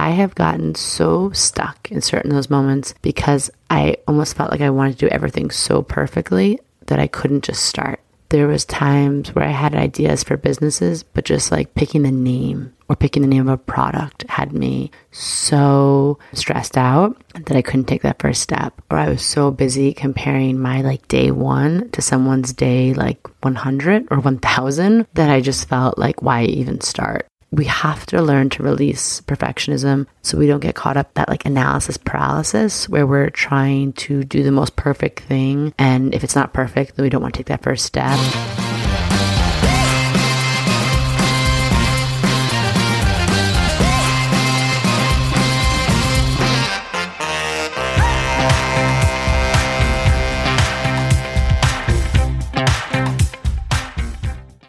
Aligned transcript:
I 0.00 0.10
have 0.12 0.34
gotten 0.34 0.74
so 0.74 1.30
stuck 1.32 1.92
in 1.92 2.00
certain 2.00 2.30
those 2.30 2.48
moments 2.48 2.94
because 3.02 3.50
I 3.68 3.98
almost 4.08 4.34
felt 4.34 4.50
like 4.50 4.62
I 4.62 4.70
wanted 4.70 4.98
to 4.98 5.06
do 5.06 5.12
everything 5.12 5.50
so 5.50 5.82
perfectly 5.82 6.58
that 6.86 6.98
I 6.98 7.06
couldn't 7.06 7.44
just 7.44 7.66
start. 7.66 8.00
There 8.30 8.48
was 8.48 8.64
times 8.64 9.34
where 9.34 9.44
I 9.44 9.50
had 9.50 9.74
ideas 9.74 10.24
for 10.24 10.38
businesses, 10.38 11.02
but 11.02 11.26
just 11.26 11.52
like 11.52 11.74
picking 11.74 12.04
the 12.04 12.10
name 12.10 12.72
or 12.88 12.96
picking 12.96 13.20
the 13.20 13.28
name 13.28 13.46
of 13.46 13.52
a 13.52 13.58
product 13.58 14.24
had 14.30 14.54
me 14.54 14.90
so 15.10 16.18
stressed 16.32 16.78
out 16.78 17.20
that 17.34 17.56
I 17.56 17.60
couldn't 17.60 17.84
take 17.84 18.00
that 18.02 18.22
first 18.22 18.40
step. 18.40 18.80
Or 18.90 18.96
I 18.96 19.10
was 19.10 19.22
so 19.22 19.50
busy 19.50 19.92
comparing 19.92 20.58
my 20.58 20.80
like 20.80 21.08
day 21.08 21.30
one 21.30 21.90
to 21.90 22.00
someone's 22.00 22.54
day 22.54 22.94
like 22.94 23.20
100 23.44 24.08
or 24.10 24.20
1000 24.20 25.06
that 25.12 25.28
I 25.28 25.42
just 25.42 25.68
felt 25.68 25.98
like, 25.98 26.22
why 26.22 26.44
even 26.44 26.80
start? 26.80 27.26
We 27.52 27.64
have 27.64 28.06
to 28.06 28.22
learn 28.22 28.48
to 28.50 28.62
release 28.62 29.20
perfectionism 29.22 30.06
so 30.22 30.38
we 30.38 30.46
don't 30.46 30.60
get 30.60 30.74
caught 30.74 30.96
up 30.96 31.12
that 31.14 31.28
like 31.28 31.44
analysis 31.44 31.96
paralysis 31.96 32.88
where 32.88 33.06
we're 33.06 33.30
trying 33.30 33.92
to 33.94 34.22
do 34.24 34.42
the 34.42 34.52
most 34.52 34.76
perfect 34.76 35.20
thing. 35.20 35.74
And 35.78 36.14
if 36.14 36.22
it's 36.24 36.36
not 36.36 36.52
perfect 36.52 36.96
then 36.96 37.02
we 37.02 37.10
don't 37.10 37.22
want 37.22 37.34
to 37.34 37.38
take 37.38 37.48
that 37.48 37.62
first 37.62 37.84
step 37.84 38.18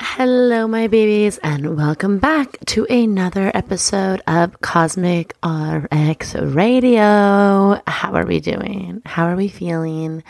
Hello, 0.00 0.68
my 0.68 0.88
babies, 0.88 1.38
and 1.38 1.76
welcome 1.76 2.18
back 2.18 2.58
to 2.66 2.84
another 2.86 3.50
episode 3.54 4.20
of 4.26 4.60
Cosmic 4.60 5.34
RX 5.42 6.34
Radio. 6.34 7.80
How 7.86 8.14
are 8.14 8.26
we 8.26 8.40
doing? 8.40 9.00
How 9.06 9.26
are 9.26 9.36
we 9.36 9.48
feeling? 9.48 10.22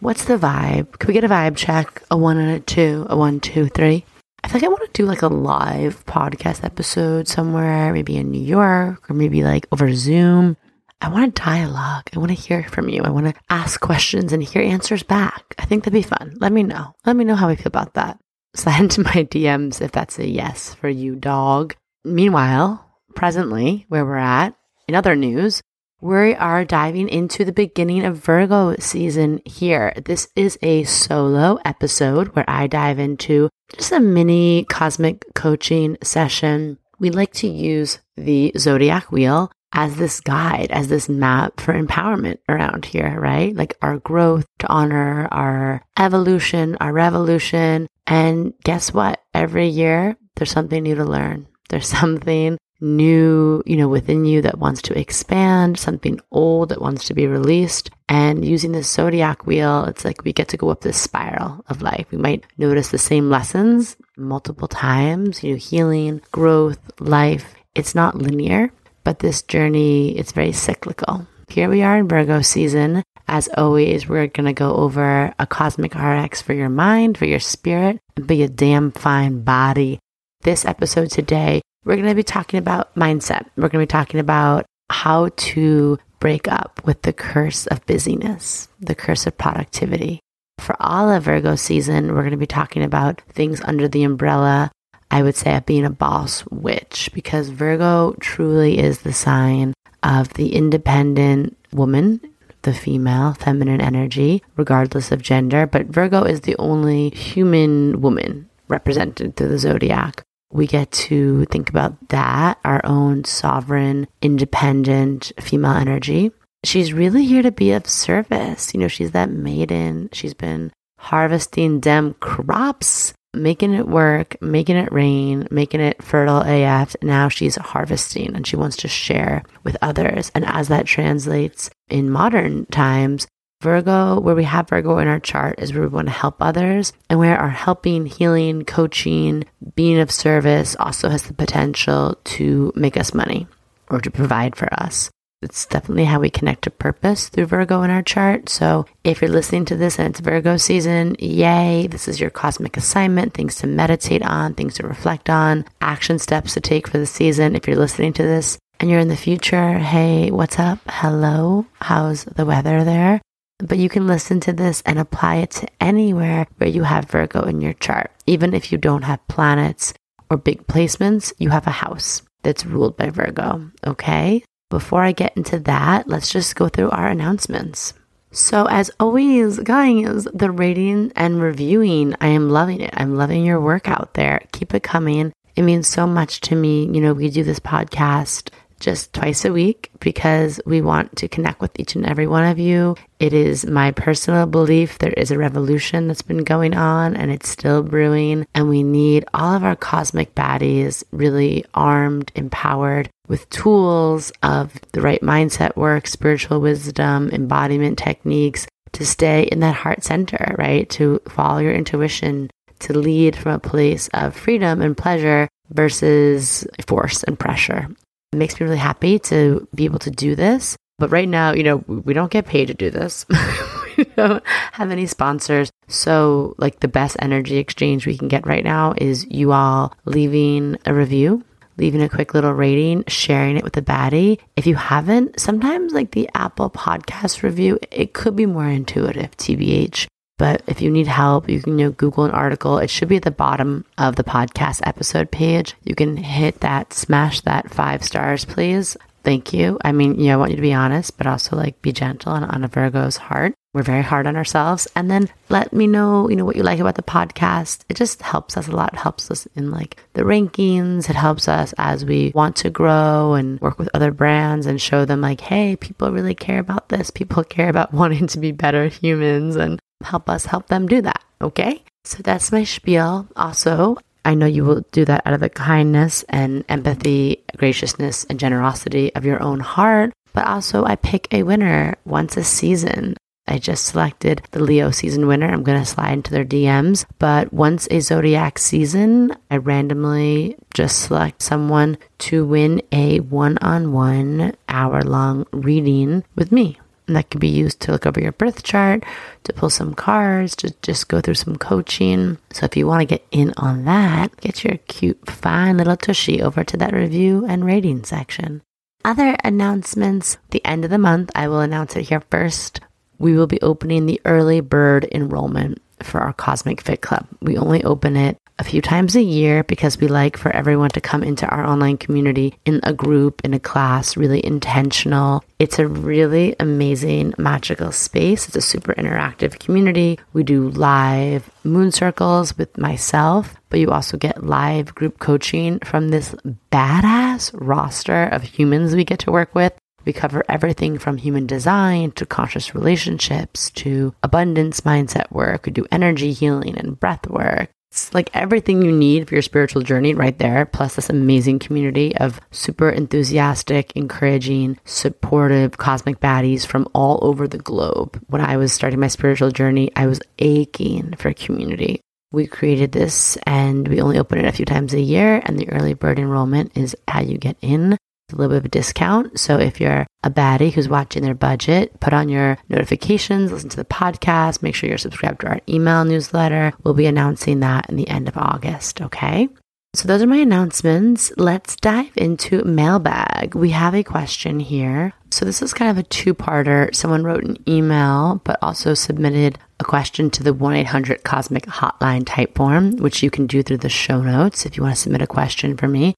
What's 0.00 0.24
the 0.24 0.38
vibe? 0.38 0.98
Can 0.98 1.08
we 1.08 1.14
get 1.14 1.24
a 1.24 1.28
vibe 1.28 1.56
check? 1.56 2.02
A 2.10 2.16
one 2.16 2.38
and 2.38 2.52
a 2.52 2.60
two, 2.60 3.06
a 3.10 3.16
one, 3.16 3.38
two, 3.40 3.68
three. 3.68 4.04
I 4.44 4.48
think 4.48 4.64
I 4.64 4.68
want 4.68 4.82
to 4.86 5.02
do 5.02 5.06
like 5.06 5.22
a 5.22 5.28
live 5.28 6.04
podcast 6.06 6.64
episode 6.64 7.28
somewhere, 7.28 7.92
maybe 7.92 8.16
in 8.16 8.30
New 8.30 8.42
York 8.42 9.10
or 9.10 9.14
maybe 9.14 9.44
like 9.44 9.66
over 9.72 9.92
Zoom. 9.94 10.56
I 11.02 11.08
want 11.08 11.34
to 11.34 11.42
dialogue. 11.42 12.08
I 12.14 12.18
want 12.18 12.30
to 12.30 12.34
hear 12.36 12.64
from 12.64 12.88
you. 12.88 13.02
I 13.02 13.10
want 13.10 13.26
to 13.26 13.34
ask 13.50 13.78
questions 13.80 14.32
and 14.32 14.42
hear 14.42 14.62
answers 14.62 15.02
back. 15.02 15.54
I 15.58 15.66
think 15.66 15.84
that'd 15.84 15.92
be 15.92 16.02
fun. 16.02 16.36
Let 16.40 16.52
me 16.52 16.62
know. 16.62 16.94
Let 17.04 17.16
me 17.16 17.24
know 17.24 17.34
how 17.34 17.48
I 17.48 17.56
feel 17.56 17.66
about 17.66 17.94
that 17.94 18.18
into 18.66 19.00
my 19.02 19.24
DMs 19.24 19.80
if 19.80 19.92
that's 19.92 20.18
a 20.18 20.28
yes 20.28 20.74
for 20.74 20.88
you, 20.88 21.14
dog. 21.16 21.74
Meanwhile, 22.04 22.84
presently, 23.14 23.86
where 23.88 24.04
we're 24.04 24.16
at, 24.16 24.54
in 24.88 24.94
other 24.94 25.14
news, 25.14 25.62
we 26.00 26.34
are 26.34 26.64
diving 26.64 27.08
into 27.08 27.44
the 27.44 27.52
beginning 27.52 28.04
of 28.04 28.16
Virgo 28.16 28.74
season 28.80 29.40
here. 29.44 29.92
This 30.04 30.28
is 30.34 30.58
a 30.60 30.82
solo 30.82 31.58
episode 31.64 32.34
where 32.34 32.44
I 32.48 32.66
dive 32.66 32.98
into 32.98 33.48
just 33.76 33.92
a 33.92 34.00
mini 34.00 34.64
cosmic 34.64 35.24
coaching 35.34 35.96
session. 36.02 36.78
We 36.98 37.10
like 37.10 37.32
to 37.34 37.48
use 37.48 38.00
the 38.16 38.52
zodiac 38.58 39.12
wheel 39.12 39.52
as 39.72 39.96
this 39.96 40.20
guide, 40.20 40.70
as 40.70 40.88
this 40.88 41.08
map 41.08 41.60
for 41.60 41.74
empowerment 41.74 42.38
around 42.48 42.84
here, 42.84 43.18
right? 43.18 43.54
Like 43.54 43.76
our 43.80 43.98
growth 43.98 44.46
to 44.58 44.68
honor 44.68 45.28
our 45.30 45.84
evolution, 45.98 46.76
our 46.80 46.92
revolution. 46.92 47.88
And 48.06 48.52
guess 48.64 48.92
what? 48.92 49.20
Every 49.32 49.68
year 49.68 50.16
there's 50.36 50.50
something 50.50 50.82
new 50.82 50.94
to 50.94 51.04
learn. 51.04 51.46
There's 51.72 51.88
something 51.88 52.58
new, 52.82 53.62
you 53.64 53.76
know, 53.76 53.88
within 53.88 54.26
you 54.26 54.42
that 54.42 54.58
wants 54.58 54.82
to 54.82 54.98
expand, 54.98 55.78
something 55.78 56.20
old 56.30 56.68
that 56.68 56.82
wants 56.82 57.06
to 57.06 57.14
be 57.14 57.26
released. 57.26 57.88
And 58.10 58.44
using 58.44 58.72
the 58.72 58.82
zodiac 58.82 59.46
wheel, 59.46 59.86
it's 59.86 60.04
like 60.04 60.22
we 60.22 60.34
get 60.34 60.48
to 60.48 60.58
go 60.58 60.68
up 60.68 60.82
this 60.82 61.00
spiral 61.00 61.64
of 61.68 61.80
life. 61.80 62.08
We 62.10 62.18
might 62.18 62.44
notice 62.58 62.88
the 62.90 62.98
same 62.98 63.30
lessons 63.30 63.96
multiple 64.18 64.68
times, 64.68 65.42
you 65.42 65.52
know, 65.52 65.56
healing, 65.56 66.20
growth, 66.30 66.78
life. 67.00 67.54
It's 67.74 67.94
not 67.94 68.16
linear 68.16 68.70
but 69.04 69.18
this 69.18 69.42
journey, 69.42 70.16
it's 70.16 70.32
very 70.32 70.52
cyclical. 70.52 71.26
Here 71.48 71.68
we 71.68 71.82
are 71.82 71.98
in 71.98 72.08
Virgo 72.08 72.40
season. 72.42 73.02
As 73.28 73.48
always, 73.56 74.08
we're 74.08 74.26
going 74.26 74.46
to 74.46 74.52
go 74.52 74.74
over 74.74 75.34
a 75.38 75.46
cosmic 75.46 75.94
RX 75.94 76.42
for 76.42 76.52
your 76.54 76.68
mind, 76.68 77.18
for 77.18 77.26
your 77.26 77.40
spirit, 77.40 77.98
and 78.16 78.26
be 78.26 78.42
a 78.42 78.48
damn 78.48 78.90
fine 78.90 79.42
body. 79.42 79.98
This 80.42 80.64
episode 80.64 81.10
today, 81.10 81.60
we're 81.84 81.96
going 81.96 82.08
to 82.08 82.14
be 82.14 82.22
talking 82.22 82.58
about 82.58 82.94
mindset. 82.94 83.46
We're 83.56 83.68
going 83.68 83.86
to 83.86 83.86
be 83.86 83.98
talking 83.98 84.20
about 84.20 84.66
how 84.90 85.30
to 85.36 85.98
break 86.20 86.46
up 86.48 86.80
with 86.84 87.02
the 87.02 87.12
curse 87.12 87.66
of 87.66 87.84
busyness, 87.86 88.68
the 88.80 88.94
curse 88.94 89.26
of 89.26 89.38
productivity. 89.38 90.20
For 90.58 90.76
all 90.80 91.10
of 91.10 91.24
Virgo 91.24 91.56
season, 91.56 92.14
we're 92.14 92.22
going 92.22 92.30
to 92.30 92.36
be 92.36 92.46
talking 92.46 92.82
about 92.82 93.20
things 93.28 93.60
under 93.62 93.88
the 93.88 94.04
umbrella 94.04 94.70
I 95.12 95.22
would 95.22 95.36
say 95.36 95.54
of 95.54 95.66
being 95.66 95.84
a 95.84 95.90
boss 95.90 96.42
witch 96.50 97.10
because 97.12 97.50
Virgo 97.50 98.16
truly 98.18 98.78
is 98.78 99.00
the 99.00 99.12
sign 99.12 99.74
of 100.02 100.32
the 100.34 100.54
independent 100.54 101.54
woman, 101.70 102.22
the 102.62 102.72
female, 102.72 103.34
feminine 103.34 103.82
energy, 103.82 104.42
regardless 104.56 105.12
of 105.12 105.20
gender. 105.20 105.66
But 105.66 105.86
Virgo 105.86 106.22
is 106.22 106.40
the 106.40 106.56
only 106.58 107.10
human 107.10 108.00
woman 108.00 108.48
represented 108.68 109.36
through 109.36 109.48
the 109.48 109.58
zodiac. 109.58 110.24
We 110.50 110.66
get 110.66 110.90
to 110.92 111.44
think 111.46 111.68
about 111.68 112.08
that, 112.08 112.58
our 112.64 112.80
own 112.84 113.24
sovereign, 113.24 114.08
independent 114.22 115.32
female 115.38 115.72
energy. 115.72 116.32
She's 116.64 116.94
really 116.94 117.26
here 117.26 117.42
to 117.42 117.52
be 117.52 117.72
of 117.72 117.86
service. 117.86 118.72
You 118.72 118.80
know, 118.80 118.88
she's 118.88 119.10
that 119.10 119.30
maiden. 119.30 120.08
She's 120.12 120.34
been 120.34 120.72
harvesting 120.98 121.80
them 121.80 122.14
crops 122.14 123.12
making 123.34 123.74
it 123.74 123.88
work, 123.88 124.36
making 124.40 124.76
it 124.76 124.92
rain, 124.92 125.48
making 125.50 125.80
it 125.80 126.02
fertile 126.02 126.42
AF. 126.44 126.96
Now 127.02 127.28
she's 127.28 127.56
harvesting 127.56 128.34
and 128.34 128.46
she 128.46 128.56
wants 128.56 128.76
to 128.78 128.88
share 128.88 129.42
with 129.64 129.76
others. 129.80 130.30
And 130.34 130.44
as 130.44 130.68
that 130.68 130.86
translates 130.86 131.70
in 131.88 132.10
modern 132.10 132.66
times, 132.66 133.26
Virgo, 133.62 134.18
where 134.18 134.34
we 134.34 134.44
have 134.44 134.68
Virgo 134.68 134.98
in 134.98 135.06
our 135.06 135.20
chart, 135.20 135.60
is 135.60 135.72
where 135.72 135.82
we 135.82 135.88
want 135.88 136.08
to 136.08 136.12
help 136.12 136.36
others 136.40 136.92
and 137.08 137.18
where 137.18 137.38
our 137.38 137.48
helping, 137.48 138.06
healing, 138.06 138.64
coaching, 138.64 139.44
being 139.76 140.00
of 140.00 140.10
service 140.10 140.74
also 140.80 141.08
has 141.08 141.22
the 141.22 141.34
potential 141.34 142.18
to 142.24 142.72
make 142.74 142.96
us 142.96 143.14
money 143.14 143.46
or 143.88 144.00
to 144.00 144.10
provide 144.10 144.56
for 144.56 144.72
us. 144.74 145.10
It's 145.42 145.66
definitely 145.66 146.04
how 146.04 146.20
we 146.20 146.30
connect 146.30 146.62
to 146.62 146.70
purpose 146.70 147.28
through 147.28 147.46
Virgo 147.46 147.82
in 147.82 147.90
our 147.90 148.02
chart. 148.02 148.48
So 148.48 148.86
if 149.02 149.20
you're 149.20 149.30
listening 149.30 149.64
to 149.66 149.76
this 149.76 149.98
and 149.98 150.08
it's 150.08 150.20
Virgo 150.20 150.56
season, 150.56 151.16
yay, 151.18 151.88
this 151.88 152.06
is 152.06 152.20
your 152.20 152.30
cosmic 152.30 152.76
assignment, 152.76 153.34
things 153.34 153.56
to 153.56 153.66
meditate 153.66 154.22
on, 154.22 154.54
things 154.54 154.74
to 154.74 154.86
reflect 154.86 155.28
on, 155.28 155.64
action 155.80 156.20
steps 156.20 156.54
to 156.54 156.60
take 156.60 156.86
for 156.86 156.98
the 156.98 157.06
season. 157.06 157.56
If 157.56 157.66
you're 157.66 157.76
listening 157.76 158.12
to 158.14 158.22
this 158.22 158.56
and 158.78 158.88
you're 158.88 159.00
in 159.00 159.08
the 159.08 159.16
future, 159.16 159.78
hey, 159.78 160.30
what's 160.30 160.60
up? 160.60 160.78
Hello, 160.88 161.66
how's 161.80 162.24
the 162.24 162.46
weather 162.46 162.84
there? 162.84 163.20
But 163.58 163.78
you 163.78 163.88
can 163.88 164.06
listen 164.06 164.40
to 164.40 164.52
this 164.52 164.82
and 164.86 164.98
apply 164.98 165.36
it 165.36 165.50
to 165.52 165.68
anywhere 165.80 166.46
where 166.58 166.70
you 166.70 166.84
have 166.84 167.10
Virgo 167.10 167.42
in 167.42 167.60
your 167.60 167.74
chart. 167.74 168.12
Even 168.26 168.54
if 168.54 168.70
you 168.70 168.78
don't 168.78 169.02
have 169.02 169.26
planets 169.26 169.92
or 170.30 170.36
big 170.36 170.66
placements, 170.66 171.32
you 171.38 171.50
have 171.50 171.66
a 171.66 171.70
house 171.70 172.22
that's 172.42 172.66
ruled 172.66 172.96
by 172.96 173.10
Virgo. 173.10 173.70
Okay. 173.86 174.42
Before 174.72 175.02
I 175.02 175.12
get 175.12 175.36
into 175.36 175.58
that, 175.58 176.08
let's 176.08 176.32
just 176.32 176.56
go 176.56 176.66
through 176.66 176.88
our 176.92 177.06
announcements. 177.08 177.92
So, 178.30 178.64
as 178.70 178.90
always, 178.98 179.58
guys, 179.58 180.24
the 180.32 180.50
rating 180.50 181.12
and 181.14 181.42
reviewing, 181.42 182.14
I 182.22 182.28
am 182.28 182.48
loving 182.48 182.80
it. 182.80 182.94
I'm 182.94 183.14
loving 183.14 183.44
your 183.44 183.60
work 183.60 183.86
out 183.86 184.14
there. 184.14 184.40
Keep 184.52 184.72
it 184.72 184.82
coming. 184.82 185.30
It 185.56 185.62
means 185.64 185.88
so 185.88 186.06
much 186.06 186.40
to 186.48 186.54
me. 186.56 186.86
You 186.86 187.02
know, 187.02 187.12
we 187.12 187.28
do 187.28 187.44
this 187.44 187.60
podcast 187.60 188.48
just 188.82 189.12
twice 189.14 189.44
a 189.44 189.52
week 189.52 189.90
because 190.00 190.60
we 190.66 190.82
want 190.82 191.16
to 191.16 191.28
connect 191.28 191.60
with 191.60 191.70
each 191.78 191.94
and 191.94 192.04
every 192.04 192.26
one 192.26 192.44
of 192.44 192.58
you. 192.58 192.96
It 193.20 193.32
is 193.32 193.64
my 193.64 193.92
personal 193.92 194.46
belief 194.46 194.98
there 194.98 195.12
is 195.12 195.30
a 195.30 195.38
revolution 195.38 196.08
that's 196.08 196.22
been 196.22 196.44
going 196.44 196.74
on 196.74 197.16
and 197.16 197.30
it's 197.30 197.48
still 197.48 197.82
brewing, 197.82 198.46
and 198.54 198.68
we 198.68 198.82
need 198.82 199.24
all 199.32 199.54
of 199.54 199.64
our 199.64 199.76
cosmic 199.76 200.34
baddies 200.34 201.04
really 201.12 201.64
armed, 201.72 202.32
empowered 202.34 203.08
with 203.28 203.48
tools 203.48 204.32
of 204.42 204.72
the 204.92 205.00
right 205.00 205.22
mindset 205.22 205.76
work, 205.76 206.06
spiritual 206.06 206.60
wisdom, 206.60 207.30
embodiment 207.30 207.96
techniques, 207.96 208.66
to 208.92 209.06
stay 209.06 209.44
in 209.44 209.60
that 209.60 209.76
heart 209.76 210.02
center, 210.02 210.54
right? 210.58 210.90
To 210.90 211.20
follow 211.28 211.58
your 211.58 211.72
intuition, 211.72 212.50
to 212.80 212.98
lead 212.98 213.36
from 213.36 213.52
a 213.52 213.58
place 213.58 214.08
of 214.12 214.36
freedom 214.36 214.82
and 214.82 214.96
pleasure 214.96 215.48
versus 215.70 216.66
force 216.86 217.22
and 217.22 217.38
pressure. 217.38 217.88
It 218.32 218.36
makes 218.36 218.58
me 218.58 218.64
really 218.64 218.78
happy 218.78 219.18
to 219.20 219.66
be 219.74 219.84
able 219.84 219.98
to 220.00 220.10
do 220.10 220.34
this. 220.34 220.76
But 220.98 221.10
right 221.10 221.28
now, 221.28 221.52
you 221.52 221.62
know, 221.62 221.76
we 221.86 222.14
don't 222.14 222.30
get 222.30 222.46
paid 222.46 222.66
to 222.66 222.74
do 222.74 222.90
this. 222.90 223.26
we 223.96 224.04
don't 224.16 224.42
have 224.72 224.90
any 224.90 225.06
sponsors. 225.06 225.70
So, 225.88 226.54
like, 226.58 226.80
the 226.80 226.88
best 226.88 227.16
energy 227.18 227.56
exchange 227.56 228.06
we 228.06 228.16
can 228.16 228.28
get 228.28 228.46
right 228.46 228.64
now 228.64 228.94
is 228.96 229.26
you 229.28 229.52
all 229.52 229.94
leaving 230.04 230.76
a 230.86 230.94
review 230.94 231.44
leaving 231.78 232.02
a 232.02 232.08
quick 232.08 232.34
little 232.34 232.52
rating, 232.52 233.04
sharing 233.08 233.56
it 233.56 233.64
with 233.64 233.76
a 233.76 233.82
baddie. 233.82 234.38
If 234.56 234.66
you 234.66 234.74
haven't, 234.74 235.40
sometimes 235.40 235.92
like 235.92 236.12
the 236.12 236.28
Apple 236.34 236.70
podcast 236.70 237.42
review, 237.42 237.78
it 237.90 238.12
could 238.12 238.36
be 238.36 238.46
more 238.46 238.68
intuitive, 238.68 239.36
TBH. 239.36 240.06
But 240.42 240.64
if 240.66 240.82
you 240.82 240.90
need 240.90 241.06
help, 241.06 241.48
you 241.48 241.62
can 241.62 241.78
you 241.78 241.84
know, 241.84 241.92
Google 241.92 242.24
an 242.24 242.32
article. 242.32 242.78
It 242.78 242.90
should 242.90 243.06
be 243.06 243.14
at 243.14 243.22
the 243.22 243.30
bottom 243.30 243.84
of 243.96 244.16
the 244.16 244.24
podcast 244.24 244.80
episode 244.82 245.30
page. 245.30 245.76
You 245.84 245.94
can 245.94 246.16
hit 246.16 246.62
that, 246.62 246.92
smash 246.92 247.42
that 247.42 247.72
five 247.72 248.02
stars, 248.02 248.44
please. 248.44 248.96
Thank 249.22 249.52
you. 249.52 249.78
I 249.84 249.92
mean, 249.92 250.18
you 250.18 250.26
know, 250.26 250.32
I 250.32 250.36
want 250.38 250.50
you 250.50 250.56
to 250.56 250.62
be 250.62 250.74
honest, 250.74 251.16
but 251.16 251.28
also 251.28 251.54
like 251.54 251.80
be 251.80 251.92
gentle 251.92 252.32
on, 252.32 252.42
on 252.42 252.64
a 252.64 252.66
Virgo's 252.66 253.18
heart. 253.18 253.54
We're 253.72 253.84
very 253.84 254.02
hard 254.02 254.26
on 254.26 254.34
ourselves. 254.34 254.88
And 254.96 255.08
then 255.08 255.28
let 255.48 255.72
me 255.72 255.86
know, 255.86 256.28
you 256.28 256.34
know, 256.34 256.44
what 256.44 256.56
you 256.56 256.64
like 256.64 256.80
about 256.80 256.96
the 256.96 257.04
podcast. 257.04 257.84
It 257.88 257.96
just 257.96 258.20
helps 258.20 258.56
us 258.56 258.66
a 258.66 258.74
lot. 258.74 258.94
It 258.94 258.98
helps 258.98 259.30
us 259.30 259.46
in 259.54 259.70
like 259.70 259.96
the 260.14 260.22
rankings. 260.22 261.08
It 261.08 261.14
helps 261.14 261.46
us 261.46 261.72
as 261.78 262.04
we 262.04 262.32
want 262.34 262.56
to 262.56 262.70
grow 262.70 263.34
and 263.34 263.60
work 263.60 263.78
with 263.78 263.88
other 263.94 264.10
brands 264.10 264.66
and 264.66 264.80
show 264.80 265.04
them 265.04 265.20
like, 265.20 265.40
hey, 265.40 265.76
people 265.76 266.10
really 266.10 266.34
care 266.34 266.58
about 266.58 266.88
this. 266.88 267.10
People 267.10 267.44
care 267.44 267.68
about 267.68 267.94
wanting 267.94 268.26
to 268.26 268.40
be 268.40 268.50
better 268.50 268.88
humans 268.88 269.54
and 269.54 269.80
help 270.02 270.28
us 270.28 270.46
help 270.46 270.68
them 270.68 270.86
do 270.86 271.00
that. 271.02 271.22
Okay. 271.40 271.82
So 272.04 272.22
that's 272.22 272.52
my 272.52 272.64
spiel. 272.64 273.28
Also, 273.36 273.96
I 274.24 274.34
know 274.34 274.46
you 274.46 274.64
will 274.64 274.84
do 274.92 275.04
that 275.04 275.22
out 275.26 275.34
of 275.34 275.40
the 275.40 275.48
kindness 275.48 276.24
and 276.28 276.64
empathy, 276.68 277.44
graciousness, 277.56 278.24
and 278.24 278.38
generosity 278.38 279.14
of 279.14 279.24
your 279.24 279.42
own 279.42 279.60
heart. 279.60 280.12
But 280.32 280.46
also, 280.46 280.84
I 280.84 280.96
pick 280.96 281.32
a 281.32 281.42
winner 281.42 281.96
once 282.04 282.36
a 282.36 282.44
season. 282.44 283.16
I 283.46 283.58
just 283.58 283.84
selected 283.84 284.42
the 284.52 284.62
Leo 284.62 284.90
season 284.92 285.26
winner. 285.26 285.52
I'm 285.52 285.64
going 285.64 285.80
to 285.80 285.84
slide 285.84 286.12
into 286.12 286.30
their 286.30 286.44
DMs. 286.44 287.04
But 287.18 287.52
once 287.52 287.88
a 287.90 288.00
zodiac 288.00 288.58
season, 288.58 289.34
I 289.50 289.56
randomly 289.56 290.56
just 290.74 291.00
select 291.00 291.42
someone 291.42 291.98
to 292.18 292.46
win 292.46 292.82
a 292.92 293.18
one 293.20 293.58
on 293.58 293.92
one 293.92 294.54
hour 294.68 295.02
long 295.02 295.46
reading 295.52 296.24
with 296.36 296.52
me. 296.52 296.78
And 297.12 297.16
that 297.18 297.28
can 297.28 297.40
be 297.40 297.48
used 297.48 297.80
to 297.80 297.92
look 297.92 298.06
over 298.06 298.20
your 298.20 298.32
birth 298.32 298.62
chart, 298.62 299.04
to 299.44 299.52
pull 299.52 299.68
some 299.68 299.92
cards, 299.92 300.56
to 300.56 300.74
just 300.80 301.08
go 301.08 301.20
through 301.20 301.34
some 301.34 301.56
coaching. 301.56 302.38
So 302.52 302.64
if 302.64 302.74
you 302.74 302.86
want 302.86 303.02
to 303.02 303.06
get 303.06 303.26
in 303.30 303.52
on 303.58 303.84
that, 303.84 304.34
get 304.40 304.64
your 304.64 304.78
cute, 304.88 305.28
fine 305.28 305.76
little 305.76 305.96
tushy 305.96 306.40
over 306.40 306.64
to 306.64 306.76
that 306.78 306.94
review 306.94 307.44
and 307.44 307.66
rating 307.66 308.04
section. 308.04 308.62
Other 309.04 309.36
announcements, 309.44 310.38
the 310.52 310.64
end 310.64 310.84
of 310.86 310.90
the 310.90 310.96
month, 310.96 311.30
I 311.34 311.48
will 311.48 311.60
announce 311.60 311.96
it 311.96 312.08
here 312.08 312.22
first 312.30 312.80
we 313.22 313.36
will 313.36 313.46
be 313.46 313.62
opening 313.62 314.06
the 314.06 314.20
early 314.24 314.60
bird 314.60 315.06
enrollment 315.12 315.80
for 316.02 316.20
our 316.20 316.32
Cosmic 316.32 316.80
Fit 316.80 317.02
Club. 317.02 317.28
We 317.40 317.56
only 317.56 317.84
open 317.84 318.16
it 318.16 318.36
a 318.62 318.64
few 318.64 318.80
times 318.80 319.16
a 319.16 319.22
year 319.22 319.64
because 319.64 319.98
we 319.98 320.06
like 320.06 320.36
for 320.36 320.52
everyone 320.52 320.90
to 320.90 321.00
come 321.00 321.24
into 321.24 321.44
our 321.48 321.66
online 321.66 321.98
community 321.98 322.54
in 322.64 322.78
a 322.84 322.92
group, 322.92 323.40
in 323.42 323.54
a 323.54 323.58
class, 323.58 324.16
really 324.16 324.44
intentional. 324.46 325.42
It's 325.58 325.80
a 325.80 325.88
really 325.88 326.54
amazing, 326.60 327.34
magical 327.38 327.90
space. 327.90 328.46
It's 328.46 328.56
a 328.56 328.60
super 328.60 328.94
interactive 328.94 329.58
community. 329.58 330.20
We 330.32 330.44
do 330.44 330.68
live 330.70 331.50
moon 331.64 331.90
circles 331.90 332.56
with 332.56 332.78
myself, 332.78 333.56
but 333.68 333.80
you 333.80 333.90
also 333.90 334.16
get 334.16 334.44
live 334.44 334.94
group 334.94 335.18
coaching 335.18 335.80
from 335.80 336.10
this 336.10 336.32
badass 336.70 337.50
roster 337.54 338.26
of 338.26 338.44
humans 338.44 338.94
we 338.94 339.04
get 339.04 339.18
to 339.20 339.32
work 339.32 339.56
with. 339.56 339.72
We 340.04 340.12
cover 340.12 340.44
everything 340.48 340.98
from 340.98 341.16
human 341.16 341.48
design 341.48 342.12
to 342.12 342.26
conscious 342.26 342.76
relationships 342.76 343.70
to 343.70 344.14
abundance 344.22 344.82
mindset 344.82 345.32
work. 345.32 345.66
We 345.66 345.72
do 345.72 345.86
energy 345.90 346.32
healing 346.32 346.78
and 346.78 346.98
breath 346.98 347.26
work. 347.28 347.70
It's 347.92 348.14
like 348.14 348.30
everything 348.32 348.80
you 348.80 348.90
need 348.90 349.28
for 349.28 349.34
your 349.34 349.42
spiritual 349.42 349.82
journey 349.82 350.14
right 350.14 350.38
there, 350.38 350.64
plus 350.64 350.94
this 350.94 351.10
amazing 351.10 351.58
community 351.58 352.16
of 352.16 352.40
super 352.50 352.88
enthusiastic, 352.88 353.92
encouraging, 353.94 354.78
supportive 354.86 355.76
cosmic 355.76 356.18
baddies 356.18 356.66
from 356.66 356.88
all 356.94 357.18
over 357.20 357.46
the 357.46 357.58
globe. 357.58 358.18
When 358.28 358.40
I 358.40 358.56
was 358.56 358.72
starting 358.72 358.98
my 358.98 359.08
spiritual 359.08 359.50
journey, 359.50 359.90
I 359.94 360.06
was 360.06 360.22
aching 360.38 361.16
for 361.18 361.34
community. 361.34 362.00
We 362.32 362.46
created 362.46 362.92
this 362.92 363.36
and 363.46 363.86
we 363.86 364.00
only 364.00 364.18
open 364.18 364.38
it 364.38 364.46
a 364.46 364.52
few 364.52 364.64
times 364.64 364.94
a 364.94 365.00
year, 365.00 365.42
and 365.44 365.58
the 365.58 365.68
early 365.68 365.92
bird 365.92 366.18
enrollment 366.18 366.74
is 366.74 366.96
how 367.06 367.20
you 367.20 367.36
get 367.36 367.58
in 367.60 367.98
a 368.32 368.36
little 368.36 368.50
bit 368.50 368.58
of 368.58 368.64
a 368.64 368.68
discount. 368.68 369.38
So 369.38 369.58
if 369.58 369.80
you're 369.80 370.06
a 370.24 370.30
baddie 370.30 370.72
who's 370.72 370.88
watching 370.88 371.22
their 371.22 371.34
budget, 371.34 371.98
put 372.00 372.12
on 372.12 372.28
your 372.28 372.58
notifications, 372.68 373.52
listen 373.52 373.70
to 373.70 373.76
the 373.76 373.84
podcast, 373.84 374.62
make 374.62 374.74
sure 374.74 374.88
you're 374.88 374.98
subscribed 374.98 375.40
to 375.40 375.48
our 375.48 375.60
email 375.68 376.04
newsletter. 376.04 376.72
We'll 376.84 376.94
be 376.94 377.06
announcing 377.06 377.60
that 377.60 377.88
in 377.88 377.96
the 377.96 378.08
end 378.08 378.28
of 378.28 378.36
August, 378.36 379.00
okay? 379.00 379.48
So 379.94 380.08
those 380.08 380.22
are 380.22 380.26
my 380.26 380.38
announcements. 380.38 381.32
Let's 381.36 381.76
dive 381.76 382.16
into 382.16 382.64
mailbag. 382.64 383.54
We 383.54 383.70
have 383.70 383.94
a 383.94 384.02
question 384.02 384.58
here. 384.58 385.12
So 385.30 385.44
this 385.44 385.60
is 385.60 385.74
kind 385.74 385.90
of 385.90 385.98
a 385.98 386.08
two-parter. 386.08 386.94
Someone 386.94 387.24
wrote 387.24 387.44
an 387.44 387.58
email 387.68 388.40
but 388.44 388.58
also 388.62 388.94
submitted 388.94 389.58
a 389.80 389.84
question 389.84 390.30
to 390.30 390.42
the 390.42 390.54
1-800 390.54 391.24
Cosmic 391.24 391.66
Hotline 391.66 392.22
type 392.24 392.54
form, 392.56 392.96
which 392.96 393.22
you 393.22 393.30
can 393.30 393.46
do 393.46 393.62
through 393.62 393.78
the 393.78 393.90
show 393.90 394.22
notes 394.22 394.64
if 394.64 394.78
you 394.78 394.82
want 394.82 394.94
to 394.94 395.00
submit 395.00 395.20
a 395.20 395.26
question 395.26 395.76
for 395.76 395.88
me. 395.88 396.14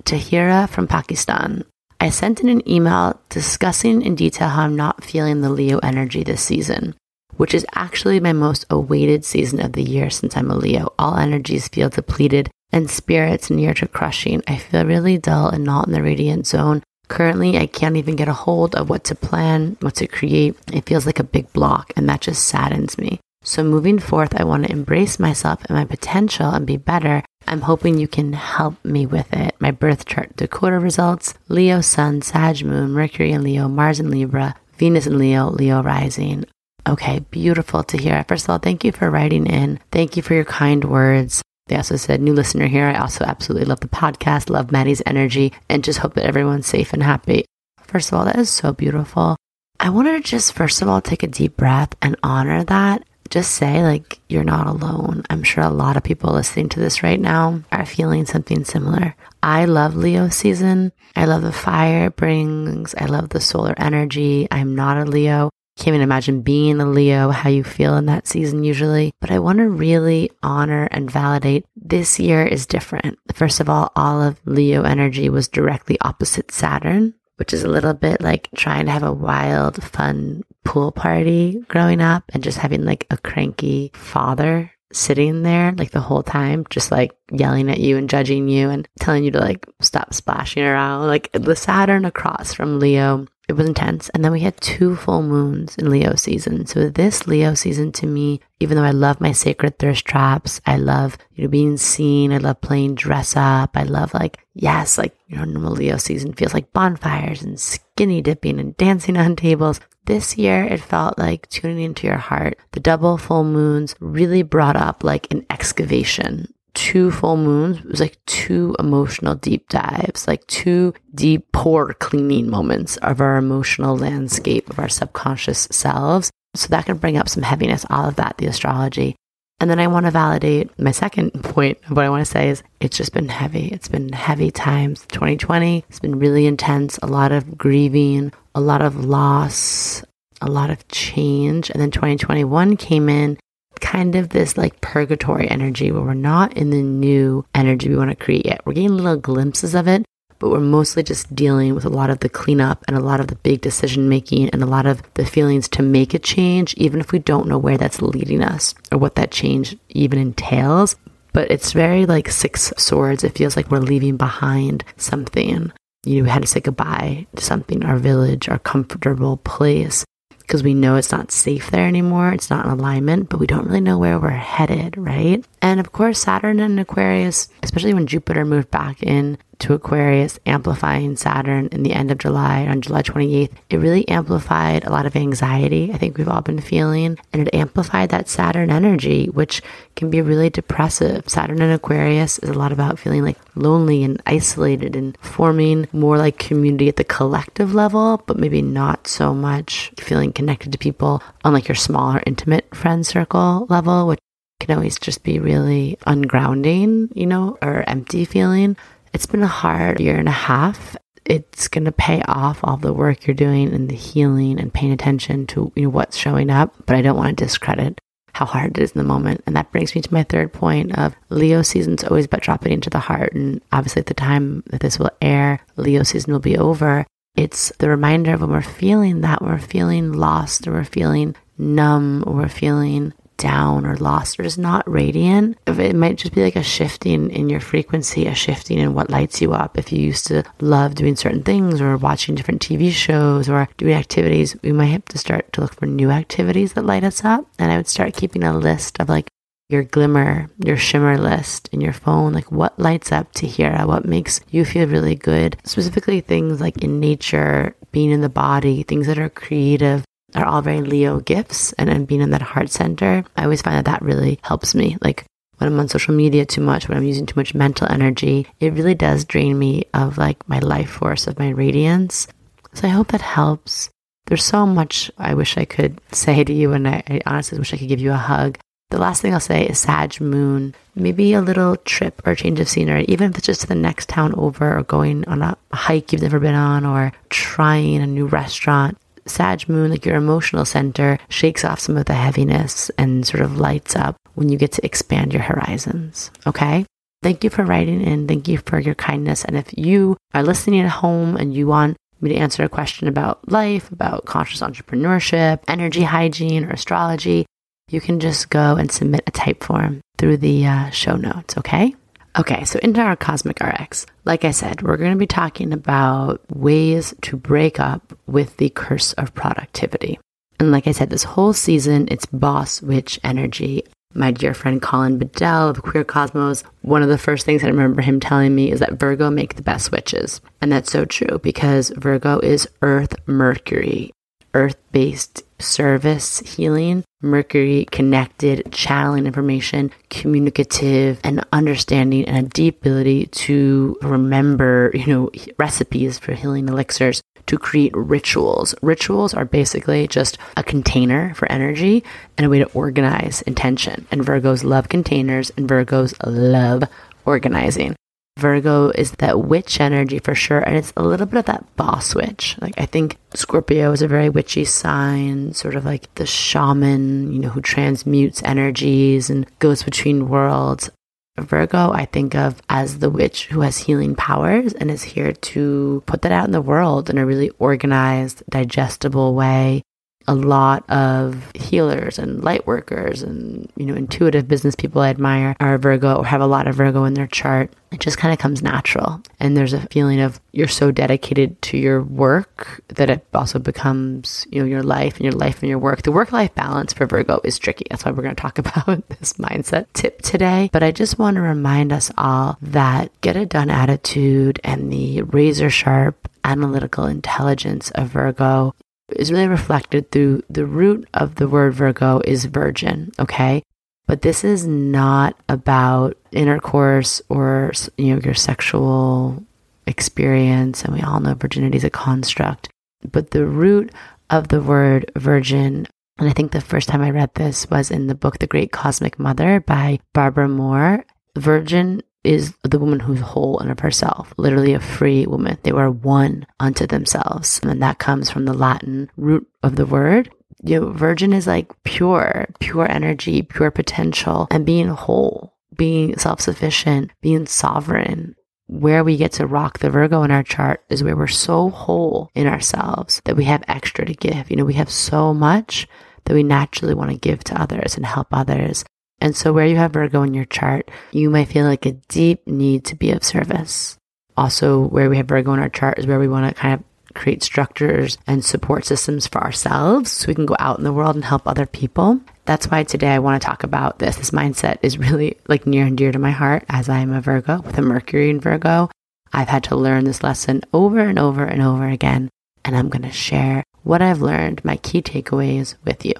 Tahira 0.00 0.68
from 0.68 0.86
Pakistan. 0.86 1.64
I 2.00 2.10
sent 2.10 2.40
in 2.40 2.48
an 2.48 2.68
email 2.68 3.20
discussing 3.28 4.02
in 4.02 4.14
detail 4.14 4.48
how 4.48 4.62
I'm 4.62 4.76
not 4.76 5.04
feeling 5.04 5.40
the 5.40 5.50
Leo 5.50 5.78
energy 5.78 6.24
this 6.24 6.42
season, 6.42 6.96
which 7.36 7.54
is 7.54 7.66
actually 7.74 8.18
my 8.18 8.32
most 8.32 8.66
awaited 8.70 9.24
season 9.24 9.60
of 9.60 9.74
the 9.74 9.82
year 9.82 10.10
since 10.10 10.36
I'm 10.36 10.50
a 10.50 10.56
Leo. 10.56 10.92
All 10.98 11.16
energies 11.16 11.68
feel 11.68 11.88
depleted 11.88 12.50
and 12.72 12.90
spirits 12.90 13.50
near 13.50 13.74
to 13.74 13.86
crushing. 13.86 14.42
I 14.48 14.56
feel 14.56 14.84
really 14.84 15.18
dull 15.18 15.48
and 15.48 15.64
not 15.64 15.86
in 15.86 15.92
the 15.92 16.02
radiant 16.02 16.46
zone. 16.46 16.82
Currently, 17.08 17.58
I 17.58 17.66
can't 17.66 17.96
even 17.96 18.16
get 18.16 18.28
a 18.28 18.32
hold 18.32 18.74
of 18.74 18.88
what 18.88 19.04
to 19.04 19.14
plan, 19.14 19.76
what 19.80 19.96
to 19.96 20.06
create. 20.06 20.56
It 20.72 20.86
feels 20.86 21.04
like 21.04 21.18
a 21.18 21.24
big 21.24 21.52
block, 21.52 21.92
and 21.94 22.08
that 22.08 22.22
just 22.22 22.46
saddens 22.46 22.96
me. 22.96 23.20
So, 23.44 23.62
moving 23.62 23.98
forth, 23.98 24.34
I 24.40 24.44
want 24.44 24.64
to 24.64 24.72
embrace 24.72 25.18
myself 25.18 25.62
and 25.66 25.76
my 25.76 25.84
potential 25.84 26.50
and 26.50 26.66
be 26.66 26.78
better. 26.78 27.22
I'm 27.46 27.62
hoping 27.62 27.98
you 27.98 28.08
can 28.08 28.32
help 28.32 28.82
me 28.84 29.06
with 29.06 29.32
it. 29.32 29.54
My 29.58 29.70
birth 29.70 30.06
chart 30.06 30.36
Dakota 30.36 30.78
results 30.78 31.34
Leo 31.48 31.80
Sun, 31.80 32.22
Sag 32.22 32.64
Moon, 32.64 32.92
Mercury 32.92 33.32
in 33.32 33.42
Leo, 33.42 33.68
Mars 33.68 34.00
in 34.00 34.10
Libra, 34.10 34.54
Venus 34.78 35.06
in 35.06 35.18
Leo, 35.18 35.50
Leo 35.50 35.82
rising. 35.82 36.44
Okay, 36.88 37.20
beautiful 37.30 37.82
to 37.84 37.96
hear. 37.96 38.24
First 38.26 38.46
of 38.46 38.50
all, 38.50 38.58
thank 38.58 38.84
you 38.84 38.92
for 38.92 39.10
writing 39.10 39.46
in. 39.46 39.78
Thank 39.90 40.16
you 40.16 40.22
for 40.22 40.34
your 40.34 40.44
kind 40.44 40.84
words. 40.84 41.42
They 41.66 41.76
also 41.76 41.96
said, 41.96 42.20
new 42.20 42.34
listener 42.34 42.66
here. 42.66 42.86
I 42.86 42.98
also 42.98 43.24
absolutely 43.24 43.66
love 43.66 43.80
the 43.80 43.88
podcast, 43.88 44.50
love 44.50 44.72
Maddie's 44.72 45.02
energy, 45.06 45.52
and 45.68 45.84
just 45.84 46.00
hope 46.00 46.14
that 46.14 46.26
everyone's 46.26 46.66
safe 46.66 46.92
and 46.92 47.02
happy. 47.02 47.44
First 47.82 48.10
of 48.10 48.18
all, 48.18 48.24
that 48.24 48.38
is 48.38 48.50
so 48.50 48.72
beautiful. 48.72 49.36
I 49.78 49.90
wanted 49.90 50.12
to 50.12 50.28
just, 50.28 50.52
first 50.54 50.82
of 50.82 50.88
all, 50.88 51.00
take 51.00 51.22
a 51.22 51.28
deep 51.28 51.56
breath 51.56 51.94
and 52.02 52.16
honor 52.22 52.64
that 52.64 53.04
just 53.32 53.52
say, 53.52 53.82
like, 53.82 54.20
you're 54.28 54.44
not 54.44 54.66
alone. 54.66 55.24
I'm 55.30 55.42
sure 55.42 55.64
a 55.64 55.70
lot 55.70 55.96
of 55.96 56.02
people 56.02 56.34
listening 56.34 56.68
to 56.68 56.80
this 56.80 57.02
right 57.02 57.18
now 57.18 57.62
are 57.72 57.86
feeling 57.86 58.26
something 58.26 58.62
similar. 58.64 59.16
I 59.42 59.64
love 59.64 59.96
Leo 59.96 60.28
season. 60.28 60.92
I 61.16 61.24
love 61.24 61.40
the 61.40 61.50
fire 61.50 62.08
it 62.08 62.16
brings. 62.16 62.94
I 62.94 63.06
love 63.06 63.30
the 63.30 63.40
solar 63.40 63.74
energy. 63.78 64.46
I'm 64.50 64.74
not 64.74 64.98
a 64.98 65.06
Leo. 65.06 65.48
Can't 65.78 65.88
even 65.88 66.02
imagine 66.02 66.42
being 66.42 66.78
a 66.78 66.86
Leo, 66.86 67.30
how 67.30 67.48
you 67.48 67.64
feel 67.64 67.96
in 67.96 68.04
that 68.04 68.28
season 68.28 68.64
usually. 68.64 69.12
But 69.18 69.30
I 69.30 69.38
want 69.38 69.60
to 69.60 69.68
really 69.68 70.30
honor 70.42 70.86
and 70.90 71.10
validate 71.10 71.64
this 71.74 72.20
year 72.20 72.44
is 72.44 72.66
different. 72.66 73.18
First 73.32 73.60
of 73.60 73.70
all, 73.70 73.90
all 73.96 74.20
of 74.20 74.38
Leo 74.44 74.82
energy 74.82 75.30
was 75.30 75.48
directly 75.48 75.96
opposite 76.02 76.52
Saturn 76.52 77.14
which 77.36 77.52
is 77.52 77.64
a 77.64 77.68
little 77.68 77.94
bit 77.94 78.20
like 78.20 78.48
trying 78.54 78.86
to 78.86 78.92
have 78.92 79.02
a 79.02 79.12
wild, 79.12 79.82
fun 79.82 80.44
pool 80.64 80.92
party 80.92 81.62
growing 81.68 82.00
up 82.00 82.24
and 82.32 82.42
just 82.42 82.58
having 82.58 82.84
like 82.84 83.06
a 83.10 83.16
cranky 83.18 83.90
father 83.94 84.70
sitting 84.92 85.42
there 85.42 85.72
like 85.72 85.90
the 85.90 86.00
whole 86.00 86.22
time, 86.22 86.66
just 86.70 86.90
like 86.90 87.12
yelling 87.30 87.70
at 87.70 87.80
you 87.80 87.96
and 87.96 88.10
judging 88.10 88.48
you 88.48 88.70
and 88.70 88.88
telling 89.00 89.24
you 89.24 89.30
to 89.30 89.40
like 89.40 89.66
stop 89.80 90.14
splashing 90.14 90.62
around. 90.62 91.06
Like 91.06 91.30
the 91.32 91.56
Saturn 91.56 92.04
across 92.04 92.52
from 92.52 92.78
Leo 92.78 93.26
it 93.48 93.54
was 93.54 93.66
intense. 93.66 94.08
And 94.10 94.24
then 94.24 94.32
we 94.32 94.40
had 94.40 94.60
two 94.60 94.96
full 94.96 95.22
moons 95.22 95.76
in 95.76 95.90
Leo 95.90 96.14
season. 96.14 96.66
So 96.66 96.88
this 96.88 97.26
Leo 97.26 97.54
season 97.54 97.92
to 97.92 98.06
me, 98.06 98.40
even 98.60 98.76
though 98.76 98.84
I 98.84 98.92
love 98.92 99.20
my 99.20 99.32
sacred 99.32 99.78
thirst 99.78 100.04
traps, 100.04 100.60
I 100.64 100.76
love, 100.76 101.18
you 101.34 101.44
know, 101.44 101.50
being 101.50 101.76
seen. 101.76 102.32
I 102.32 102.38
love 102.38 102.60
playing 102.60 102.94
dress 102.94 103.36
up. 103.36 103.76
I 103.76 103.82
love 103.82 104.14
like, 104.14 104.38
yes, 104.54 104.96
like, 104.96 105.16
you 105.26 105.36
know, 105.36 105.44
normal 105.44 105.72
Leo 105.72 105.96
season 105.96 106.32
feels 106.32 106.54
like 106.54 106.72
bonfires 106.72 107.42
and 107.42 107.58
skinny 107.58 108.22
dipping 108.22 108.60
and 108.60 108.76
dancing 108.76 109.16
on 109.16 109.36
tables. 109.36 109.80
This 110.06 110.36
year, 110.36 110.64
it 110.64 110.80
felt 110.80 111.18
like 111.18 111.48
tuning 111.48 111.84
into 111.84 112.06
your 112.06 112.16
heart. 112.16 112.58
The 112.72 112.80
double 112.80 113.18
full 113.18 113.44
moons 113.44 113.94
really 114.00 114.42
brought 114.42 114.76
up 114.76 115.04
like 115.04 115.32
an 115.32 115.46
excavation 115.50 116.52
two 116.74 117.10
full 117.10 117.36
moons 117.36 117.78
it 117.78 117.84
was 117.84 118.00
like 118.00 118.18
two 118.26 118.74
emotional 118.78 119.34
deep 119.34 119.68
dives, 119.68 120.26
like 120.26 120.46
two 120.46 120.94
deep 121.14 121.50
pore 121.52 121.94
cleaning 121.94 122.48
moments 122.48 122.96
of 122.98 123.20
our 123.20 123.36
emotional 123.36 123.96
landscape 123.96 124.68
of 124.70 124.78
our 124.78 124.88
subconscious 124.88 125.68
selves. 125.70 126.30
So 126.54 126.68
that 126.68 126.86
can 126.86 126.98
bring 126.98 127.16
up 127.16 127.28
some 127.28 127.42
heaviness, 127.42 127.86
all 127.88 128.08
of 128.08 128.16
that, 128.16 128.36
the 128.38 128.46
astrology. 128.46 129.16
And 129.60 129.70
then 129.70 129.78
I 129.78 129.86
want 129.86 130.06
to 130.06 130.10
validate 130.10 130.76
my 130.78 130.90
second 130.90 131.30
point 131.44 131.78
what 131.88 132.04
I 132.04 132.10
want 132.10 132.24
to 132.26 132.30
say 132.30 132.48
is 132.48 132.62
it's 132.80 132.96
just 132.96 133.12
been 133.12 133.28
heavy. 133.28 133.68
It's 133.68 133.88
been 133.88 134.12
heavy 134.12 134.50
times. 134.50 135.06
2020, 135.12 135.84
it's 135.88 136.00
been 136.00 136.18
really 136.18 136.46
intense, 136.46 136.98
a 137.02 137.06
lot 137.06 137.32
of 137.32 137.56
grieving, 137.56 138.32
a 138.54 138.60
lot 138.60 138.82
of 138.82 139.04
loss, 139.04 140.02
a 140.40 140.50
lot 140.50 140.70
of 140.70 140.86
change. 140.88 141.70
And 141.70 141.80
then 141.80 141.90
2021 141.90 142.76
came 142.76 143.08
in 143.08 143.38
kind 143.82 144.14
of 144.14 144.30
this 144.30 144.56
like 144.56 144.80
purgatory 144.80 145.50
energy 145.50 145.92
where 145.92 146.02
we're 146.02 146.14
not 146.14 146.56
in 146.56 146.70
the 146.70 146.80
new 146.82 147.44
energy 147.54 147.90
we 147.90 147.96
want 147.96 148.10
to 148.10 148.24
create 148.24 148.46
yet. 148.46 148.64
We're 148.64 148.72
getting 148.72 148.96
little 148.96 149.16
glimpses 149.16 149.74
of 149.74 149.86
it, 149.88 150.06
but 150.38 150.50
we're 150.50 150.60
mostly 150.60 151.02
just 151.02 151.34
dealing 151.34 151.74
with 151.74 151.84
a 151.84 151.90
lot 151.90 152.08
of 152.08 152.20
the 152.20 152.28
cleanup 152.28 152.84
and 152.88 152.96
a 152.96 153.00
lot 153.00 153.20
of 153.20 153.26
the 153.26 153.36
big 153.36 153.60
decision 153.60 154.08
making 154.08 154.48
and 154.50 154.62
a 154.62 154.66
lot 154.66 154.86
of 154.86 155.02
the 155.14 155.26
feelings 155.26 155.68
to 155.70 155.82
make 155.82 156.14
a 156.14 156.18
change, 156.18 156.72
even 156.74 157.00
if 157.00 157.12
we 157.12 157.18
don't 157.18 157.48
know 157.48 157.58
where 157.58 157.76
that's 157.76 158.00
leading 158.00 158.42
us 158.42 158.74
or 158.90 158.98
what 158.98 159.16
that 159.16 159.30
change 159.30 159.76
even 159.90 160.18
entails. 160.18 160.96
But 161.32 161.50
it's 161.50 161.72
very 161.72 162.06
like 162.06 162.30
six 162.30 162.72
swords. 162.78 163.24
It 163.24 163.36
feels 163.36 163.56
like 163.56 163.70
we're 163.70 163.80
leaving 163.80 164.16
behind 164.16 164.84
something. 164.96 165.72
You 166.04 166.16
know, 166.16 166.22
we 166.24 166.30
had 166.30 166.42
to 166.42 166.48
say 166.48 166.60
goodbye 166.60 167.26
to 167.36 167.44
something, 167.44 167.84
our 167.84 167.96
village, 167.96 168.48
our 168.48 168.58
comfortable 168.58 169.38
place 169.38 170.04
because 170.52 170.62
we 170.62 170.74
know 170.74 170.96
it's 170.96 171.10
not 171.10 171.32
safe 171.32 171.70
there 171.70 171.86
anymore. 171.86 172.30
It's 172.30 172.50
not 172.50 172.66
in 172.66 172.72
alignment, 172.72 173.30
but 173.30 173.40
we 173.40 173.46
don't 173.46 173.64
really 173.64 173.80
know 173.80 173.96
where 173.96 174.18
we're 174.18 174.28
headed, 174.28 174.98
right? 174.98 175.42
And 175.62 175.80
of 175.80 175.92
course, 175.92 176.18
Saturn 176.18 176.60
and 176.60 176.78
Aquarius, 176.78 177.48
especially 177.62 177.94
when 177.94 178.06
Jupiter 178.06 178.44
moved 178.44 178.70
back 178.70 179.02
in 179.02 179.38
to 179.62 179.74
Aquarius, 179.74 180.38
amplifying 180.46 181.16
Saturn 181.16 181.68
in 181.72 181.82
the 181.82 181.92
end 181.92 182.10
of 182.10 182.18
July, 182.18 182.66
on 182.66 182.80
July 182.80 183.02
28th, 183.02 183.52
it 183.70 183.76
really 183.76 184.06
amplified 184.08 184.84
a 184.84 184.90
lot 184.90 185.06
of 185.06 185.16
anxiety 185.16 185.90
I 185.92 185.98
think 185.98 186.18
we've 186.18 186.28
all 186.28 186.40
been 186.40 186.60
feeling. 186.60 187.18
And 187.32 187.46
it 187.46 187.54
amplified 187.54 188.10
that 188.10 188.28
Saturn 188.28 188.70
energy, 188.70 189.26
which 189.26 189.62
can 189.96 190.10
be 190.10 190.20
really 190.20 190.50
depressive. 190.50 191.28
Saturn 191.28 191.62
and 191.62 191.72
Aquarius 191.72 192.38
is 192.40 192.50
a 192.50 192.54
lot 192.54 192.72
about 192.72 192.98
feeling 192.98 193.22
like 193.22 193.38
lonely 193.54 194.02
and 194.02 194.20
isolated 194.26 194.96
and 194.96 195.16
forming 195.20 195.88
more 195.92 196.18
like 196.18 196.38
community 196.38 196.88
at 196.88 196.96
the 196.96 197.04
collective 197.04 197.74
level, 197.74 198.22
but 198.26 198.38
maybe 198.38 198.62
not 198.62 199.06
so 199.06 199.32
much 199.32 199.92
feeling 199.98 200.32
connected 200.32 200.72
to 200.72 200.78
people 200.78 201.22
on 201.44 201.52
like 201.52 201.68
your 201.68 201.74
smaller, 201.74 202.22
intimate 202.26 202.74
friend 202.74 203.06
circle 203.06 203.66
level, 203.68 204.08
which 204.08 204.18
can 204.60 204.76
always 204.76 204.98
just 204.98 205.22
be 205.22 205.38
really 205.38 205.98
ungrounding, 206.06 207.08
you 207.14 207.26
know, 207.26 207.58
or 207.62 207.84
empty 207.88 208.24
feeling. 208.24 208.76
It's 209.12 209.26
been 209.26 209.42
a 209.42 209.46
hard 209.46 210.00
year 210.00 210.16
and 210.16 210.28
a 210.28 210.32
half. 210.32 210.96
It's 211.24 211.68
going 211.68 211.84
to 211.84 211.92
pay 211.92 212.22
off 212.26 212.60
all 212.62 212.76
the 212.76 212.92
work 212.92 213.26
you're 213.26 213.34
doing 213.34 213.72
and 213.72 213.88
the 213.88 213.94
healing 213.94 214.58
and 214.58 214.72
paying 214.72 214.92
attention 214.92 215.46
to 215.48 215.72
you 215.76 215.84
know, 215.84 215.90
what's 215.90 216.16
showing 216.16 216.50
up, 216.50 216.74
but 216.86 216.96
I 216.96 217.02
don't 217.02 217.16
want 217.16 217.38
to 217.38 217.44
discredit 217.44 218.00
how 218.32 218.46
hard 218.46 218.78
it 218.78 218.82
is 218.82 218.92
in 218.92 218.98
the 218.98 219.04
moment. 219.04 219.42
And 219.46 219.54
that 219.54 219.70
brings 219.70 219.94
me 219.94 220.00
to 220.00 220.14
my 220.14 220.22
third 220.22 220.52
point 220.52 220.98
of 220.98 221.14
Leo 221.28 221.62
season's 221.62 222.02
always 222.02 222.24
about 222.24 222.40
dropping 222.40 222.72
into 222.72 222.90
the 222.90 222.98
heart. 222.98 223.34
And 223.34 223.62
obviously 223.70 224.00
at 224.00 224.06
the 224.06 224.14
time 224.14 224.62
that 224.68 224.80
this 224.80 224.98
will 224.98 225.10
air, 225.20 225.60
Leo 225.76 226.02
season 226.02 226.32
will 226.32 226.40
be 226.40 226.56
over. 226.56 227.06
It's 227.36 227.70
the 227.78 227.90
reminder 227.90 228.34
of 228.34 228.40
when 228.40 228.50
we're 228.50 228.62
feeling 228.62 229.20
that 229.20 229.42
we're 229.42 229.58
feeling 229.58 230.12
lost 230.12 230.66
or 230.66 230.72
we're 230.72 230.84
feeling 230.84 231.36
numb 231.58 232.24
or 232.26 232.34
we're 232.34 232.48
feeling 232.48 233.12
down 233.36 233.86
or 233.86 233.96
lost 233.96 234.38
or 234.38 234.42
just 234.42 234.58
not 234.58 234.88
radiant. 234.90 235.58
It 235.66 235.96
might 235.96 236.16
just 236.16 236.34
be 236.34 236.42
like 236.42 236.56
a 236.56 236.62
shifting 236.62 237.30
in 237.30 237.48
your 237.48 237.60
frequency, 237.60 238.26
a 238.26 238.34
shifting 238.34 238.78
in 238.78 238.94
what 238.94 239.10
lights 239.10 239.40
you 239.40 239.52
up. 239.52 239.78
If 239.78 239.92
you 239.92 240.00
used 240.00 240.26
to 240.28 240.44
love 240.60 240.94
doing 240.94 241.16
certain 241.16 241.42
things 241.42 241.80
or 241.80 241.96
watching 241.96 242.34
different 242.34 242.62
TV 242.62 242.90
shows 242.90 243.48
or 243.48 243.68
doing 243.76 243.94
activities, 243.94 244.56
we 244.62 244.72
might 244.72 244.86
have 244.86 245.04
to 245.06 245.18
start 245.18 245.52
to 245.52 245.60
look 245.60 245.74
for 245.74 245.86
new 245.86 246.10
activities 246.10 246.74
that 246.74 246.86
light 246.86 247.04
us 247.04 247.24
up. 247.24 247.46
And 247.58 247.72
I 247.72 247.76
would 247.76 247.88
start 247.88 248.14
keeping 248.14 248.44
a 248.44 248.56
list 248.56 249.00
of 249.00 249.08
like 249.08 249.28
your 249.68 249.82
glimmer, 249.82 250.50
your 250.58 250.76
shimmer 250.76 251.16
list 251.16 251.68
in 251.72 251.80
your 251.80 251.94
phone, 251.94 252.34
like 252.34 252.52
what 252.52 252.78
lights 252.78 253.10
up 253.10 253.32
to 253.32 253.46
Tahira, 253.46 253.86
what 253.86 254.04
makes 254.04 254.40
you 254.50 254.64
feel 254.66 254.86
really 254.86 255.14
good. 255.14 255.56
Specifically, 255.64 256.20
things 256.20 256.60
like 256.60 256.84
in 256.84 257.00
nature, 257.00 257.74
being 257.90 258.10
in 258.10 258.20
the 258.20 258.28
body, 258.28 258.82
things 258.82 259.06
that 259.06 259.18
are 259.18 259.30
creative, 259.30 260.04
are 260.34 260.44
all 260.44 260.62
very 260.62 260.80
Leo 260.80 261.20
gifts. 261.20 261.72
And 261.74 261.88
then 261.88 262.04
being 262.04 262.20
in 262.20 262.30
that 262.30 262.42
heart 262.42 262.70
center, 262.70 263.24
I 263.36 263.44
always 263.44 263.62
find 263.62 263.76
that 263.76 263.90
that 263.90 264.02
really 264.02 264.38
helps 264.42 264.74
me. 264.74 264.96
Like 265.02 265.24
when 265.58 265.72
I'm 265.72 265.78
on 265.78 265.88
social 265.88 266.14
media 266.14 266.44
too 266.44 266.60
much, 266.60 266.88
when 266.88 266.98
I'm 266.98 267.04
using 267.04 267.26
too 267.26 267.38
much 267.38 267.54
mental 267.54 267.86
energy, 267.90 268.46
it 268.60 268.72
really 268.72 268.94
does 268.94 269.24
drain 269.24 269.58
me 269.58 269.84
of 269.94 270.18
like 270.18 270.48
my 270.48 270.58
life 270.58 270.90
force, 270.90 271.26
of 271.26 271.38
my 271.38 271.50
radiance. 271.50 272.26
So 272.74 272.88
I 272.88 272.90
hope 272.90 273.08
that 273.08 273.20
helps. 273.20 273.90
There's 274.26 274.44
so 274.44 274.66
much 274.66 275.10
I 275.18 275.34
wish 275.34 275.58
I 275.58 275.64
could 275.64 276.00
say 276.12 276.42
to 276.42 276.52
you, 276.52 276.72
and 276.72 276.88
I, 276.88 277.02
I 277.06 277.20
honestly 277.26 277.58
wish 277.58 277.74
I 277.74 277.76
could 277.76 277.88
give 277.88 278.00
you 278.00 278.12
a 278.12 278.16
hug. 278.16 278.58
The 278.90 278.98
last 278.98 279.22
thing 279.22 279.32
I'll 279.32 279.40
say 279.40 279.66
is 279.66 279.78
Sag 279.78 280.20
Moon. 280.20 280.74
Maybe 280.94 281.32
a 281.32 281.40
little 281.40 281.76
trip 281.76 282.20
or 282.26 282.34
change 282.34 282.60
of 282.60 282.68
scenery, 282.68 283.04
even 283.08 283.30
if 283.30 283.38
it's 283.38 283.46
just 283.46 283.62
to 283.62 283.66
the 283.66 283.74
next 283.74 284.08
town 284.08 284.34
over 284.36 284.76
or 284.76 284.82
going 284.82 285.26
on 285.28 285.42
a 285.42 285.56
hike 285.72 286.12
you've 286.12 286.22
never 286.22 286.38
been 286.38 286.54
on 286.54 286.84
or 286.84 287.12
trying 287.30 288.02
a 288.02 288.06
new 288.06 288.26
restaurant. 288.26 288.98
Sag 289.26 289.68
Moon, 289.68 289.90
like 289.90 290.06
your 290.06 290.16
emotional 290.16 290.64
center, 290.64 291.18
shakes 291.28 291.64
off 291.64 291.80
some 291.80 291.96
of 291.96 292.06
the 292.06 292.14
heaviness 292.14 292.90
and 292.98 293.26
sort 293.26 293.42
of 293.42 293.58
lights 293.58 293.96
up 293.96 294.16
when 294.34 294.48
you 294.48 294.58
get 294.58 294.72
to 294.72 294.84
expand 294.84 295.32
your 295.32 295.42
horizons. 295.42 296.30
Okay? 296.46 296.86
Thank 297.22 297.44
you 297.44 297.50
for 297.50 297.64
writing 297.64 298.02
in. 298.02 298.26
Thank 298.26 298.48
you 298.48 298.58
for 298.58 298.80
your 298.80 298.96
kindness. 298.96 299.44
And 299.44 299.56
if 299.56 299.76
you 299.76 300.16
are 300.34 300.42
listening 300.42 300.80
at 300.80 300.90
home 300.90 301.36
and 301.36 301.54
you 301.54 301.66
want 301.68 301.96
me 302.20 302.30
to 302.30 302.36
answer 302.36 302.64
a 302.64 302.68
question 302.68 303.08
about 303.08 303.48
life, 303.50 303.90
about 303.92 304.24
conscious 304.24 304.60
entrepreneurship, 304.60 305.60
energy 305.68 306.02
hygiene, 306.02 306.64
or 306.64 306.70
astrology, 306.70 307.46
you 307.90 308.00
can 308.00 308.20
just 308.20 308.50
go 308.50 308.76
and 308.76 308.90
submit 308.90 309.22
a 309.26 309.30
type 309.30 309.62
form 309.62 310.00
through 310.18 310.38
the 310.38 310.66
uh, 310.66 310.90
show 310.90 311.16
notes. 311.16 311.56
Okay? 311.58 311.94
Okay, 312.38 312.64
so 312.64 312.78
into 312.78 313.00
our 313.00 313.14
Cosmic 313.14 313.60
RX. 313.60 314.06
Like 314.24 314.44
I 314.46 314.52
said, 314.52 314.80
we're 314.80 314.96
going 314.96 315.12
to 315.12 315.18
be 315.18 315.26
talking 315.26 315.72
about 315.72 316.40
ways 316.50 317.14
to 317.22 317.36
break 317.36 317.78
up 317.78 318.16
with 318.26 318.56
the 318.56 318.70
curse 318.70 319.12
of 319.14 319.34
productivity. 319.34 320.18
And 320.58 320.70
like 320.70 320.86
I 320.86 320.92
said, 320.92 321.10
this 321.10 321.24
whole 321.24 321.52
season, 321.52 322.08
it's 322.10 322.24
boss 322.24 322.80
witch 322.80 323.20
energy. 323.22 323.84
My 324.14 324.30
dear 324.30 324.54
friend 324.54 324.80
Colin 324.80 325.18
Bedell 325.18 325.68
of 325.70 325.82
Queer 325.82 326.04
Cosmos, 326.04 326.64
one 326.80 327.02
of 327.02 327.10
the 327.10 327.18
first 327.18 327.44
things 327.44 327.64
I 327.64 327.66
remember 327.66 328.00
him 328.00 328.20
telling 328.20 328.54
me 328.54 328.70
is 328.70 328.80
that 328.80 328.98
Virgo 328.98 329.30
make 329.30 329.56
the 329.56 329.62
best 329.62 329.92
witches. 329.92 330.40
And 330.60 330.72
that's 330.72 330.90
so 330.90 331.04
true 331.04 331.38
because 331.42 331.90
Virgo 331.96 332.38
is 332.38 332.68
Earth 332.80 333.14
Mercury, 333.26 334.10
earth 334.54 334.76
based 334.92 335.42
service 335.58 336.40
healing, 336.40 337.04
Mercury 337.22 337.86
connected, 337.90 338.72
channeling 338.72 339.26
information, 339.26 339.92
communicative, 340.10 341.20
and 341.22 341.44
understanding, 341.52 342.24
and 342.24 342.46
a 342.46 342.50
deep 342.50 342.80
ability 342.80 343.26
to 343.26 343.96
remember, 344.02 344.90
you 344.92 345.06
know, 345.06 345.30
recipes 345.58 346.18
for 346.18 346.32
healing 346.32 346.68
elixirs 346.68 347.22
to 347.46 347.58
create 347.58 347.92
rituals. 347.94 348.74
Rituals 348.82 349.34
are 349.34 349.44
basically 349.44 350.08
just 350.08 350.38
a 350.56 350.62
container 350.62 351.34
for 351.34 351.50
energy 351.50 352.02
and 352.36 352.46
a 352.46 352.50
way 352.50 352.58
to 352.58 352.70
organize 352.72 353.42
intention. 353.42 354.06
And 354.10 354.22
Virgos 354.22 354.64
love 354.64 354.88
containers 354.88 355.50
and 355.56 355.68
Virgos 355.68 356.14
love 356.24 356.84
organizing. 357.24 357.94
Virgo 358.38 358.90
is 358.90 359.12
that 359.12 359.40
witch 359.40 359.80
energy 359.80 360.18
for 360.18 360.34
sure. 360.34 360.60
And 360.60 360.76
it's 360.76 360.92
a 360.96 361.02
little 361.02 361.26
bit 361.26 361.38
of 361.38 361.44
that 361.46 361.76
boss 361.76 362.14
witch. 362.14 362.56
Like, 362.60 362.74
I 362.78 362.86
think 362.86 363.18
Scorpio 363.34 363.92
is 363.92 364.02
a 364.02 364.08
very 364.08 364.28
witchy 364.28 364.64
sign, 364.64 365.52
sort 365.54 365.76
of 365.76 365.84
like 365.84 366.12
the 366.14 366.26
shaman, 366.26 367.32
you 367.32 367.38
know, 367.38 367.50
who 367.50 367.60
transmutes 367.60 368.42
energies 368.42 369.30
and 369.30 369.46
goes 369.58 369.82
between 369.82 370.28
worlds. 370.28 370.90
Virgo, 371.38 371.92
I 371.92 372.04
think 372.04 372.34
of 372.34 372.60
as 372.68 372.98
the 372.98 373.08
witch 373.08 373.46
who 373.46 373.62
has 373.62 373.78
healing 373.78 374.14
powers 374.14 374.74
and 374.74 374.90
is 374.90 375.02
here 375.02 375.32
to 375.32 376.02
put 376.04 376.22
that 376.22 376.32
out 376.32 376.44
in 376.44 376.52
the 376.52 376.60
world 376.60 377.08
in 377.08 377.16
a 377.16 377.24
really 377.24 377.50
organized, 377.58 378.42
digestible 378.50 379.34
way. 379.34 379.82
A 380.28 380.34
lot 380.34 380.88
of 380.90 381.50
healers 381.54 382.18
and 382.18 382.42
light 382.42 382.66
workers 382.66 383.22
and 383.22 383.70
you 383.76 383.86
know 383.86 383.94
intuitive 383.94 384.48
business 384.48 384.74
people 384.74 385.02
I 385.02 385.10
admire 385.10 385.56
are 385.60 385.78
Virgo 385.78 386.16
or 386.16 386.26
have 386.26 386.40
a 386.40 386.46
lot 386.46 386.66
of 386.66 386.76
Virgo 386.76 387.04
in 387.04 387.14
their 387.14 387.26
chart. 387.26 387.72
It 387.90 388.00
just 388.00 388.16
kind 388.16 388.32
of 388.32 388.38
comes 388.38 388.62
natural. 388.62 389.22
And 389.38 389.54
there's 389.54 389.74
a 389.74 389.86
feeling 389.88 390.20
of 390.20 390.40
you're 390.52 390.68
so 390.68 390.90
dedicated 390.90 391.60
to 391.62 391.76
your 391.76 392.02
work 392.02 392.82
that 392.88 393.10
it 393.10 393.26
also 393.34 393.58
becomes, 393.58 394.46
you 394.50 394.60
know, 394.60 394.66
your 394.66 394.82
life 394.82 395.16
and 395.16 395.24
your 395.24 395.34
life 395.34 395.60
and 395.60 395.68
your 395.68 395.78
work. 395.78 396.02
The 396.02 396.12
work 396.12 396.32
life 396.32 396.54
balance 396.54 396.94
for 396.94 397.04
Virgo 397.04 397.40
is 397.44 397.58
tricky. 397.58 397.84
That's 397.90 398.04
why 398.04 398.12
we're 398.12 398.22
going 398.22 398.34
to 398.34 398.40
talk 398.40 398.58
about 398.86 399.06
this 399.08 399.34
mindset 399.34 399.86
tip 399.92 400.22
today. 400.22 400.70
But 400.72 400.82
I 400.82 400.90
just 400.90 401.18
want 401.18 401.34
to 401.34 401.42
remind 401.42 401.92
us 401.92 402.10
all 402.16 402.56
that 402.62 403.12
get 403.20 403.36
it 403.36 403.50
done 403.50 403.68
attitude 403.68 404.58
and 404.64 404.90
the 404.90 405.22
razor 405.22 405.68
sharp 405.68 406.28
analytical 406.44 407.06
intelligence 407.06 407.90
of 407.90 408.08
Virgo 408.08 408.74
is 409.16 409.32
really 409.32 409.48
reflected 409.48 410.10
through 410.10 410.42
the 410.48 410.66
root 410.66 411.08
of 411.14 411.36
the 411.36 411.48
word 411.48 411.74
Virgo 411.74 412.20
is 412.24 412.44
virgin, 412.46 413.12
okay? 413.18 413.62
But 414.06 414.22
this 414.22 414.44
is 414.44 414.66
not 414.66 415.36
about 415.48 416.16
intercourse 416.32 417.22
or 417.28 417.72
you 417.96 418.14
know 418.14 418.20
your 418.20 418.34
sexual 418.34 419.42
experience 419.86 420.84
and 420.84 420.94
we 420.94 421.00
all 421.00 421.20
know 421.20 421.34
virginity 421.34 421.76
is 421.76 421.84
a 421.84 421.90
construct. 421.90 422.68
But 423.10 423.30
the 423.30 423.46
root 423.46 423.92
of 424.30 424.48
the 424.48 424.60
word 424.60 425.10
virgin 425.16 425.86
and 426.18 426.28
I 426.28 426.32
think 426.32 426.52
the 426.52 426.60
first 426.60 426.88
time 426.88 427.02
I 427.02 427.10
read 427.10 427.34
this 427.34 427.68
was 427.70 427.90
in 427.90 428.06
the 428.06 428.14
book 428.14 428.38
The 428.38 428.46
Great 428.46 428.70
Cosmic 428.70 429.18
Mother 429.18 429.60
by 429.60 429.98
Barbara 430.12 430.48
Mor. 430.48 431.04
Virgin 431.36 432.02
is 432.24 432.54
the 432.62 432.78
woman 432.78 433.00
who's 433.00 433.20
whole 433.20 433.58
and 433.58 433.70
of 433.70 433.80
herself, 433.80 434.32
literally 434.36 434.74
a 434.74 434.80
free 434.80 435.26
woman. 435.26 435.58
They 435.62 435.72
were 435.72 435.90
one 435.90 436.46
unto 436.60 436.86
themselves. 436.86 437.60
And 437.62 437.82
that 437.82 437.98
comes 437.98 438.30
from 438.30 438.44
the 438.44 438.54
Latin 438.54 439.10
root 439.16 439.48
of 439.62 439.76
the 439.76 439.86
word. 439.86 440.30
You 440.62 440.80
know, 440.80 440.92
virgin 440.92 441.32
is 441.32 441.46
like 441.46 441.70
pure, 441.82 442.46
pure 442.60 442.88
energy, 442.90 443.42
pure 443.42 443.70
potential, 443.70 444.46
and 444.50 444.64
being 444.64 444.88
whole, 444.88 445.54
being 445.76 446.16
self 446.18 446.40
sufficient, 446.40 447.10
being 447.20 447.46
sovereign. 447.46 448.36
Where 448.68 449.04
we 449.04 449.16
get 449.16 449.32
to 449.32 449.46
rock 449.46 449.80
the 449.80 449.90
Virgo 449.90 450.22
in 450.22 450.30
our 450.30 450.44
chart 450.44 450.82
is 450.88 451.02
where 451.02 451.16
we're 451.16 451.26
so 451.26 451.68
whole 451.70 452.30
in 452.34 452.46
ourselves 452.46 453.20
that 453.24 453.36
we 453.36 453.44
have 453.44 453.64
extra 453.68 454.06
to 454.06 454.14
give. 454.14 454.50
You 454.50 454.56
know, 454.56 454.64
we 454.64 454.74
have 454.74 454.90
so 454.90 455.34
much 455.34 455.88
that 456.24 456.34
we 456.34 456.42
naturally 456.42 456.94
want 456.94 457.10
to 457.10 457.16
give 457.16 457.42
to 457.44 457.60
others 457.60 457.96
and 457.96 458.06
help 458.06 458.28
others. 458.30 458.84
And 459.22 459.36
so, 459.36 459.52
where 459.52 459.66
you 459.66 459.76
have 459.76 459.92
Virgo 459.92 460.24
in 460.24 460.34
your 460.34 460.46
chart, 460.46 460.90
you 461.12 461.30
might 461.30 461.46
feel 461.46 461.64
like 461.64 461.86
a 461.86 461.92
deep 461.92 462.44
need 462.44 462.84
to 462.86 462.96
be 462.96 463.12
of 463.12 463.22
service. 463.22 463.96
Also, 464.36 464.80
where 464.88 465.08
we 465.08 465.16
have 465.16 465.28
Virgo 465.28 465.52
in 465.52 465.60
our 465.60 465.68
chart 465.68 466.00
is 466.00 466.08
where 466.08 466.18
we 466.18 466.26
want 466.26 466.48
to 466.48 466.60
kind 466.60 466.74
of 466.74 467.14
create 467.14 467.44
structures 467.44 468.18
and 468.26 468.44
support 468.44 468.84
systems 468.84 469.28
for 469.28 469.40
ourselves 469.40 470.10
so 470.10 470.26
we 470.26 470.34
can 470.34 470.44
go 470.44 470.56
out 470.58 470.78
in 470.78 470.84
the 470.84 470.92
world 470.92 471.14
and 471.14 471.24
help 471.24 471.46
other 471.46 471.66
people. 471.66 472.20
That's 472.46 472.66
why 472.66 472.82
today 472.82 473.10
I 473.10 473.20
want 473.20 473.40
to 473.40 473.46
talk 473.46 473.62
about 473.62 474.00
this. 474.00 474.16
This 474.16 474.32
mindset 474.32 474.78
is 474.82 474.98
really 474.98 475.36
like 475.46 475.68
near 475.68 475.86
and 475.86 475.96
dear 475.96 476.10
to 476.10 476.18
my 476.18 476.32
heart 476.32 476.64
as 476.68 476.88
I 476.88 476.98
am 476.98 477.12
a 477.12 477.20
Virgo 477.20 477.60
with 477.60 477.78
a 477.78 477.82
Mercury 477.82 478.28
in 478.28 478.40
Virgo. 478.40 478.90
I've 479.32 479.48
had 479.48 479.62
to 479.64 479.76
learn 479.76 480.02
this 480.02 480.24
lesson 480.24 480.62
over 480.72 480.98
and 480.98 481.20
over 481.20 481.44
and 481.44 481.62
over 481.62 481.86
again, 481.86 482.28
and 482.64 482.76
I'm 482.76 482.88
going 482.88 483.02
to 483.02 483.12
share 483.12 483.62
what 483.84 484.02
I've 484.02 484.20
learned, 484.20 484.64
my 484.64 484.78
key 484.78 485.00
takeaways 485.00 485.76
with 485.84 486.04
you. 486.04 486.14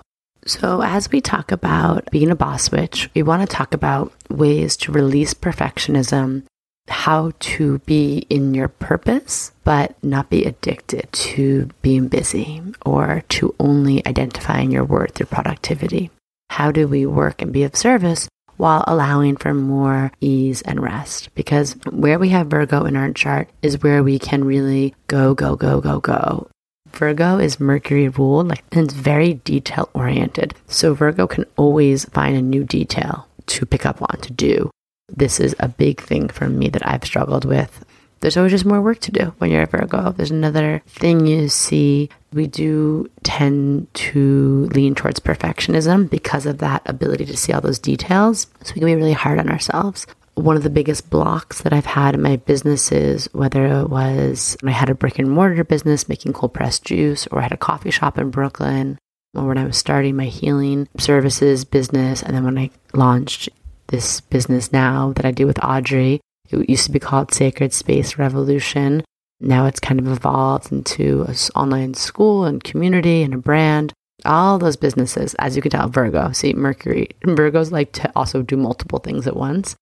So, 0.45 0.83
as 0.83 1.11
we 1.11 1.21
talk 1.21 1.53
about 1.53 2.11
being 2.11 2.31
a 2.31 2.37
boss 2.37 2.73
witch, 2.73 3.09
we 3.15 3.23
want 3.23 3.49
to 3.49 3.57
talk 3.57 3.75
about 3.75 4.13
ways 4.29 4.77
to 4.79 4.93
release 4.93 5.35
perfectionism, 5.35 6.43
how 6.89 7.33
to 7.39 7.79
be 7.81 8.27
in 8.29 8.53
your 8.53 8.67
purpose, 8.67 9.53
but 9.63 9.95
not 10.03 10.31
be 10.31 10.45
addicted 10.45 11.09
to 11.13 11.69
being 11.81 12.09
busy 12.09 12.61
or 12.85 13.23
to 13.29 13.55
only 13.61 14.05
identifying 14.05 14.73
your 14.73 14.85
worth 14.85 15.15
through 15.15 15.27
productivity. 15.27 16.11
How 16.51 16.73
do 16.73 16.89
we 16.89 17.07
work 17.07 17.41
and 17.41 17.53
be 17.53 17.63
of 17.63 17.77
service 17.77 18.29
while 18.57 18.83
allowing 18.89 19.37
for 19.37 19.55
more 19.55 20.11
ease 20.21 20.61
and 20.63 20.83
rest? 20.83 21.33
Because 21.37 21.77
where 21.89 22.19
we 22.19 22.31
have 22.31 22.49
Virgo 22.49 22.85
in 22.85 22.97
our 22.97 23.13
chart 23.13 23.49
is 23.63 23.81
where 23.81 24.03
we 24.03 24.19
can 24.19 24.43
really 24.43 24.93
go, 25.07 25.35
go, 25.35 25.55
go, 25.55 25.81
go, 25.81 26.01
go 26.01 26.49
Virgo 26.97 27.39
is 27.39 27.61
Mercury 27.61 28.09
ruled, 28.09 28.49
like, 28.49 28.65
and 28.73 28.85
it's 28.85 28.95
very 28.95 29.35
detail 29.35 29.89
oriented. 29.95 30.55
So 30.67 30.95
Virgo 30.95 31.27
can 31.27 31.45
always 31.57 32.05
find 32.07 32.37
a 32.37 32.43
new 32.43 32.65
detail 32.65 33.29
to 33.47 33.67
pick 33.67 33.87
up 33.87 34.01
on, 34.01 34.21
to 34.21 34.33
do. 34.33 34.71
This 35.09 35.41
is 35.41 35.55
a 35.59 35.69
big 35.69 36.01
thing 36.01 36.29
for 36.29 36.49
me 36.49 36.69
that 36.71 36.87
I've 36.87 37.05
struggled 37.05 37.45
with. 37.45 37.85
There's 38.21 38.37
always 38.37 38.53
just 38.53 38.65
more 38.65 38.81
work 38.81 39.01
to 39.01 39.11
do 39.11 39.35
when 39.39 39.51
you're 39.51 39.65
a 39.65 39.67
Virgo. 39.67 40.13
There's 40.13 40.31
another 40.31 40.81
thing 40.87 41.27
you 41.27 41.49
see. 41.49 42.09
We 42.33 42.47
do 42.47 43.11
tend 43.25 43.93
to 43.95 44.69
lean 44.73 44.95
towards 44.95 45.19
perfectionism 45.19 46.09
because 46.09 46.47
of 46.47 46.59
that 46.59 46.83
ability 46.87 47.27
to 47.27 47.37
see 47.37 47.53
all 47.53 47.61
those 47.61 47.81
details. 47.81 48.47
So 48.63 48.75
we 48.75 48.81
can 48.81 48.87
be 48.87 48.95
really 48.95 49.13
hard 49.13 49.41
on 49.41 49.51
ourselves 49.51 50.07
one 50.43 50.57
of 50.57 50.63
the 50.63 50.71
biggest 50.71 51.09
blocks 51.09 51.63
that 51.63 51.73
I've 51.73 51.87
had 51.87 52.15
in 52.15 52.23
my 52.23 52.37
businesses, 52.37 53.29
whether 53.33 53.67
it 53.67 53.89
was 53.89 54.57
when 54.61 54.73
I 54.73 54.77
had 54.77 54.91
a 54.91 54.95
brick 54.95 55.19
and 55.19 55.31
mortar 55.31 55.65
business 55.65 56.09
making 56.09 56.33
cold 56.33 56.53
pressed 56.53 56.85
juice, 56.85 57.27
or 57.29 57.39
I 57.39 57.43
had 57.43 57.53
a 57.53 57.57
coffee 57.57 57.91
shop 57.91 58.19
in 58.19 58.31
Brooklyn, 58.31 58.99
or 59.35 59.47
when 59.47 59.59
I 59.59 59.65
was 59.65 59.77
starting 59.77 60.17
my 60.17 60.27
healing 60.27 60.89
services 60.99 61.65
business, 61.65 62.23
and 62.23 62.35
then 62.35 62.45
when 62.45 62.59
I 62.59 62.71
launched 62.93 63.49
this 63.89 64.21
business 64.21 64.73
now 64.73 65.13
that 65.15 65.25
I 65.25 65.31
do 65.31 65.47
with 65.47 65.63
Audrey, 65.63 66.21
it 66.51 66.69
used 66.69 66.87
to 66.87 66.93
be 66.93 66.99
called 66.99 67.33
Sacred 67.33 67.73
Space 67.73 68.19
Revolution. 68.19 69.05
Now 69.41 69.67
it's 69.67 69.81
kind 69.81 70.01
of 70.01 70.09
evolved 70.09 70.71
into 70.73 71.23
an 71.23 71.35
online 71.55 71.95
school 71.95 72.45
and 72.45 72.63
community 72.63 73.23
and 73.23 73.35
a 73.35 73.39
brand. 73.39 73.93
All 74.25 74.59
those 74.59 74.77
businesses, 74.77 75.35
as 75.35 75.57
you 75.57 75.63
can 75.63 75.71
tell, 75.71 75.89
Virgo, 75.89 76.33
see 76.33 76.53
Mercury. 76.53 77.11
Virgos 77.25 77.73
like 77.73 77.93
to 77.93 78.13
also 78.15 78.43
do 78.43 78.57
multiple 78.57 78.99
things 78.99 79.27
at 79.27 79.37
once. 79.37 79.75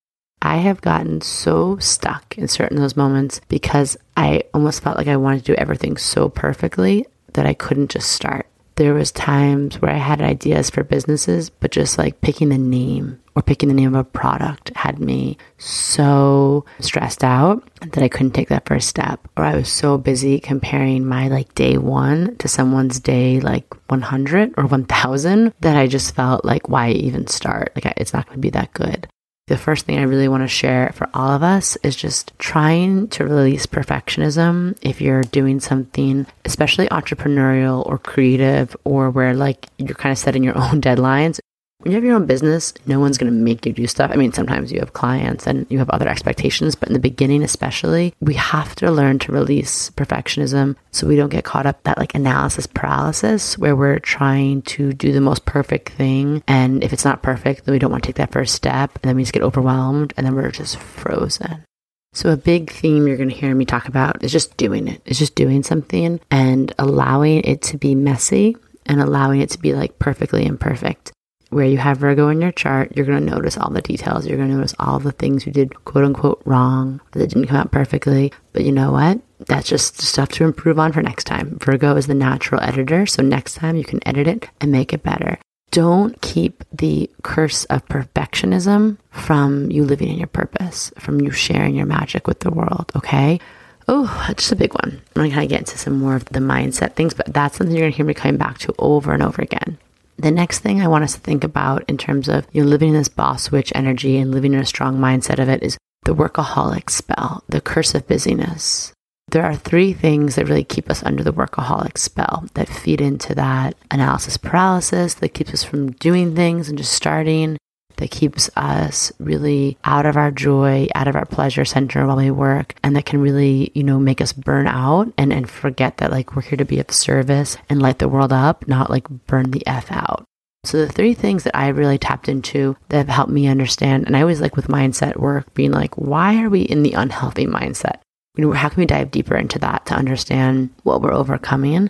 I 0.42 0.56
have 0.58 0.80
gotten 0.80 1.20
so 1.20 1.76
stuck 1.78 2.38
in 2.38 2.48
certain 2.48 2.78
of 2.78 2.82
those 2.82 2.96
moments 2.96 3.40
because 3.48 3.96
I 4.16 4.44
almost 4.54 4.82
felt 4.82 4.96
like 4.96 5.08
I 5.08 5.16
wanted 5.16 5.44
to 5.44 5.52
do 5.52 5.58
everything 5.58 5.96
so 5.96 6.28
perfectly 6.28 7.06
that 7.34 7.46
I 7.46 7.54
couldn't 7.54 7.90
just 7.90 8.10
start. 8.10 8.46
There 8.76 8.94
was 8.94 9.12
times 9.12 9.82
where 9.82 9.90
I 9.90 9.98
had 9.98 10.22
ideas 10.22 10.70
for 10.70 10.82
businesses, 10.82 11.50
but 11.50 11.70
just 11.70 11.98
like 11.98 12.22
picking 12.22 12.48
the 12.48 12.56
name 12.56 13.20
or 13.36 13.42
picking 13.42 13.68
the 13.68 13.74
name 13.74 13.94
of 13.94 14.00
a 14.00 14.04
product 14.04 14.72
had 14.74 14.98
me 14.98 15.36
so 15.58 16.64
stressed 16.78 17.22
out 17.22 17.62
that 17.92 18.02
I 18.02 18.08
couldn't 18.08 18.32
take 18.32 18.48
that 18.48 18.66
first 18.66 18.88
step. 18.88 19.28
Or 19.36 19.44
I 19.44 19.54
was 19.54 19.68
so 19.70 19.98
busy 19.98 20.40
comparing 20.40 21.04
my 21.04 21.28
like 21.28 21.54
day 21.54 21.76
one 21.76 22.36
to 22.36 22.48
someone's 22.48 22.98
day 22.98 23.40
like 23.40 23.66
100 23.90 24.54
or 24.56 24.64
1000 24.64 25.52
that 25.60 25.76
I 25.76 25.86
just 25.86 26.14
felt 26.14 26.46
like, 26.46 26.70
why 26.70 26.92
even 26.92 27.26
start? 27.26 27.72
Like, 27.74 27.92
it's 27.98 28.14
not 28.14 28.24
going 28.26 28.38
to 28.38 28.40
be 28.40 28.50
that 28.50 28.72
good 28.72 29.06
the 29.50 29.58
first 29.58 29.84
thing 29.84 29.98
I 29.98 30.02
really 30.02 30.28
want 30.28 30.44
to 30.44 30.48
share 30.48 30.92
for 30.94 31.10
all 31.12 31.32
of 31.32 31.42
us 31.42 31.76
is 31.82 31.96
just 31.96 32.32
trying 32.38 33.08
to 33.08 33.24
release 33.24 33.66
perfectionism 33.66 34.78
if 34.80 35.00
you're 35.00 35.24
doing 35.24 35.58
something, 35.58 36.24
especially 36.44 36.86
entrepreneurial 36.86 37.84
or 37.84 37.98
creative, 37.98 38.76
or 38.84 39.10
where 39.10 39.34
like 39.34 39.66
you're 39.76 39.96
kind 39.96 40.12
of 40.12 40.18
setting 40.18 40.44
your 40.44 40.56
own 40.56 40.80
deadlines. 40.80 41.40
When 41.80 41.92
you 41.92 41.96
have 41.96 42.04
your 42.04 42.14
own 42.14 42.26
business, 42.26 42.74
no 42.84 43.00
one's 43.00 43.16
going 43.16 43.32
to 43.32 43.38
make 43.38 43.64
you 43.64 43.72
do 43.72 43.86
stuff. 43.86 44.10
I 44.12 44.16
mean, 44.16 44.34
sometimes 44.34 44.70
you 44.70 44.80
have 44.80 44.92
clients 44.92 45.46
and 45.46 45.66
you 45.70 45.78
have 45.78 45.88
other 45.88 46.08
expectations, 46.08 46.74
but 46.74 46.90
in 46.90 46.92
the 46.92 47.00
beginning, 47.00 47.42
especially, 47.42 48.12
we 48.20 48.34
have 48.34 48.74
to 48.76 48.90
learn 48.90 49.18
to 49.20 49.32
release 49.32 49.88
perfectionism 49.92 50.76
so 50.90 51.06
we 51.06 51.16
don't 51.16 51.30
get 51.30 51.44
caught 51.44 51.64
up 51.64 51.82
that 51.84 51.96
like 51.96 52.14
analysis 52.14 52.66
paralysis 52.66 53.56
where 53.56 53.74
we're 53.74 53.98
trying 53.98 54.60
to 54.62 54.92
do 54.92 55.12
the 55.12 55.22
most 55.22 55.46
perfect 55.46 55.88
thing. 55.88 56.42
And 56.46 56.84
if 56.84 56.92
it's 56.92 57.04
not 57.06 57.22
perfect, 57.22 57.64
then 57.64 57.72
we 57.72 57.78
don't 57.78 57.90
want 57.90 58.02
to 58.02 58.08
take 58.08 58.16
that 58.16 58.32
first 58.32 58.54
step. 58.54 58.90
And 58.96 59.08
then 59.08 59.16
we 59.16 59.22
just 59.22 59.32
get 59.32 59.42
overwhelmed 59.42 60.12
and 60.18 60.26
then 60.26 60.34
we're 60.34 60.50
just 60.50 60.78
frozen. 60.78 61.64
So, 62.12 62.30
a 62.30 62.36
big 62.36 62.70
theme 62.70 63.06
you're 63.06 63.16
going 63.16 63.30
to 63.30 63.34
hear 63.34 63.54
me 63.54 63.64
talk 63.64 63.88
about 63.88 64.22
is 64.22 64.32
just 64.32 64.56
doing 64.58 64.86
it. 64.86 65.00
It's 65.06 65.18
just 65.18 65.34
doing 65.34 65.62
something 65.62 66.20
and 66.30 66.74
allowing 66.78 67.40
it 67.44 67.62
to 67.62 67.78
be 67.78 67.94
messy 67.94 68.56
and 68.84 69.00
allowing 69.00 69.40
it 69.40 69.48
to 69.50 69.58
be 69.58 69.72
like 69.72 69.98
perfectly 69.98 70.44
imperfect 70.44 71.12
where 71.50 71.66
you 71.66 71.78
have 71.78 71.98
Virgo 71.98 72.28
in 72.28 72.40
your 72.40 72.52
chart, 72.52 72.92
you're 72.96 73.06
going 73.06 73.24
to 73.24 73.32
notice 73.32 73.58
all 73.58 73.70
the 73.70 73.82
details. 73.82 74.26
You're 74.26 74.36
going 74.36 74.50
to 74.50 74.56
notice 74.56 74.74
all 74.78 74.98
the 74.98 75.12
things 75.12 75.44
you 75.44 75.52
did 75.52 75.84
quote 75.84 76.04
unquote 76.04 76.40
wrong 76.44 77.00
that 77.12 77.28
didn't 77.28 77.46
come 77.46 77.56
out 77.56 77.72
perfectly. 77.72 78.32
But 78.52 78.64
you 78.64 78.72
know 78.72 78.92
what? 78.92 79.20
That's 79.46 79.68
just 79.68 80.00
stuff 80.00 80.28
to 80.30 80.44
improve 80.44 80.78
on 80.78 80.92
for 80.92 81.02
next 81.02 81.24
time. 81.24 81.58
Virgo 81.58 81.96
is 81.96 82.06
the 82.06 82.14
natural 82.14 82.62
editor. 82.62 83.06
So 83.06 83.22
next 83.22 83.54
time 83.54 83.76
you 83.76 83.84
can 83.84 84.06
edit 84.06 84.26
it 84.26 84.48
and 84.60 84.72
make 84.72 84.92
it 84.92 85.02
better. 85.02 85.38
Don't 85.70 86.20
keep 86.20 86.64
the 86.72 87.08
curse 87.22 87.64
of 87.66 87.86
perfectionism 87.86 88.98
from 89.10 89.70
you 89.70 89.84
living 89.84 90.08
in 90.08 90.18
your 90.18 90.26
purpose, 90.26 90.92
from 90.98 91.20
you 91.20 91.30
sharing 91.30 91.76
your 91.76 91.86
magic 91.86 92.26
with 92.26 92.40
the 92.40 92.50
world. 92.50 92.90
Okay. 92.96 93.40
Oh, 93.86 94.04
that's 94.26 94.44
just 94.44 94.52
a 94.52 94.56
big 94.56 94.74
one. 94.74 95.00
I'm 95.16 95.24
to 95.24 95.30
kind 95.30 95.42
of 95.42 95.48
get 95.48 95.60
into 95.60 95.78
some 95.78 95.98
more 95.98 96.14
of 96.14 96.24
the 96.26 96.40
mindset 96.40 96.94
things, 96.94 97.14
but 97.14 97.32
that's 97.32 97.56
something 97.56 97.74
you're 97.74 97.90
to 97.90 97.96
hear 97.96 98.06
me 98.06 98.14
coming 98.14 98.36
back 98.36 98.58
to 98.58 98.74
over 98.78 99.12
and 99.12 99.22
over 99.22 99.42
again. 99.42 99.78
The 100.20 100.30
next 100.30 100.58
thing 100.58 100.82
I 100.82 100.88
want 100.88 101.02
us 101.02 101.14
to 101.14 101.20
think 101.20 101.44
about 101.44 101.82
in 101.88 101.96
terms 101.96 102.28
of 102.28 102.46
you 102.52 102.62
know, 102.62 102.68
living 102.68 102.90
in 102.90 102.94
this 102.94 103.08
boss 103.08 103.50
witch 103.50 103.72
energy 103.74 104.18
and 104.18 104.30
living 104.30 104.52
in 104.52 104.60
a 104.60 104.66
strong 104.66 104.98
mindset 104.98 105.38
of 105.38 105.48
it 105.48 105.62
is 105.62 105.78
the 106.02 106.14
workaholic 106.14 106.90
spell, 106.90 107.42
the 107.48 107.62
curse 107.62 107.94
of 107.94 108.06
busyness. 108.06 108.92
there 109.30 109.46
are 109.46 109.56
three 109.56 109.94
things 109.94 110.34
that 110.34 110.46
really 110.46 110.64
keep 110.64 110.90
us 110.90 111.02
under 111.04 111.22
the 111.22 111.32
workaholic 111.32 111.96
spell 111.96 112.44
that 112.52 112.68
feed 112.68 113.00
into 113.00 113.34
that 113.34 113.74
analysis 113.90 114.36
paralysis 114.36 115.14
that 115.14 115.30
keeps 115.30 115.54
us 115.54 115.64
from 115.64 115.92
doing 115.92 116.34
things 116.34 116.68
and 116.68 116.76
just 116.76 116.92
starting 116.92 117.56
that 118.00 118.10
keeps 118.10 118.50
us 118.56 119.12
really 119.18 119.78
out 119.84 120.06
of 120.06 120.16
our 120.16 120.30
joy, 120.30 120.88
out 120.94 121.06
of 121.06 121.14
our 121.14 121.26
pleasure 121.26 121.64
center 121.64 122.06
while 122.06 122.16
we 122.16 122.30
work, 122.30 122.74
and 122.82 122.96
that 122.96 123.04
can 123.04 123.20
really, 123.20 123.70
you 123.74 123.84
know, 123.84 124.00
make 124.00 124.20
us 124.20 124.32
burn 124.32 124.66
out 124.66 125.12
and, 125.16 125.32
and 125.32 125.48
forget 125.48 125.98
that 125.98 126.10
like 126.10 126.34
we're 126.34 126.42
here 126.42 126.56
to 126.56 126.64
be 126.64 126.80
of 126.80 126.90
service 126.90 127.56
and 127.68 127.80
light 127.80 127.98
the 127.98 128.08
world 128.08 128.32
up, 128.32 128.66
not 128.66 128.90
like 128.90 129.08
burn 129.26 129.50
the 129.50 129.66
F 129.66 129.92
out. 129.92 130.24
So 130.64 130.78
the 130.78 130.92
three 130.92 131.14
things 131.14 131.44
that 131.44 131.56
I 131.56 131.68
really 131.68 131.98
tapped 131.98 132.28
into 132.28 132.76
that 132.88 132.96
have 132.96 133.08
helped 133.08 133.32
me 133.32 133.46
understand, 133.46 134.06
and 134.06 134.16
I 134.16 134.22
always 134.22 134.40
like 134.40 134.56
with 134.56 134.68
mindset 134.68 135.16
work 135.16 135.52
being 135.54 135.70
like, 135.70 135.96
why 135.96 136.42
are 136.42 136.50
we 136.50 136.62
in 136.62 136.82
the 136.82 136.94
unhealthy 136.94 137.46
mindset? 137.46 138.00
You 138.36 138.46
know, 138.46 138.52
how 138.52 138.68
can 138.70 138.80
we 138.80 138.86
dive 138.86 139.10
deeper 139.10 139.36
into 139.36 139.58
that 139.58 139.86
to 139.86 139.94
understand 139.94 140.70
what 140.84 141.02
we're 141.02 141.12
overcoming? 141.12 141.88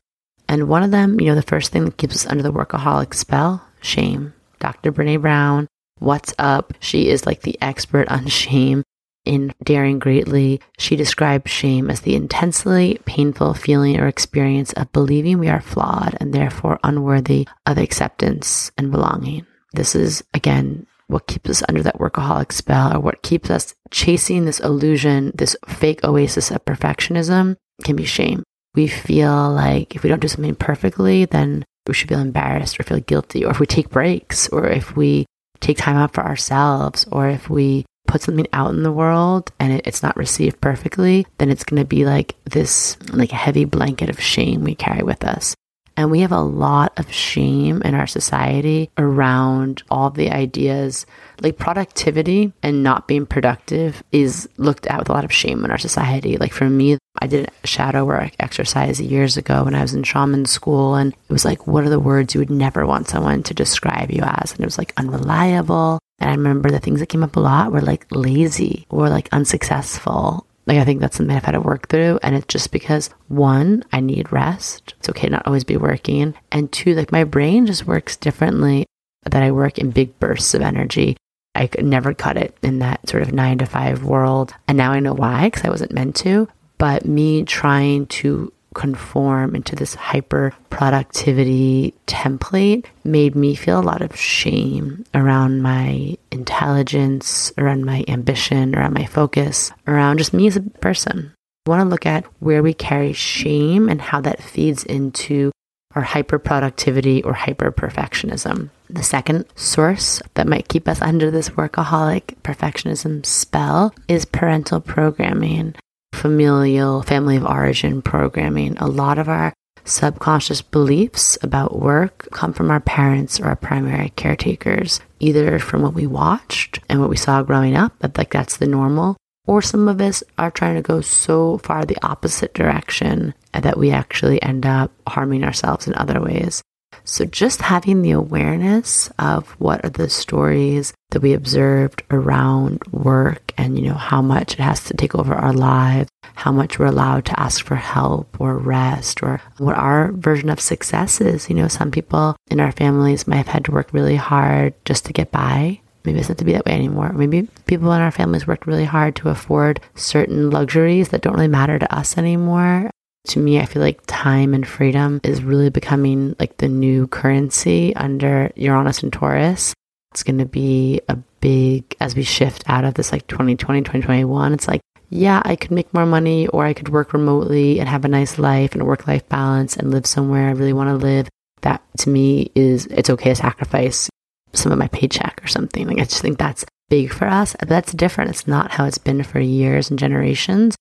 And 0.49 0.69
one 0.69 0.83
of 0.83 0.91
them, 0.91 1.21
you 1.21 1.27
know, 1.27 1.37
the 1.37 1.43
first 1.43 1.71
thing 1.71 1.85
that 1.85 1.97
keeps 1.97 2.15
us 2.17 2.27
under 2.27 2.43
the 2.43 2.53
workaholic 2.53 3.15
spell, 3.15 3.65
shame. 3.81 4.35
Dr. 4.59 4.93
Brene 4.93 5.21
Brown 5.21 5.69
What's 6.01 6.35
Up. 6.39 6.75
She 6.81 7.09
is 7.09 7.27
like 7.27 7.43
the 7.43 7.57
expert 7.63 8.09
on 8.09 8.27
shame. 8.27 8.83
In 9.27 9.53
Daring 9.63 9.99
Greatly, 9.99 10.61
she 10.79 10.97
describes 10.97 11.51
shame 11.51 11.91
as 11.91 12.01
the 12.01 12.15
intensely 12.15 12.99
painful 13.05 13.53
feeling 13.53 14.01
or 14.01 14.09
experience 14.09 14.73
of 14.73 14.93
believing 14.93 15.39
we 15.39 15.49
are 15.49 15.61
flawed 15.61 16.17
and 16.19 16.33
therefore 16.33 16.81
unworthy 16.83 17.47
of 17.67 17.77
acceptance 17.77 18.73
and 18.79 18.91
belonging. 18.91 19.47
This 19.75 19.95
is, 19.95 20.25
again, 20.33 20.87
what 21.07 21.27
keeps 21.27 21.51
us 21.51 21.63
under 21.69 21.83
that 21.83 21.99
workaholic 21.99 22.51
spell 22.51 22.97
or 22.97 23.01
what 23.01 23.23
keeps 23.23 23.51
us 23.51 23.75
chasing 23.91 24.47
this 24.47 24.61
illusion, 24.61 25.33
this 25.35 25.55
fake 25.67 26.03
oasis 26.03 26.51
of 26.51 26.65
perfectionism 26.65 27.57
can 27.85 27.97
be 27.97 28.05
shame. 28.05 28.43
We 28.75 28.87
feel 28.87 29.51
like 29.51 29.95
if 29.95 30.03
we 30.03 30.09
don't 30.09 30.21
do 30.21 30.29
something 30.29 30.55
perfectly, 30.55 31.27
then 31.27 31.65
we 31.87 31.95
should 31.95 32.09
feel 32.09 32.21
embarrassed 32.21 32.79
or 32.79 32.85
feel 32.85 33.01
guilty, 33.01 33.45
or 33.45 33.51
if 33.51 33.61
we 33.61 33.67
take 33.67 33.91
breaks, 33.91 34.49
or 34.49 34.69
if 34.69 34.97
we 34.97 35.27
take 35.61 35.79
time 35.79 35.97
out 35.97 36.15
for 36.15 36.25
ourselves 36.25 37.07
or 37.13 37.29
if 37.29 37.49
we 37.49 37.85
put 38.07 38.23
something 38.23 38.47
out 38.53 38.71
in 38.71 38.83
the 38.83 38.93
world 38.93 39.53
and 39.61 39.73
it, 39.73 39.87
it's 39.87 40.03
not 40.03 40.17
received 40.17 40.61
perfectly, 40.61 41.27
then 41.39 41.49
it's 41.51 41.65
going 41.65 41.81
to 41.81 41.87
be 41.87 42.05
like 42.05 42.35
this 42.45 42.97
like 43.13 43.33
a 43.33 43.37
heavy 43.37 43.65
blanket 43.65 44.11
of 44.11 44.21
shame 44.21 44.65
we 44.65 44.75
carry 44.75 45.03
with 45.03 45.25
us. 45.25 45.55
And 45.97 46.11
we 46.11 46.21
have 46.21 46.33
a 46.33 46.41
lot 46.41 46.99
of 46.99 47.13
shame 47.13 47.83
in 47.83 47.95
our 47.95 48.07
society 48.07 48.91
around 48.97 49.83
all 49.91 50.11
the 50.11 50.31
ideas 50.31 51.05
like 51.43 51.59
productivity 51.59 52.53
and 52.63 52.83
not 52.83 53.07
being 53.07 53.27
productive 53.27 54.03
is 54.11 54.49
looked 54.57 54.87
at 54.87 54.99
with 54.99 55.11
a 55.11 55.13
lot 55.13 55.25
of 55.25 55.33
shame 55.33 55.65
in 55.65 55.71
our 55.71 55.79
society. 55.79 56.37
Like 56.39 56.53
for 56.53 56.71
me, 56.71 56.97
I 57.21 57.27
did 57.27 57.51
a 57.63 57.67
shadow 57.67 58.05
work 58.05 58.33
exercise 58.39 59.01
years 59.01 59.37
ago 59.37 59.65
when 59.65 59.75
I 59.75 59.83
was 59.83 59.95
in 59.95 60.03
shaman 60.03 60.47
school. 60.47 60.95
And 60.95 61.13
it 61.13 61.33
was 61.33 61.45
like, 61.45 61.67
what 61.67 61.85
are 61.85 61.91
the 61.91 62.01
words 62.01 62.35
you 62.35 62.41
would 62.41 62.51
never 62.51 62.87
want 62.87 63.09
someone 63.09 63.43
to 63.45 63.55
describe 63.55 64.11
you 64.11 64.23
as? 64.23 64.53
And 64.53 64.61
it 64.61 64.67
was 64.67 64.79
like 64.79 64.93
unreliable. 64.97 65.99
And 66.19 66.31
I 66.31 66.35
remember 66.35 66.71
the 66.71 66.81
things 66.81 67.01
that 67.01 67.07
came 67.07 67.23
up 67.23 67.37
a 67.37 67.41
lot 67.41 67.73
were 67.73 67.81
like 67.81 68.07
lazy 68.11 68.87
or 68.91 69.09
like 69.09 69.29
unsuccessful 69.33 70.47
like, 70.71 70.79
I 70.79 70.85
think 70.85 71.01
that's 71.01 71.17
something 71.17 71.35
I've 71.35 71.45
had 71.45 71.53
to 71.53 71.61
work 71.61 71.89
through. 71.89 72.21
And 72.23 72.37
it's 72.37 72.47
just 72.47 72.71
because 72.71 73.11
one, 73.27 73.83
I 73.93 73.99
need 73.99 74.33
rest. 74.33 74.95
It's 74.99 75.09
okay 75.09 75.27
to 75.27 75.33
not 75.33 75.47
always 75.47 75.65
be 75.65 75.77
working. 75.77 76.35
And 76.53 76.71
two, 76.71 76.95
like 76.95 77.11
my 77.11 77.25
brain 77.25 77.67
just 77.67 77.89
works 77.89 78.17
differently 78.17 78.87
that 79.25 79.43
I 79.43 79.51
work 79.51 79.79
in 79.79 79.91
big 79.91 80.17
bursts 80.21 80.55
of 80.55 80.63
energy. 80.63 81.17
I 81.57 81.67
could 81.67 81.85
never 81.85 82.15
cut 82.15 82.37
it 82.37 82.57
in 82.63 82.79
that 82.79 83.09
sort 83.09 83.25
of 83.25 83.33
nine 83.33 83.59
to 83.59 83.67
five 83.67 84.05
world. 84.05 84.55
And 84.69 84.79
now 84.79 84.93
I 84.93 85.01
know 85.01 85.13
why, 85.13 85.49
because 85.49 85.65
I 85.65 85.71
wasn't 85.71 85.93
meant 85.93 86.15
to. 86.17 86.49
But 86.81 87.05
me 87.05 87.45
trying 87.45 88.07
to 88.07 88.55
conform 88.73 89.55
into 89.55 89.77
this 89.77 89.95
hyper 89.95 90.55
productivity 90.71 91.93
template 92.07 92.87
made 93.05 93.35
me 93.35 93.55
feel 93.55 93.79
a 93.79 93.83
lot 93.83 94.01
of 94.01 94.17
shame 94.17 95.05
around 95.13 95.61
my 95.61 96.17
intelligence, 96.31 97.53
around 97.59 97.85
my 97.85 98.03
ambition, 98.09 98.75
around 98.75 98.95
my 98.95 99.05
focus, 99.05 99.73
around 99.87 100.19
just 100.19 100.33
me 100.33 100.47
as 100.47 100.57
a 100.57 100.63
person. 100.63 101.35
I 101.67 101.71
want 101.71 101.83
to 101.83 101.89
look 101.89 102.07
at 102.07 102.25
where 102.39 102.63
we 102.63 102.73
carry 102.73 103.13
shame 103.13 103.91
and 103.91 104.01
how 104.01 104.23
that 104.23 104.43
feeds 104.43 104.83
into 104.83 105.53
our 105.95 106.03
hyper 106.03 106.39
productivity 106.39 107.23
or 107.25 107.35
hyper 107.35 107.71
perfectionism. 107.71 108.71
The 108.89 109.03
second 109.03 109.45
source 109.55 110.23
that 110.33 110.49
might 110.49 110.69
keep 110.69 110.89
us 110.89 111.03
under 111.03 111.31
this 111.31 111.51
workaholic 111.51 112.37
perfectionism 112.43 113.27
spell 113.27 113.95
is 114.09 114.25
parental 114.25 114.81
programming 114.81 115.75
familial 116.13 117.03
family 117.03 117.37
of 117.37 117.45
origin 117.45 118.03
programming. 118.03 118.77
A 118.79 118.89
lot 118.89 119.19
of 119.19 119.29
our 119.29 119.53
subconscious 119.85 120.63
beliefs 120.63 121.39
about 121.43 121.79
work 121.79 122.29
come 122.33 122.53
from 122.53 122.71
our 122.71 122.81
parents 122.81 123.41
or 123.41 123.47
our 123.47 123.57
primary 123.57 124.11
caretakers, 124.17 125.01
either 125.19 125.59
from 125.59 125.83
what 125.83 125.95
we 125.95 126.07
watched 126.07 126.81
and 126.89 127.01
what 127.01 127.11
we 127.11 127.17
saw 127.17 127.43
growing 127.43 127.77
up, 127.77 127.93
but 127.99 128.17
like 128.19 128.31
that's 128.31 128.59
the 128.59 128.67
normal, 128.67 129.17
or 129.47 129.63
some 129.63 129.89
of 129.89 130.01
us 130.01 130.23
are 130.39 130.51
trying 130.51 130.77
to 130.77 130.83
go 130.83 131.01
so 131.01 131.59
far 131.59 131.85
the 131.85 132.03
opposite 132.05 132.55
direction 132.55 133.35
that 133.53 133.79
we 133.79 133.91
actually 133.91 134.43
end 134.43 134.67
up 134.67 134.93
harming 135.09 135.45
ourselves 135.45 135.87
in 135.87 135.95
other 135.95 136.21
ways. 136.21 136.63
So, 137.05 137.25
just 137.25 137.63
having 137.63 138.03
the 138.03 138.13
awareness 138.13 139.11
of 139.19 139.49
what 139.59 139.85
are 139.85 139.91
the 139.91 140.09
stories 140.09 140.93
that 141.11 141.23
we 141.23 141.33
observed 141.33 142.03
around 142.11 142.83
work 142.93 143.53
and, 143.57 143.79
you 143.79 143.89
know, 143.89 143.95
how 143.95 144.23
much 144.23 144.55
it 144.55 144.61
has 144.61 144.85
to 144.85 144.95
take 144.95 145.15
over 145.15 145.35
our 145.35 145.53
lives, 145.53 146.09
how 146.35 146.53
much 146.53 146.79
we're 146.79 146.87
allowed 146.87 147.25
to 147.27 147.41
ask 147.41 147.65
for 147.65 147.77
help 147.77 148.41
or 148.41 148.57
rest, 148.57 149.23
or 149.23 149.41
what 149.59 149.77
our 149.77 150.13
version 150.13 150.51
of 150.51 150.61
success 150.61 151.21
is. 151.21 151.49
You 151.49 151.57
know, 151.57 151.69
some 151.69 151.91
people 151.91 152.37
in 152.51 152.61
our 152.61 152.73
families 152.73 153.27
might 153.27 153.37
have 153.37 153.49
had 153.49 153.65
to 153.67 153.73
work 153.73 153.93
really 153.93 154.17
hard 154.17 154.75
just 154.85 155.05
to 155.07 155.13
get 155.13 155.31
by. 155.31 155.81
Maybe 156.05 156.19
it's 156.19 156.29
not 156.29 156.39
to 156.39 156.45
be 156.45 156.53
that 156.53 156.65
way 156.65 156.73
anymore. 156.73 157.13
Maybe 157.13 157.49
people 157.67 157.93
in 157.93 158.01
our 158.01 158.11
families 158.11 158.47
worked 158.47 158.67
really 158.67 158.85
hard 158.85 159.17
to 159.17 159.29
afford 159.29 159.81
certain 159.95 160.51
luxuries 160.51 161.11
that 161.11 161.21
don't 161.21 161.35
really 161.35 161.49
matter 161.49 161.79
to 161.79 161.95
us 161.95 162.17
anymore. 162.17 162.91
To 163.27 163.39
me, 163.39 163.61
I 163.61 163.67
feel 163.67 163.83
like 163.83 164.01
time 164.07 164.55
and 164.55 164.67
freedom 164.67 165.21
is 165.23 165.43
really 165.43 165.71
becoming 165.71 166.35
like 166.39 166.57
the 166.57 166.69
new 166.69 167.07
currency 167.07 167.95
under 167.95 168.51
Uranus 168.57 169.03
and 169.03 169.13
Taurus. 169.13 169.75
It's 170.13 170.23
going 170.23 170.39
to 170.39 170.47
be 170.47 171.01
a 171.09 171.17
big, 171.41 171.97
as 172.01 172.17
we 172.17 172.23
shift 172.23 172.65
out 172.67 172.85
of 172.85 172.95
this 172.95 173.13
like 173.13 173.27
2020, 173.27 173.83
2021, 173.83 174.53
it's 174.55 174.67
like, 174.67 174.81
yeah, 175.11 175.43
I 175.45 175.57
could 175.57 175.71
make 175.71 175.93
more 175.93 176.07
money 176.07 176.47
or 176.49 176.65
I 176.65 176.73
could 176.73 176.89
work 176.89 177.13
remotely 177.13 177.79
and 177.79 177.89
have 177.89 178.05
a 178.05 178.09
nice 178.09 178.39
life 178.39 178.75
and 178.75 178.87
work 178.87 179.07
life 179.07 179.29
balance 179.29 179.77
and 179.77 179.91
live 179.91 180.07
somewhere 180.07 180.49
I 180.49 180.53
really 180.53 180.73
want 180.73 180.89
to 180.89 181.07
live. 181.07 181.29
That 181.63 181.83
to 181.99 182.11
me 182.11 182.51
is, 182.55 182.87
it's 182.87 183.11
okay 183.11 183.31
to 183.31 183.37
sacrifice 183.37 184.09
some 184.53 184.73
of 184.73 184.79
my 184.79 184.89
paycheck 184.89 185.41
or 185.45 185.49
something. 185.49 185.87
Like, 185.87 185.99
I 185.99 186.05
just 186.05 186.23
think 186.23 186.39
that's 186.39 186.65
big 186.89 187.13
for 187.13 187.27
us. 187.27 187.55
But 187.59 187.69
that's 187.69 187.93
different. 187.93 188.31
It's 188.31 188.47
not 188.47 188.73
how 188.73 188.87
it's 188.87 188.99
been 188.99 189.23
for 189.23 189.41
years 189.41 189.91
and 189.91 189.99
generations. 189.99 190.75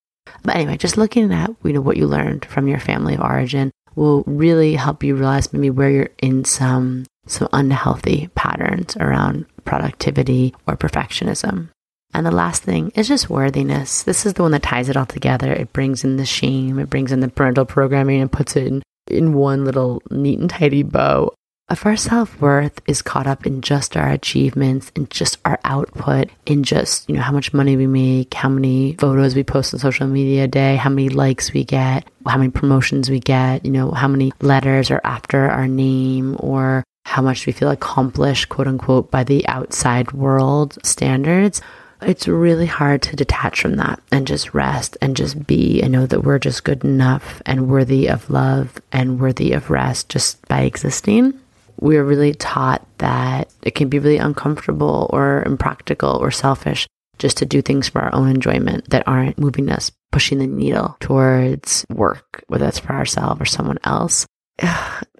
But 0.43 0.55
anyway, 0.55 0.77
just 0.77 0.97
looking 0.97 1.31
at 1.33 1.51
you 1.63 1.73
know 1.73 1.81
what 1.81 1.97
you 1.97 2.07
learned 2.07 2.45
from 2.45 2.67
your 2.67 2.79
family 2.79 3.15
of 3.15 3.21
origin 3.21 3.71
will 3.95 4.23
really 4.25 4.75
help 4.75 5.03
you 5.03 5.15
realize 5.15 5.51
maybe 5.51 5.69
where 5.69 5.89
you're 5.89 6.09
in 6.19 6.45
some 6.45 7.05
some 7.27 7.49
unhealthy 7.53 8.29
patterns 8.35 8.95
around 8.97 9.45
productivity 9.65 10.55
or 10.67 10.75
perfectionism. 10.75 11.69
And 12.13 12.25
the 12.25 12.31
last 12.31 12.63
thing 12.63 12.91
is 12.95 13.07
just 13.07 13.29
worthiness. 13.29 14.01
This 14.01 14.25
is 14.25 14.33
the 14.33 14.41
one 14.41 14.51
that 14.51 14.63
ties 14.63 14.89
it 14.89 14.97
all 14.97 15.05
together. 15.05 15.53
It 15.53 15.73
brings 15.73 16.03
in 16.03 16.17
the 16.17 16.25
shame, 16.25 16.79
it 16.79 16.89
brings 16.89 17.11
in 17.11 17.19
the 17.19 17.27
parental 17.27 17.65
programming 17.65 18.19
and 18.21 18.31
puts 18.31 18.55
it 18.55 18.65
in, 18.65 18.81
in 19.07 19.33
one 19.33 19.63
little 19.63 20.01
neat 20.09 20.39
and 20.39 20.49
tidy 20.49 20.81
bow 20.81 21.31
if 21.71 21.85
our 21.85 21.95
self 21.95 22.39
worth 22.41 22.81
is 22.87 23.01
caught 23.01 23.27
up 23.27 23.45
in 23.45 23.61
just 23.61 23.95
our 23.95 24.09
achievements 24.09 24.91
and 24.95 25.09
just 25.09 25.37
our 25.45 25.59
output, 25.63 26.29
in 26.45 26.63
just, 26.63 27.07
you 27.07 27.15
know, 27.15 27.21
how 27.21 27.31
much 27.31 27.53
money 27.53 27.77
we 27.77 27.87
make, 27.87 28.33
how 28.33 28.49
many 28.49 28.93
photos 28.93 29.35
we 29.35 29.43
post 29.43 29.73
on 29.73 29.79
social 29.79 30.07
media 30.07 30.45
a 30.45 30.47
day, 30.47 30.75
how 30.75 30.89
many 30.89 31.09
likes 31.09 31.53
we 31.53 31.63
get, 31.63 32.07
how 32.25 32.37
many 32.37 32.49
promotions 32.49 33.09
we 33.09 33.19
get, 33.19 33.65
you 33.65 33.71
know, 33.71 33.91
how 33.91 34.07
many 34.07 34.31
letters 34.41 34.89
are 34.89 35.01
after 35.03 35.49
our 35.49 35.67
name 35.67 36.35
or 36.39 36.83
how 37.05 37.21
much 37.21 37.45
we 37.45 37.53
feel 37.53 37.69
accomplished, 37.69 38.49
quote 38.49 38.67
unquote, 38.67 39.11
by 39.11 39.23
the 39.23 39.47
outside 39.47 40.11
world 40.11 40.77
standards. 40.83 41.61
It's 42.01 42.27
really 42.27 42.65
hard 42.65 43.01
to 43.03 43.15
detach 43.15 43.61
from 43.61 43.75
that 43.75 44.01
and 44.11 44.25
just 44.25 44.53
rest 44.53 44.97
and 45.01 45.17
just 45.17 45.45
be 45.45 45.81
and 45.81 45.91
know 45.91 46.05
that 46.05 46.23
we're 46.23 46.39
just 46.39 46.63
good 46.63 46.85
enough 46.85 47.41
and 47.45 47.67
worthy 47.67 48.07
of 48.07 48.29
love 48.29 48.81
and 48.91 49.19
worthy 49.19 49.51
of 49.51 49.69
rest 49.69 50.07
just 50.07 50.47
by 50.47 50.61
existing 50.61 51.37
we 51.81 51.97
are 51.97 52.03
really 52.03 52.33
taught 52.33 52.85
that 52.97 53.51
it 53.61 53.75
can 53.75 53.89
be 53.89 53.99
really 53.99 54.17
uncomfortable 54.17 55.09
or 55.11 55.43
impractical 55.45 56.17
or 56.17 56.31
selfish 56.31 56.87
just 57.17 57.37
to 57.37 57.45
do 57.45 57.61
things 57.61 57.89
for 57.89 58.01
our 58.01 58.13
own 58.15 58.29
enjoyment 58.29 58.89
that 58.89 59.07
aren't 59.07 59.37
moving 59.37 59.69
us, 59.69 59.91
pushing 60.11 60.39
the 60.39 60.47
needle 60.47 60.95
towards 60.99 61.85
work, 61.89 62.43
whether 62.47 62.65
that's 62.65 62.79
for 62.79 62.93
ourselves 62.93 63.41
or 63.41 63.45
someone 63.45 63.79
else. 63.83 64.25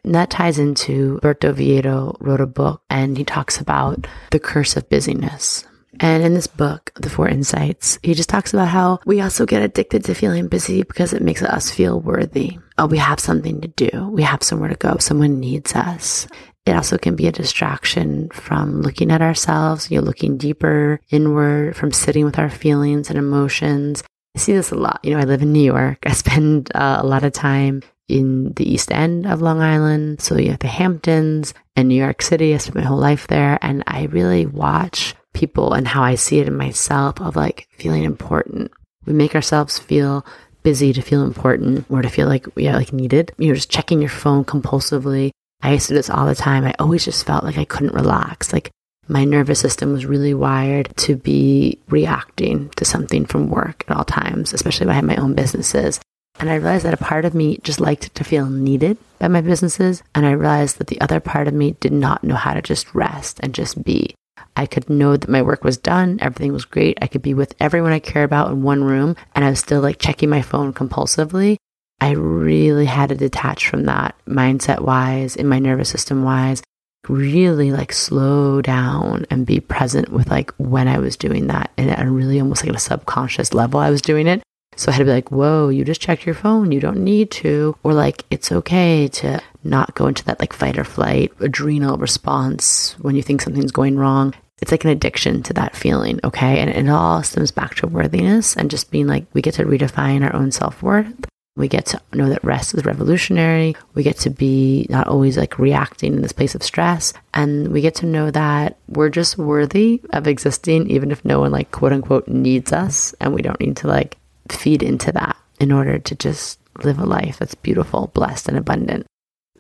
And 0.06 0.16
that 0.16 0.30
ties 0.30 0.58
into 0.58 1.16
Alberto 1.16 1.52
Villoldo 1.52 2.16
wrote 2.22 2.40
a 2.40 2.48
book 2.48 2.82
and 2.90 3.18
he 3.18 3.26
talks 3.26 3.60
about 3.60 4.08
the 4.32 4.40
curse 4.40 4.78
of 4.78 4.90
busyness. 4.90 5.66
And 6.00 6.24
in 6.24 6.34
this 6.34 6.48
book, 6.48 6.92
The 6.96 7.10
Four 7.10 7.28
Insights, 7.28 8.00
he 8.04 8.14
just 8.14 8.30
talks 8.30 8.54
about 8.54 8.70
how 8.70 9.00
we 9.06 9.22
also 9.22 9.46
get 9.46 9.62
addicted 9.62 10.06
to 10.06 10.16
feeling 10.16 10.48
busy 10.48 10.84
because 10.84 11.14
it 11.14 11.22
makes 11.22 11.42
us 11.42 11.72
feel 11.72 12.00
worthy. 12.00 12.58
Oh, 12.78 12.88
we 12.88 12.98
have 12.98 13.20
something 13.20 13.62
to 13.62 13.68
do. 13.68 14.10
We 14.10 14.24
have 14.24 14.44
somewhere 14.44 14.70
to 14.70 14.76
go. 14.76 14.98
Someone 15.00 15.40
needs 15.40 15.76
us. 15.76 16.28
It 16.66 16.76
also 16.76 16.98
can 16.98 17.16
be 17.16 17.28
a 17.28 17.32
distraction 17.32 18.30
from 18.30 18.82
looking 18.82 19.12
at 19.12 19.22
ourselves, 19.22 19.90
you 19.90 20.00
know, 20.00 20.06
looking 20.06 20.38
deeper 20.38 21.00
inward, 21.10 21.76
from 21.76 21.92
sitting 21.92 22.26
with 22.26 22.38
our 22.38 22.50
feelings 22.50 23.10
and 23.10 23.18
emotions. 23.18 24.04
I 24.36 24.40
see 24.40 24.54
this 24.54 24.72
a 24.72 24.76
lot. 24.76 25.00
You 25.04 25.12
know, 25.12 25.20
I 25.20 25.24
live 25.24 25.42
in 25.42 25.52
New 25.52 25.64
York. 25.64 26.00
I 26.06 26.12
spend 26.14 26.72
uh, 26.76 27.00
a 27.02 27.06
lot 27.06 27.24
of 27.24 27.34
time 27.34 27.82
in 28.08 28.54
the 28.54 28.72
East 28.72 28.92
End 28.92 29.26
of 29.26 29.42
Long 29.42 29.62
Island. 29.62 30.22
So 30.22 30.38
you 30.38 30.52
have 30.52 30.60
the 30.60 30.68
Hamptons 30.68 31.54
and 31.76 31.88
New 31.88 31.96
York 31.96 32.22
City. 32.22 32.54
I 32.54 32.58
spent 32.58 32.76
my 32.76 32.84
whole 32.84 32.98
life 32.98 33.28
there. 33.28 33.58
And 33.62 33.84
I 33.88 34.06
really 34.06 34.46
watch 34.46 35.16
people 35.34 35.74
and 35.74 35.88
how 35.88 36.04
I 36.04 36.16
see 36.16 36.40
it 36.40 36.48
in 36.48 36.56
myself 36.56 37.20
of 37.22 37.36
like 37.36 37.68
feeling 37.72 38.04
important. 38.04 38.72
We 39.06 39.14
make 39.14 39.36
ourselves 39.36 39.80
feel 39.80 40.26
busy 40.64 40.94
to 40.94 41.02
feel 41.02 41.24
important 41.24 41.86
or 41.90 42.02
to 42.02 42.10
feel 42.10 42.28
like 42.28 42.46
we 42.56 42.68
are 42.68 42.76
like 42.76 42.94
needed. 42.94 43.32
You're 43.38 43.56
just 43.56 43.72
checking 43.72 44.02
your 44.02 44.10
phone 44.10 44.44
compulsively. 44.44 45.32
I 45.62 45.74
used 45.74 45.88
to 45.88 45.94
do 45.94 45.98
this 45.98 46.10
all 46.10 46.26
the 46.26 46.36
time. 46.36 46.66
I 46.66 46.76
always 46.80 47.06
just 47.06 47.26
felt 47.26 47.44
like 47.44 47.58
I 47.58 47.66
couldn't 47.66 47.94
relax. 47.94 48.54
Like 48.54 48.72
my 49.08 49.26
nervous 49.26 49.60
system 49.60 49.92
was 49.92 50.06
really 50.06 50.34
wired 50.34 50.96
to 50.98 51.16
be 51.16 51.80
reacting 51.90 52.70
to 52.76 52.86
something 52.86 53.26
from 53.26 53.50
work 53.50 53.84
at 53.88 53.96
all 53.96 54.06
times, 54.06 54.54
especially 54.54 54.86
if 54.86 54.92
I 54.92 54.96
had 54.96 55.06
my 55.06 55.16
own 55.16 55.34
businesses. 55.34 56.00
And 56.40 56.50
I 56.50 56.56
realized 56.56 56.86
that 56.86 56.94
a 56.94 56.98
part 56.98 57.26
of 57.26 57.34
me 57.34 57.60
just 57.64 57.82
liked 57.82 58.14
to 58.16 58.24
feel 58.24 58.46
needed 58.46 58.98
by 59.18 59.28
my 59.28 59.42
businesses. 59.42 60.04
And 60.16 60.26
I 60.26 60.32
realized 60.32 60.78
that 60.78 60.88
the 60.88 61.02
other 61.02 61.20
part 61.20 61.48
of 61.48 61.54
me 61.54 61.76
did 61.80 61.92
not 61.92 62.24
know 62.24 62.36
how 62.36 62.54
to 62.54 62.62
just 62.62 62.94
rest 62.96 63.40
and 63.42 63.54
just 63.54 63.84
be. 63.84 64.16
I 64.60 64.66
could 64.66 64.90
know 64.90 65.16
that 65.16 65.30
my 65.30 65.42
work 65.42 65.64
was 65.64 65.78
done, 65.78 66.20
everything 66.22 66.52
was 66.52 66.66
great. 66.66 66.98
I 67.02 67.08
could 67.08 67.22
be 67.22 67.34
with 67.34 67.56
everyone 67.62 67.94
I 67.94 68.00
care 68.00 68.26
about 68.26 68.52
in 68.52 68.62
one 68.62 68.84
room, 68.84 69.16
and 69.34 69.46
I 69.46 69.50
was 69.50 69.60
still 69.60 69.80
like 69.80 70.00
checking 70.00 70.30
my 70.30 70.42
phone 70.42 70.74
compulsively. 70.74 71.56
I 72.02 72.12
really 72.12 72.86
had 72.86 73.08
to 73.08 73.16
detach 73.16 73.70
from 73.70 73.86
that 73.86 74.16
mindset 74.28 74.82
wise, 74.82 75.38
in 75.38 75.48
my 75.48 75.60
nervous 75.60 75.88
system 75.88 76.24
wise, 76.24 76.62
really 77.08 77.72
like 77.72 77.94
slow 77.94 78.62
down 78.62 79.26
and 79.30 79.46
be 79.46 79.62
present 79.62 80.10
with 80.10 80.30
like 80.30 80.52
when 80.58 80.90
I 80.90 80.98
was 80.98 81.16
doing 81.16 81.48
that. 81.48 81.72
And 81.78 82.14
really 82.14 82.42
almost 82.42 82.66
like 82.66 82.76
a 82.76 82.80
subconscious 82.80 83.54
level, 83.54 83.80
I 83.80 83.90
was 83.90 84.02
doing 84.02 84.28
it. 84.28 84.44
So 84.76 84.92
I 84.92 84.96
had 84.96 85.00
to 85.00 85.06
be 85.06 85.12
like, 85.12 85.32
whoa, 85.32 85.70
you 85.70 85.86
just 85.86 86.02
checked 86.02 86.26
your 86.26 86.36
phone. 86.36 86.74
You 86.74 86.82
don't 86.82 87.04
need 87.06 87.32
to. 87.32 87.78
Or 87.84 87.94
like, 87.94 88.26
it's 88.30 88.52
okay 88.52 89.08
to 89.08 89.42
not 89.64 89.96
go 89.96 90.08
into 90.08 90.26
that 90.26 90.42
like 90.42 90.52
fight 90.52 90.78
or 90.78 90.84
flight 90.84 91.32
adrenal 91.40 91.98
response 91.98 92.98
when 93.00 93.16
you 93.16 93.22
think 93.22 93.42
something's 93.42 93.72
going 93.72 93.98
wrong. 93.98 94.34
It's 94.62 94.72
like 94.72 94.84
an 94.84 94.90
addiction 94.90 95.44
to 95.44 95.54
that 95.54 95.76
feeling. 95.76 96.20
Okay. 96.24 96.60
And 96.60 96.70
it 96.70 96.90
all 96.90 97.24
stems 97.24 97.52
back 97.52 97.76
to 97.76 97.88
worthiness 97.88 98.56
and 98.56 98.70
just 98.70 98.92
being 98.92 99.08
like, 99.08 99.26
we 99.34 99.42
get 99.42 99.56
to 99.56 99.66
redefine 99.66 100.24
our 100.24 100.36
own 100.36 100.52
self 100.52 100.82
worth. 100.84 101.14
We 101.56 101.68
get 101.68 101.88
to 101.88 102.02
know 102.14 102.30
that 102.30 102.44
rest 102.44 102.74
is 102.74 102.86
revolutionary. 102.86 103.76
We 103.94 104.04
get 104.04 104.18
to 104.20 104.30
be 104.30 104.88
not 104.90 105.08
always 105.08 105.38
like 105.38 105.60
reacting 105.60 106.14
in 106.14 106.22
this 106.22 106.32
place 106.32 106.56
of 106.56 106.64
stress. 106.64 107.14
And 107.34 107.74
we 107.74 107.82
get 107.82 107.96
to 107.96 108.06
know 108.06 108.32
that 108.32 108.78
we're 108.88 109.10
just 109.10 109.38
worthy 109.38 110.02
of 110.12 110.26
existing, 110.26 110.90
even 110.90 111.12
if 111.12 111.26
no 111.26 111.42
one 111.42 111.52
like 111.52 111.72
quote 111.72 111.92
unquote 111.92 112.30
needs 112.30 112.72
us. 112.72 113.14
And 113.20 113.34
we 113.34 113.42
don't 113.42 113.60
need 113.60 113.76
to 113.78 113.88
like 113.88 114.18
feed 114.50 114.82
into 114.82 115.12
that 115.12 115.36
in 115.60 115.72
order 115.74 116.00
to 116.00 116.16
just 116.16 116.60
live 116.84 117.00
a 117.00 117.06
life 117.06 117.40
that's 117.40 117.56
beautiful, 117.56 118.08
blessed, 118.14 118.48
and 118.48 118.58
abundant. 118.58 119.06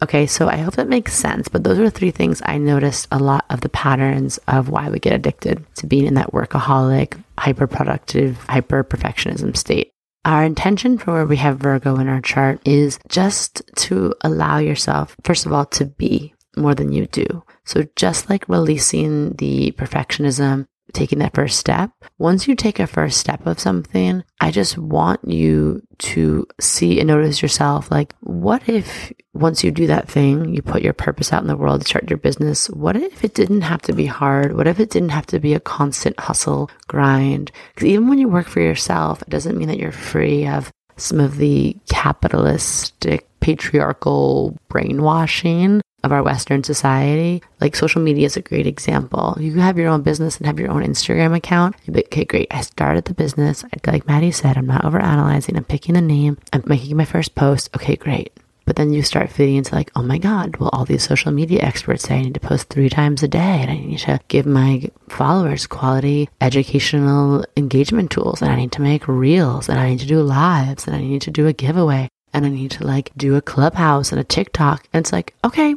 Okay, 0.01 0.27
so 0.27 0.47
I 0.47 0.57
hope 0.57 0.75
that 0.75 0.87
makes 0.87 1.13
sense. 1.13 1.49
But 1.49 1.63
those 1.63 1.77
are 1.77 1.89
three 1.89 2.11
things 2.11 2.41
I 2.45 2.57
noticed 2.57 3.07
a 3.11 3.19
lot 3.19 3.45
of 3.49 3.61
the 3.61 3.69
patterns 3.69 4.37
of 4.47 4.69
why 4.69 4.89
we 4.89 4.99
get 4.99 5.13
addicted 5.13 5.65
to 5.75 5.87
being 5.87 6.05
in 6.05 6.13
that 6.13 6.31
workaholic, 6.31 7.21
hyper 7.37 7.67
productive, 7.67 8.37
hyper 8.45 8.83
perfectionism 8.83 9.55
state. 9.57 9.91
Our 10.25 10.43
intention 10.43 10.97
for 10.97 11.13
where 11.13 11.25
we 11.25 11.37
have 11.37 11.59
Virgo 11.59 11.97
in 11.97 12.07
our 12.07 12.21
chart 12.21 12.61
is 12.65 12.99
just 13.07 13.61
to 13.77 14.13
allow 14.21 14.57
yourself, 14.57 15.15
first 15.23 15.45
of 15.45 15.53
all, 15.53 15.65
to 15.67 15.85
be 15.85 16.33
more 16.55 16.75
than 16.75 16.91
you 16.91 17.05
do. 17.07 17.43
So 17.65 17.85
just 17.95 18.29
like 18.29 18.47
releasing 18.49 19.33
the 19.33 19.71
perfectionism 19.77 20.67
taking 20.93 21.19
that 21.19 21.33
first 21.33 21.59
step. 21.59 21.91
Once 22.17 22.47
you 22.47 22.55
take 22.55 22.79
a 22.79 22.87
first 22.87 23.17
step 23.17 23.45
of 23.45 23.59
something, 23.59 24.23
I 24.39 24.51
just 24.51 24.77
want 24.77 25.27
you 25.27 25.81
to 25.99 26.47
see 26.59 26.99
and 26.99 27.07
notice 27.07 27.41
yourself 27.41 27.91
like, 27.91 28.13
what 28.21 28.67
if 28.67 29.11
once 29.33 29.63
you 29.63 29.71
do 29.71 29.87
that 29.87 30.09
thing, 30.09 30.53
you 30.53 30.61
put 30.61 30.81
your 30.81 30.93
purpose 30.93 31.31
out 31.31 31.41
in 31.41 31.47
the 31.47 31.57
world, 31.57 31.85
start 31.85 32.09
your 32.09 32.17
business? 32.17 32.69
What 32.69 32.95
if 32.95 33.23
it 33.23 33.33
didn't 33.33 33.61
have 33.61 33.81
to 33.83 33.93
be 33.93 34.05
hard? 34.05 34.55
What 34.55 34.67
if 34.67 34.79
it 34.79 34.89
didn't 34.89 35.09
have 35.09 35.27
to 35.27 35.39
be 35.39 35.53
a 35.53 35.59
constant 35.59 36.19
hustle 36.19 36.69
grind? 36.87 37.51
Because 37.73 37.87
even 37.87 38.09
when 38.09 38.17
you 38.17 38.27
work 38.27 38.47
for 38.47 38.61
yourself, 38.61 39.21
it 39.21 39.29
doesn't 39.29 39.57
mean 39.57 39.67
that 39.67 39.77
you're 39.77 39.91
free 39.91 40.47
of 40.47 40.71
some 40.97 41.19
of 41.19 41.37
the 41.37 41.77
capitalistic 41.89 43.28
patriarchal 43.39 44.57
brainwashing 44.67 45.81
of 46.03 46.11
our 46.11 46.23
Western 46.23 46.63
society. 46.63 47.41
Like 47.59 47.75
social 47.75 48.01
media 48.01 48.25
is 48.25 48.37
a 48.37 48.41
great 48.41 48.67
example. 48.67 49.35
You 49.39 49.59
have 49.59 49.77
your 49.77 49.89
own 49.89 50.01
business 50.01 50.37
and 50.37 50.45
have 50.45 50.59
your 50.59 50.71
own 50.71 50.83
Instagram 50.83 51.35
account. 51.35 51.75
Okay, 51.89 52.25
great. 52.25 52.47
I 52.51 52.61
started 52.61 53.05
the 53.05 53.13
business. 53.13 53.63
Like 53.85 54.07
Maddie 54.07 54.31
said, 54.31 54.57
I'm 54.57 54.67
not 54.67 54.83
overanalyzing. 54.83 55.57
I'm 55.57 55.65
picking 55.65 55.97
a 55.97 56.01
name. 56.01 56.37
I'm 56.53 56.63
making 56.65 56.95
my 56.97 57.05
first 57.05 57.35
post. 57.35 57.69
Okay, 57.75 57.95
great. 57.95 58.31
But 58.65 58.75
then 58.75 58.93
you 58.93 59.01
start 59.01 59.31
feeding 59.31 59.55
into 59.55 59.73
like, 59.73 59.89
oh 59.95 60.03
my 60.03 60.19
God, 60.19 60.57
well, 60.57 60.69
all 60.71 60.85
these 60.85 61.01
social 61.01 61.31
media 61.31 61.63
experts 61.63 62.03
say 62.03 62.17
I 62.17 62.21
need 62.21 62.35
to 62.35 62.39
post 62.39 62.69
three 62.69 62.87
times 62.87 63.23
a 63.23 63.27
day 63.27 63.39
and 63.39 63.71
I 63.71 63.77
need 63.77 63.97
to 63.99 64.19
give 64.27 64.45
my 64.45 64.91
followers 65.07 65.65
quality 65.65 66.29
educational 66.39 67.43
engagement 67.57 68.11
tools 68.11 68.43
and 68.43 68.51
I 68.51 68.55
need 68.55 68.71
to 68.73 68.83
make 68.83 69.07
reels 69.07 69.69
and 69.69 69.79
I 69.79 69.89
need 69.89 70.01
to 70.01 70.05
do 70.05 70.21
lives 70.21 70.85
and 70.85 70.95
I 70.95 70.99
need 70.99 71.23
to 71.23 71.31
do 71.31 71.47
a 71.47 71.53
giveaway 71.53 72.09
and 72.33 72.45
I 72.45 72.49
need 72.49 72.71
to 72.71 72.85
like 72.85 73.11
do 73.17 73.35
a 73.35 73.41
clubhouse 73.41 74.11
and 74.11 74.19
a 74.19 74.23
TikTok. 74.23 74.87
And 74.93 75.01
it's 75.01 75.11
like, 75.11 75.33
okay, 75.43 75.75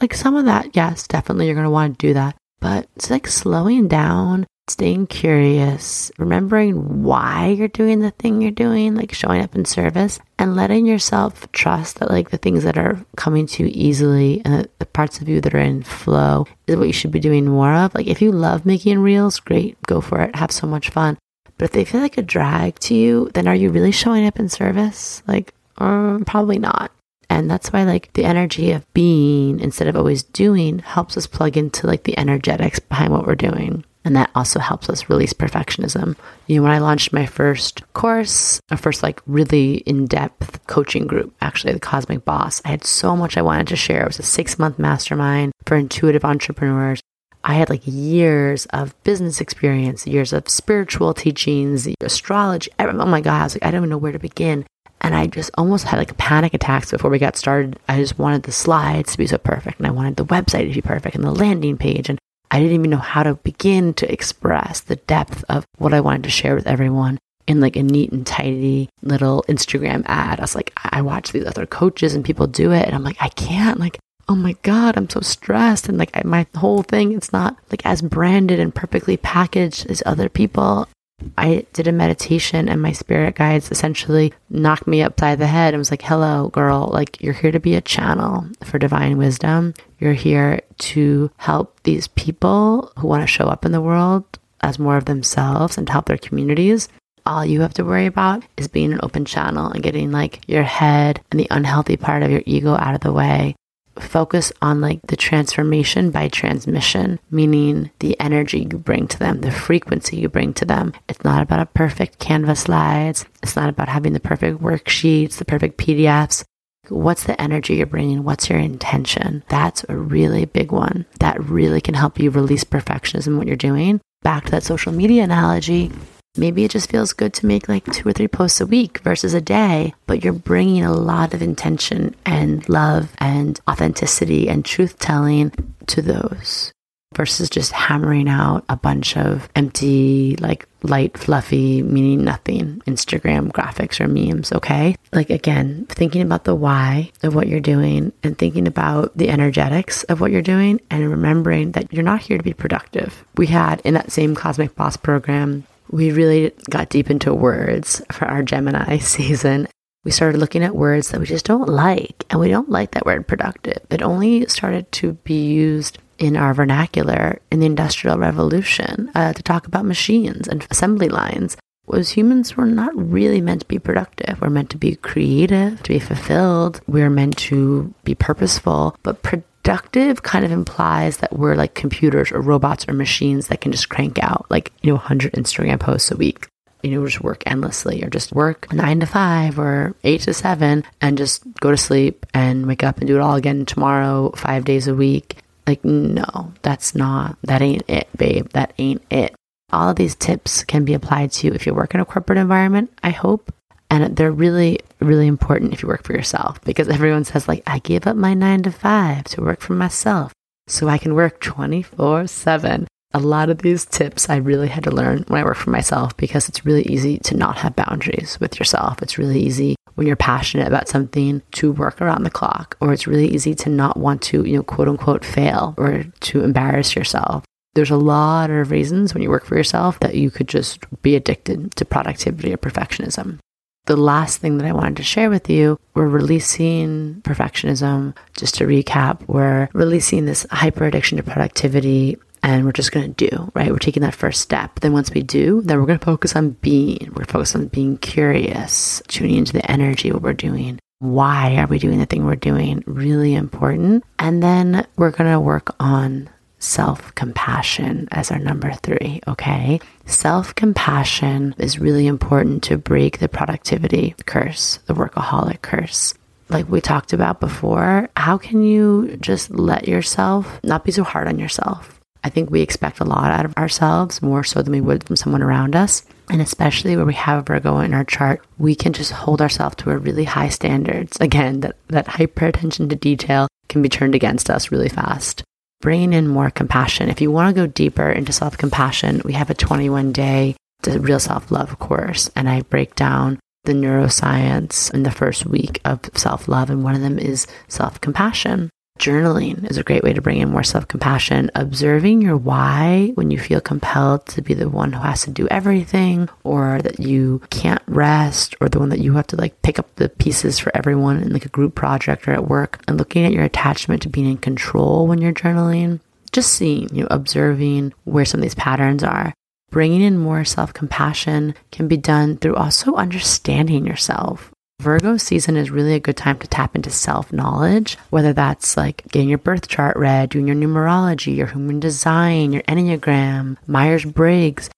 like 0.00 0.14
some 0.14 0.36
of 0.36 0.44
that, 0.46 0.74
yes, 0.74 1.06
definitely 1.06 1.46
you're 1.46 1.54
going 1.54 1.64
to 1.64 1.70
want 1.70 1.98
to 1.98 2.06
do 2.06 2.14
that. 2.14 2.36
But 2.60 2.88
it's 2.96 3.10
like 3.10 3.26
slowing 3.26 3.88
down, 3.88 4.46
staying 4.68 5.08
curious, 5.08 6.12
remembering 6.18 7.02
why 7.02 7.48
you're 7.48 7.68
doing 7.68 8.00
the 8.00 8.12
thing 8.12 8.40
you're 8.40 8.52
doing, 8.52 8.94
like 8.94 9.12
showing 9.12 9.42
up 9.42 9.56
in 9.56 9.64
service 9.64 10.20
and 10.38 10.54
letting 10.54 10.86
yourself 10.86 11.50
trust 11.50 11.98
that 11.98 12.10
like 12.10 12.30
the 12.30 12.38
things 12.38 12.62
that 12.62 12.78
are 12.78 13.04
coming 13.16 13.46
to 13.48 13.64
you 13.64 13.70
easily 13.72 14.40
and 14.44 14.68
the 14.78 14.86
parts 14.86 15.20
of 15.20 15.28
you 15.28 15.40
that 15.40 15.54
are 15.54 15.58
in 15.58 15.82
flow 15.82 16.46
is 16.66 16.76
what 16.76 16.86
you 16.86 16.92
should 16.92 17.10
be 17.10 17.18
doing 17.18 17.46
more 17.46 17.74
of. 17.74 17.94
Like 17.94 18.06
if 18.06 18.22
you 18.22 18.30
love 18.30 18.64
making 18.64 19.00
reels, 19.00 19.40
great, 19.40 19.76
go 19.86 20.00
for 20.00 20.20
it. 20.22 20.36
Have 20.36 20.52
so 20.52 20.66
much 20.66 20.90
fun. 20.90 21.18
But 21.58 21.66
if 21.66 21.72
they 21.72 21.84
feel 21.84 22.00
like 22.00 22.18
a 22.18 22.22
drag 22.22 22.78
to 22.80 22.94
you, 22.94 23.30
then 23.34 23.46
are 23.46 23.54
you 23.54 23.70
really 23.70 23.92
showing 23.92 24.26
up 24.26 24.38
in 24.38 24.48
service? 24.48 25.22
Like, 25.28 25.54
um, 25.78 26.24
probably 26.24 26.58
not. 26.58 26.92
And 27.30 27.50
that's 27.50 27.72
why 27.72 27.84
like 27.84 28.12
the 28.12 28.24
energy 28.24 28.72
of 28.72 28.84
being 28.92 29.58
instead 29.58 29.88
of 29.88 29.96
always 29.96 30.22
doing 30.22 30.80
helps 30.80 31.16
us 31.16 31.26
plug 31.26 31.56
into 31.56 31.86
like 31.86 32.04
the 32.04 32.18
energetics 32.18 32.78
behind 32.78 33.12
what 33.12 33.26
we're 33.26 33.34
doing. 33.34 33.84
And 34.04 34.16
that 34.16 34.30
also 34.34 34.58
helps 34.58 34.90
us 34.90 35.08
release 35.08 35.32
perfectionism. 35.32 36.16
You 36.46 36.56
know, 36.56 36.62
when 36.64 36.72
I 36.72 36.78
launched 36.78 37.12
my 37.12 37.24
first 37.24 37.90
course, 37.94 38.60
a 38.70 38.76
first 38.76 39.02
like 39.02 39.22
really 39.26 39.76
in 39.76 40.06
depth 40.06 40.66
coaching 40.66 41.06
group, 41.06 41.34
actually, 41.40 41.72
the 41.72 41.80
Cosmic 41.80 42.24
Boss, 42.24 42.60
I 42.64 42.68
had 42.68 42.84
so 42.84 43.16
much 43.16 43.36
I 43.36 43.42
wanted 43.42 43.68
to 43.68 43.76
share. 43.76 44.02
It 44.02 44.08
was 44.08 44.18
a 44.18 44.24
six 44.24 44.58
month 44.58 44.78
mastermind 44.78 45.52
for 45.66 45.76
intuitive 45.76 46.24
entrepreneurs. 46.24 47.00
I 47.44 47.54
had 47.54 47.70
like 47.70 47.82
years 47.84 48.66
of 48.66 49.00
business 49.04 49.40
experience, 49.40 50.06
years 50.06 50.32
of 50.32 50.48
spiritual 50.48 51.14
teachings, 51.14 51.88
astrology. 52.00 52.70
Oh 52.78 52.92
my 53.06 53.20
God, 53.20 53.40
I 53.40 53.44
was 53.44 53.54
like, 53.54 53.64
I 53.64 53.70
don't 53.70 53.80
even 53.80 53.90
know 53.90 53.98
where 53.98 54.12
to 54.12 54.18
begin. 54.18 54.64
And 55.02 55.14
I 55.14 55.26
just 55.26 55.50
almost 55.58 55.84
had 55.84 55.98
like 55.98 56.16
panic 56.16 56.54
attacks 56.54 56.90
before 56.90 57.10
we 57.10 57.18
got 57.18 57.36
started. 57.36 57.78
I 57.88 57.98
just 57.98 58.18
wanted 58.18 58.44
the 58.44 58.52
slides 58.52 59.12
to 59.12 59.18
be 59.18 59.26
so 59.26 59.36
perfect 59.36 59.78
and 59.78 59.86
I 59.86 59.90
wanted 59.90 60.16
the 60.16 60.24
website 60.24 60.68
to 60.68 60.74
be 60.74 60.80
perfect 60.80 61.16
and 61.16 61.24
the 61.24 61.32
landing 61.32 61.76
page. 61.76 62.08
And 62.08 62.18
I 62.50 62.60
didn't 62.60 62.74
even 62.74 62.90
know 62.90 62.98
how 62.98 63.22
to 63.24 63.34
begin 63.34 63.94
to 63.94 64.10
express 64.10 64.80
the 64.80 64.96
depth 64.96 65.44
of 65.48 65.64
what 65.78 65.92
I 65.92 66.00
wanted 66.00 66.24
to 66.24 66.30
share 66.30 66.54
with 66.54 66.66
everyone 66.66 67.18
in 67.46 67.60
like 67.60 67.76
a 67.76 67.82
neat 67.82 68.12
and 68.12 68.26
tidy 68.26 68.88
little 69.02 69.44
Instagram 69.48 70.04
ad. 70.06 70.38
I 70.38 70.42
was 70.42 70.54
like, 70.54 70.72
I 70.76 71.02
watch 71.02 71.32
these 71.32 71.46
other 71.46 71.66
coaches 71.66 72.14
and 72.14 72.24
people 72.24 72.46
do 72.46 72.72
it. 72.72 72.86
And 72.86 72.94
I'm 72.94 73.02
like, 73.02 73.16
I 73.20 73.28
can't 73.30 73.80
like, 73.80 73.98
oh 74.28 74.36
my 74.36 74.54
God, 74.62 74.96
I'm 74.96 75.10
so 75.10 75.20
stressed. 75.20 75.88
And 75.88 75.98
like 75.98 76.24
my 76.24 76.46
whole 76.56 76.82
thing, 76.82 77.12
it's 77.12 77.32
not 77.32 77.56
like 77.70 77.84
as 77.84 78.02
branded 78.02 78.60
and 78.60 78.74
perfectly 78.74 79.16
packaged 79.16 79.90
as 79.90 80.02
other 80.06 80.28
people. 80.28 80.88
I 81.36 81.66
did 81.72 81.88
a 81.88 81.92
meditation 81.92 82.68
and 82.68 82.80
my 82.80 82.92
spirit 82.92 83.34
guides 83.34 83.70
essentially 83.70 84.32
knocked 84.50 84.86
me 84.86 85.02
upside 85.02 85.38
the 85.38 85.46
head 85.46 85.74
and 85.74 85.80
was 85.80 85.90
like, 85.90 86.02
hello, 86.02 86.48
girl, 86.48 86.90
like 86.92 87.22
you're 87.22 87.32
here 87.32 87.52
to 87.52 87.60
be 87.60 87.74
a 87.74 87.80
channel 87.80 88.46
for 88.64 88.78
divine 88.78 89.18
wisdom. 89.18 89.74
You're 89.98 90.12
here 90.12 90.60
to 90.78 91.30
help 91.36 91.80
these 91.82 92.08
people 92.08 92.92
who 92.98 93.06
want 93.06 93.22
to 93.22 93.26
show 93.26 93.46
up 93.46 93.64
in 93.64 93.72
the 93.72 93.80
world 93.80 94.24
as 94.60 94.78
more 94.78 94.96
of 94.96 95.06
themselves 95.06 95.76
and 95.76 95.86
to 95.86 95.92
help 95.92 96.06
their 96.06 96.18
communities. 96.18 96.88
All 97.24 97.44
you 97.44 97.60
have 97.60 97.74
to 97.74 97.84
worry 97.84 98.06
about 98.06 98.42
is 98.56 98.68
being 98.68 98.92
an 98.92 99.00
open 99.02 99.24
channel 99.24 99.70
and 99.70 99.82
getting 99.82 100.10
like 100.10 100.40
your 100.48 100.64
head 100.64 101.20
and 101.30 101.38
the 101.38 101.48
unhealthy 101.50 101.96
part 101.96 102.22
of 102.22 102.30
your 102.30 102.42
ego 102.46 102.74
out 102.74 102.94
of 102.94 103.00
the 103.00 103.12
way 103.12 103.54
focus 103.98 104.52
on 104.62 104.80
like 104.80 105.00
the 105.06 105.16
transformation 105.16 106.10
by 106.10 106.28
transmission, 106.28 107.18
meaning 107.30 107.90
the 107.98 108.18
energy 108.20 108.60
you 108.60 108.78
bring 108.78 109.06
to 109.08 109.18
them, 109.18 109.40
the 109.40 109.50
frequency 109.50 110.16
you 110.16 110.28
bring 110.28 110.54
to 110.54 110.64
them. 110.64 110.92
It's 111.08 111.24
not 111.24 111.42
about 111.42 111.60
a 111.60 111.66
perfect 111.66 112.18
Canva 112.18 112.56
slides. 112.56 113.24
It's 113.42 113.56
not 113.56 113.68
about 113.68 113.88
having 113.88 114.12
the 114.12 114.20
perfect 114.20 114.60
worksheets, 114.60 115.36
the 115.36 115.44
perfect 115.44 115.78
PDFs. 115.78 116.44
What's 116.88 117.24
the 117.24 117.40
energy 117.40 117.76
you're 117.76 117.86
bringing? 117.86 118.24
What's 118.24 118.50
your 118.50 118.58
intention? 118.58 119.44
That's 119.48 119.84
a 119.88 119.96
really 119.96 120.46
big 120.46 120.72
one. 120.72 121.06
That 121.20 121.42
really 121.42 121.80
can 121.80 121.94
help 121.94 122.18
you 122.18 122.30
release 122.30 122.64
perfectionism 122.64 123.36
what 123.38 123.46
you're 123.46 123.56
doing. 123.56 124.00
Back 124.22 124.46
to 124.46 124.50
that 124.52 124.64
social 124.64 124.92
media 124.92 125.22
analogy, 125.22 125.92
Maybe 126.36 126.64
it 126.64 126.70
just 126.70 126.90
feels 126.90 127.12
good 127.12 127.34
to 127.34 127.46
make 127.46 127.68
like 127.68 127.84
two 127.92 128.08
or 128.08 128.12
three 128.12 128.28
posts 128.28 128.60
a 128.60 128.66
week 128.66 129.00
versus 129.00 129.34
a 129.34 129.40
day, 129.40 129.92
but 130.06 130.24
you're 130.24 130.32
bringing 130.32 130.82
a 130.82 130.92
lot 130.92 131.34
of 131.34 131.42
intention 131.42 132.16
and 132.24 132.66
love 132.70 133.12
and 133.18 133.60
authenticity 133.68 134.48
and 134.48 134.64
truth 134.64 134.98
telling 134.98 135.52
to 135.88 136.00
those 136.00 136.72
versus 137.14 137.50
just 137.50 137.72
hammering 137.72 138.28
out 138.28 138.64
a 138.70 138.76
bunch 138.76 139.16
of 139.18 139.48
empty, 139.54 140.34
like 140.36 140.66
light, 140.82 141.18
fluffy, 141.18 141.82
meaning 141.82 142.24
nothing 142.24 142.80
Instagram 142.86 143.52
graphics 143.52 144.00
or 144.00 144.08
memes. 144.08 144.52
Okay. 144.52 144.96
Like 145.12 145.28
again, 145.28 145.86
thinking 145.90 146.22
about 146.22 146.44
the 146.44 146.54
why 146.54 147.12
of 147.22 147.34
what 147.34 147.48
you're 147.48 147.60
doing 147.60 148.12
and 148.22 148.38
thinking 148.38 148.66
about 148.66 149.14
the 149.16 149.28
energetics 149.28 150.04
of 150.04 150.22
what 150.22 150.32
you're 150.32 150.40
doing 150.40 150.80
and 150.90 151.10
remembering 151.10 151.72
that 151.72 151.92
you're 151.92 152.02
not 152.02 152.22
here 152.22 152.38
to 152.38 152.42
be 152.42 152.54
productive. 152.54 153.22
We 153.36 153.48
had 153.48 153.82
in 153.84 153.92
that 153.92 154.10
same 154.10 154.34
Cosmic 154.34 154.74
Boss 154.74 154.96
program 154.96 155.66
we 155.90 156.12
really 156.12 156.52
got 156.70 156.88
deep 156.88 157.10
into 157.10 157.34
words 157.34 158.02
for 158.10 158.26
our 158.26 158.42
Gemini 158.42 158.98
season. 158.98 159.68
We 160.04 160.10
started 160.10 160.38
looking 160.38 160.64
at 160.64 160.74
words 160.74 161.10
that 161.10 161.20
we 161.20 161.26
just 161.26 161.44
don't 161.44 161.68
like, 161.68 162.24
and 162.30 162.40
we 162.40 162.48
don't 162.48 162.70
like 162.70 162.92
that 162.92 163.06
word 163.06 163.28
productive. 163.28 163.78
It 163.90 164.02
only 164.02 164.46
started 164.46 164.90
to 164.92 165.12
be 165.24 165.52
used 165.52 165.98
in 166.18 166.36
our 166.36 166.54
vernacular 166.54 167.40
in 167.50 167.60
the 167.60 167.66
Industrial 167.66 168.18
Revolution 168.18 169.10
uh, 169.14 169.32
to 169.32 169.42
talk 169.42 169.66
about 169.66 169.84
machines 169.84 170.48
and 170.48 170.66
assembly 170.70 171.08
lines. 171.08 171.56
Was 171.86 172.10
humans 172.10 172.56
were 172.56 172.66
not 172.66 172.92
really 172.94 173.40
meant 173.40 173.62
to 173.62 173.68
be 173.68 173.78
productive. 173.78 174.40
We're 174.40 174.50
meant 174.50 174.70
to 174.70 174.78
be 174.78 174.94
creative, 174.96 175.82
to 175.82 175.88
be 175.88 175.98
fulfilled. 175.98 176.80
We're 176.86 177.10
meant 177.10 177.36
to 177.38 177.92
be 178.04 178.14
purposeful, 178.14 178.96
but 179.02 179.22
productive 179.22 179.51
productive 179.62 180.22
kind 180.22 180.44
of 180.44 180.50
implies 180.50 181.18
that 181.18 181.32
we're 181.32 181.54
like 181.54 181.74
computers 181.74 182.32
or 182.32 182.40
robots 182.40 182.86
or 182.88 182.92
machines 182.92 183.48
that 183.48 183.60
can 183.60 183.70
just 183.70 183.88
crank 183.88 184.18
out 184.22 184.46
like, 184.50 184.72
you 184.82 184.90
know, 184.90 184.96
100 184.96 185.32
Instagram 185.34 185.78
posts 185.78 186.10
a 186.10 186.16
week. 186.16 186.48
You 186.82 186.90
know, 186.90 187.06
just 187.06 187.22
work 187.22 187.44
endlessly 187.46 188.02
or 188.02 188.10
just 188.10 188.32
work 188.32 188.72
nine 188.72 188.98
to 189.00 189.06
five 189.06 189.56
or 189.56 189.94
eight 190.02 190.22
to 190.22 190.34
seven 190.34 190.82
and 191.00 191.16
just 191.16 191.44
go 191.60 191.70
to 191.70 191.76
sleep 191.76 192.26
and 192.34 192.66
wake 192.66 192.82
up 192.82 192.98
and 192.98 193.06
do 193.06 193.14
it 193.14 193.20
all 193.20 193.36
again 193.36 193.64
tomorrow, 193.64 194.32
five 194.32 194.64
days 194.64 194.88
a 194.88 194.94
week. 194.94 195.36
Like, 195.64 195.84
no, 195.84 196.52
that's 196.62 196.96
not, 196.96 197.38
that 197.44 197.62
ain't 197.62 197.88
it, 197.88 198.08
babe. 198.16 198.48
That 198.48 198.72
ain't 198.78 199.02
it. 199.10 199.32
All 199.70 199.90
of 199.90 199.96
these 199.96 200.16
tips 200.16 200.64
can 200.64 200.84
be 200.84 200.94
applied 200.94 201.30
to 201.32 201.54
if 201.54 201.66
you 201.66 201.72
work 201.72 201.94
in 201.94 202.00
a 202.00 202.04
corporate 202.04 202.38
environment, 202.38 202.90
I 203.00 203.10
hope. 203.10 203.54
And 203.92 204.16
they're 204.16 204.32
really, 204.32 204.80
really 205.00 205.26
important 205.26 205.74
if 205.74 205.82
you 205.82 205.88
work 205.88 206.02
for 206.02 206.14
yourself 206.14 206.58
because 206.62 206.88
everyone 206.88 207.24
says, 207.24 207.46
like, 207.46 207.62
I 207.66 207.78
gave 207.78 208.06
up 208.06 208.16
my 208.16 208.32
nine 208.32 208.62
to 208.62 208.72
five 208.72 209.24
to 209.24 209.42
work 209.42 209.60
for 209.60 209.74
myself 209.74 210.32
so 210.66 210.88
I 210.88 210.96
can 210.96 211.14
work 211.14 211.42
24 211.42 212.26
7. 212.26 212.88
A 213.12 213.20
lot 213.20 213.50
of 213.50 213.58
these 213.58 213.84
tips 213.84 214.30
I 214.30 214.36
really 214.36 214.68
had 214.68 214.84
to 214.84 214.90
learn 214.90 215.26
when 215.28 215.42
I 215.42 215.44
work 215.44 215.58
for 215.58 215.68
myself 215.68 216.16
because 216.16 216.48
it's 216.48 216.64
really 216.64 216.84
easy 216.84 217.18
to 217.18 217.36
not 217.36 217.58
have 217.58 217.76
boundaries 217.76 218.40
with 218.40 218.58
yourself. 218.58 219.02
It's 219.02 219.18
really 219.18 219.38
easy 219.38 219.76
when 219.94 220.06
you're 220.06 220.16
passionate 220.16 220.68
about 220.68 220.88
something 220.88 221.42
to 221.52 221.70
work 221.70 222.00
around 222.00 222.22
the 222.22 222.30
clock, 222.30 222.78
or 222.80 222.94
it's 222.94 223.06
really 223.06 223.28
easy 223.28 223.54
to 223.56 223.68
not 223.68 223.98
want 223.98 224.22
to, 224.22 224.42
you 224.46 224.56
know, 224.56 224.62
quote 224.62 224.88
unquote, 224.88 225.22
fail 225.22 225.74
or 225.76 226.04
to 226.20 226.42
embarrass 226.42 226.96
yourself. 226.96 227.44
There's 227.74 227.90
a 227.90 227.96
lot 227.98 228.48
of 228.48 228.70
reasons 228.70 229.12
when 229.12 229.22
you 229.22 229.28
work 229.28 229.44
for 229.44 229.56
yourself 229.58 230.00
that 230.00 230.14
you 230.14 230.30
could 230.30 230.48
just 230.48 230.86
be 231.02 231.14
addicted 231.14 231.76
to 231.76 231.84
productivity 231.84 232.54
or 232.54 232.56
perfectionism 232.56 233.38
the 233.86 233.96
last 233.96 234.38
thing 234.38 234.58
that 234.58 234.66
I 234.66 234.72
wanted 234.72 234.96
to 234.98 235.02
share 235.02 235.30
with 235.30 235.50
you, 235.50 235.78
we're 235.94 236.08
releasing 236.08 237.20
perfectionism. 237.22 238.16
Just 238.36 238.54
to 238.56 238.66
recap, 238.66 239.26
we're 239.26 239.68
releasing 239.72 240.24
this 240.24 240.46
hyper 240.50 240.84
addiction 240.84 241.16
to 241.16 241.22
productivity 241.22 242.16
and 242.44 242.64
we're 242.64 242.72
just 242.72 242.92
going 242.92 243.14
to 243.14 243.28
do, 243.28 243.52
right? 243.54 243.70
We're 243.70 243.78
taking 243.78 244.02
that 244.02 244.14
first 244.14 244.40
step. 244.40 244.80
Then 244.80 244.92
once 244.92 245.12
we 245.12 245.22
do, 245.22 245.62
then 245.62 245.78
we're 245.78 245.86
going 245.86 245.98
to 245.98 246.04
focus 246.04 246.34
on 246.34 246.50
being. 246.50 247.12
We're 247.14 247.24
focused 247.24 247.54
on 247.54 247.68
being 247.68 247.98
curious, 247.98 249.00
tuning 249.06 249.36
into 249.36 249.52
the 249.52 249.70
energy 249.70 250.10
what 250.10 250.22
we're 250.22 250.32
doing. 250.32 250.80
Why 250.98 251.56
are 251.56 251.66
we 251.66 251.78
doing 251.78 251.98
the 251.98 252.06
thing 252.06 252.24
we're 252.24 252.36
doing? 252.36 252.82
Really 252.86 253.34
important. 253.34 254.04
And 254.18 254.42
then 254.42 254.86
we're 254.96 255.10
going 255.10 255.30
to 255.30 255.40
work 255.40 255.74
on 255.78 256.30
self 256.62 257.14
compassion 257.14 258.08
as 258.12 258.30
our 258.30 258.38
number 258.38 258.72
three, 258.72 259.20
okay? 259.26 259.80
Self 260.06 260.54
compassion 260.54 261.54
is 261.58 261.78
really 261.78 262.06
important 262.06 262.62
to 262.64 262.78
break 262.78 263.18
the 263.18 263.28
productivity 263.28 264.14
curse, 264.26 264.78
the 264.86 264.94
workaholic 264.94 265.62
curse. 265.62 266.14
Like 266.48 266.68
we 266.68 266.80
talked 266.80 267.12
about 267.12 267.40
before, 267.40 268.08
how 268.16 268.38
can 268.38 268.62
you 268.62 269.16
just 269.20 269.50
let 269.50 269.88
yourself 269.88 270.60
not 270.62 270.84
be 270.84 270.92
so 270.92 271.02
hard 271.02 271.26
on 271.26 271.38
yourself? 271.38 271.98
I 272.24 272.28
think 272.28 272.50
we 272.50 272.60
expect 272.60 273.00
a 273.00 273.04
lot 273.04 273.32
out 273.32 273.44
of 273.44 273.56
ourselves, 273.56 274.22
more 274.22 274.44
so 274.44 274.62
than 274.62 274.72
we 274.72 274.80
would 274.80 275.02
from 275.04 275.16
someone 275.16 275.42
around 275.42 275.74
us. 275.74 276.04
And 276.30 276.40
especially 276.40 276.94
where 276.96 277.04
we 277.04 277.14
have 277.14 277.46
Virgo 277.46 277.78
in 277.80 277.92
our 277.94 278.04
chart, 278.04 278.46
we 278.58 278.76
can 278.76 278.92
just 278.92 279.10
hold 279.10 279.42
ourselves 279.42 279.76
to 279.76 279.90
a 279.90 279.98
really 279.98 280.24
high 280.24 280.50
standards. 280.50 281.16
Again, 281.20 281.60
that, 281.60 281.76
that 281.88 282.06
hyper 282.06 282.46
attention 282.46 282.88
to 282.90 282.96
detail 282.96 283.48
can 283.68 283.82
be 283.82 283.88
turned 283.88 284.14
against 284.14 284.48
us 284.48 284.70
really 284.70 284.88
fast 284.88 285.42
bringing 285.82 286.14
in 286.14 286.26
more 286.26 286.50
compassion. 286.50 287.10
If 287.10 287.20
you 287.20 287.30
want 287.30 287.54
to 287.54 287.60
go 287.60 287.66
deeper 287.66 288.08
into 288.08 288.32
self 288.32 288.56
compassion, 288.56 289.20
we 289.26 289.34
have 289.34 289.50
a 289.50 289.54
21 289.54 290.12
day 290.12 290.56
real 290.86 291.20
self 291.20 291.50
love 291.50 291.78
course, 291.78 292.30
and 292.34 292.48
I 292.48 292.62
break 292.62 292.94
down 292.94 293.38
the 293.64 293.72
neuroscience 293.72 294.92
in 294.92 295.02
the 295.02 295.10
first 295.10 295.44
week 295.44 295.80
of 295.84 296.00
self 296.14 296.48
love, 296.48 296.70
and 296.70 296.82
one 296.82 296.94
of 296.94 297.02
them 297.02 297.18
is 297.18 297.46
self 297.68 298.00
compassion. 298.00 298.70
Journaling 299.02 299.68
is 299.68 299.78
a 299.78 299.82
great 299.82 300.04
way 300.04 300.12
to 300.12 300.22
bring 300.22 300.38
in 300.38 300.52
more 300.52 300.62
self 300.62 300.86
compassion. 300.86 301.50
Observing 301.56 302.22
your 302.22 302.36
why 302.36 303.10
when 303.16 303.32
you 303.32 303.38
feel 303.38 303.60
compelled 303.60 304.24
to 304.26 304.42
be 304.42 304.54
the 304.54 304.68
one 304.68 304.92
who 304.92 305.00
has 305.00 305.22
to 305.22 305.30
do 305.32 305.48
everything, 305.48 306.28
or 306.44 306.80
that 306.82 307.00
you 307.00 307.42
can't 307.50 307.82
rest, 307.88 308.54
or 308.60 308.68
the 308.68 308.78
one 308.78 308.90
that 308.90 309.00
you 309.00 309.14
have 309.14 309.26
to 309.26 309.36
like 309.36 309.60
pick 309.62 309.80
up 309.80 309.92
the 309.96 310.08
pieces 310.08 310.60
for 310.60 310.70
everyone 310.76 311.20
in 311.20 311.32
like 311.32 311.44
a 311.44 311.48
group 311.48 311.74
project 311.74 312.28
or 312.28 312.30
at 312.30 312.46
work, 312.46 312.80
and 312.86 312.96
looking 312.96 313.24
at 313.24 313.32
your 313.32 313.42
attachment 313.42 314.02
to 314.02 314.08
being 314.08 314.30
in 314.30 314.38
control 314.38 315.08
when 315.08 315.20
you're 315.20 315.32
journaling. 315.32 315.98
Just 316.30 316.52
seeing, 316.52 316.88
you 316.94 317.02
know, 317.02 317.08
observing 317.10 317.92
where 318.04 318.24
some 318.24 318.38
of 318.38 318.42
these 318.42 318.54
patterns 318.54 319.02
are. 319.02 319.34
Bringing 319.72 320.02
in 320.02 320.16
more 320.16 320.44
self 320.44 320.72
compassion 320.72 321.56
can 321.72 321.88
be 321.88 321.96
done 321.96 322.36
through 322.36 322.54
also 322.54 322.94
understanding 322.94 323.84
yourself 323.84 324.52
Virgo 324.82 325.16
season 325.16 325.56
is 325.56 325.70
really 325.70 325.94
a 325.94 326.00
good 326.00 326.16
time 326.16 326.38
to 326.40 326.48
tap 326.48 326.74
into 326.74 326.90
self 326.90 327.32
knowledge, 327.32 327.96
whether 328.10 328.32
that's 328.32 328.76
like 328.76 329.04
getting 329.12 329.28
your 329.28 329.38
birth 329.38 329.68
chart 329.68 329.96
read, 329.96 330.30
doing 330.30 330.48
your 330.48 330.56
numerology, 330.56 331.36
your 331.36 331.46
human 331.46 331.78
design, 331.78 332.52
your 332.52 332.62
Enneagram, 332.64 333.56
Myers 333.68 334.04
Briggs, 334.04 334.68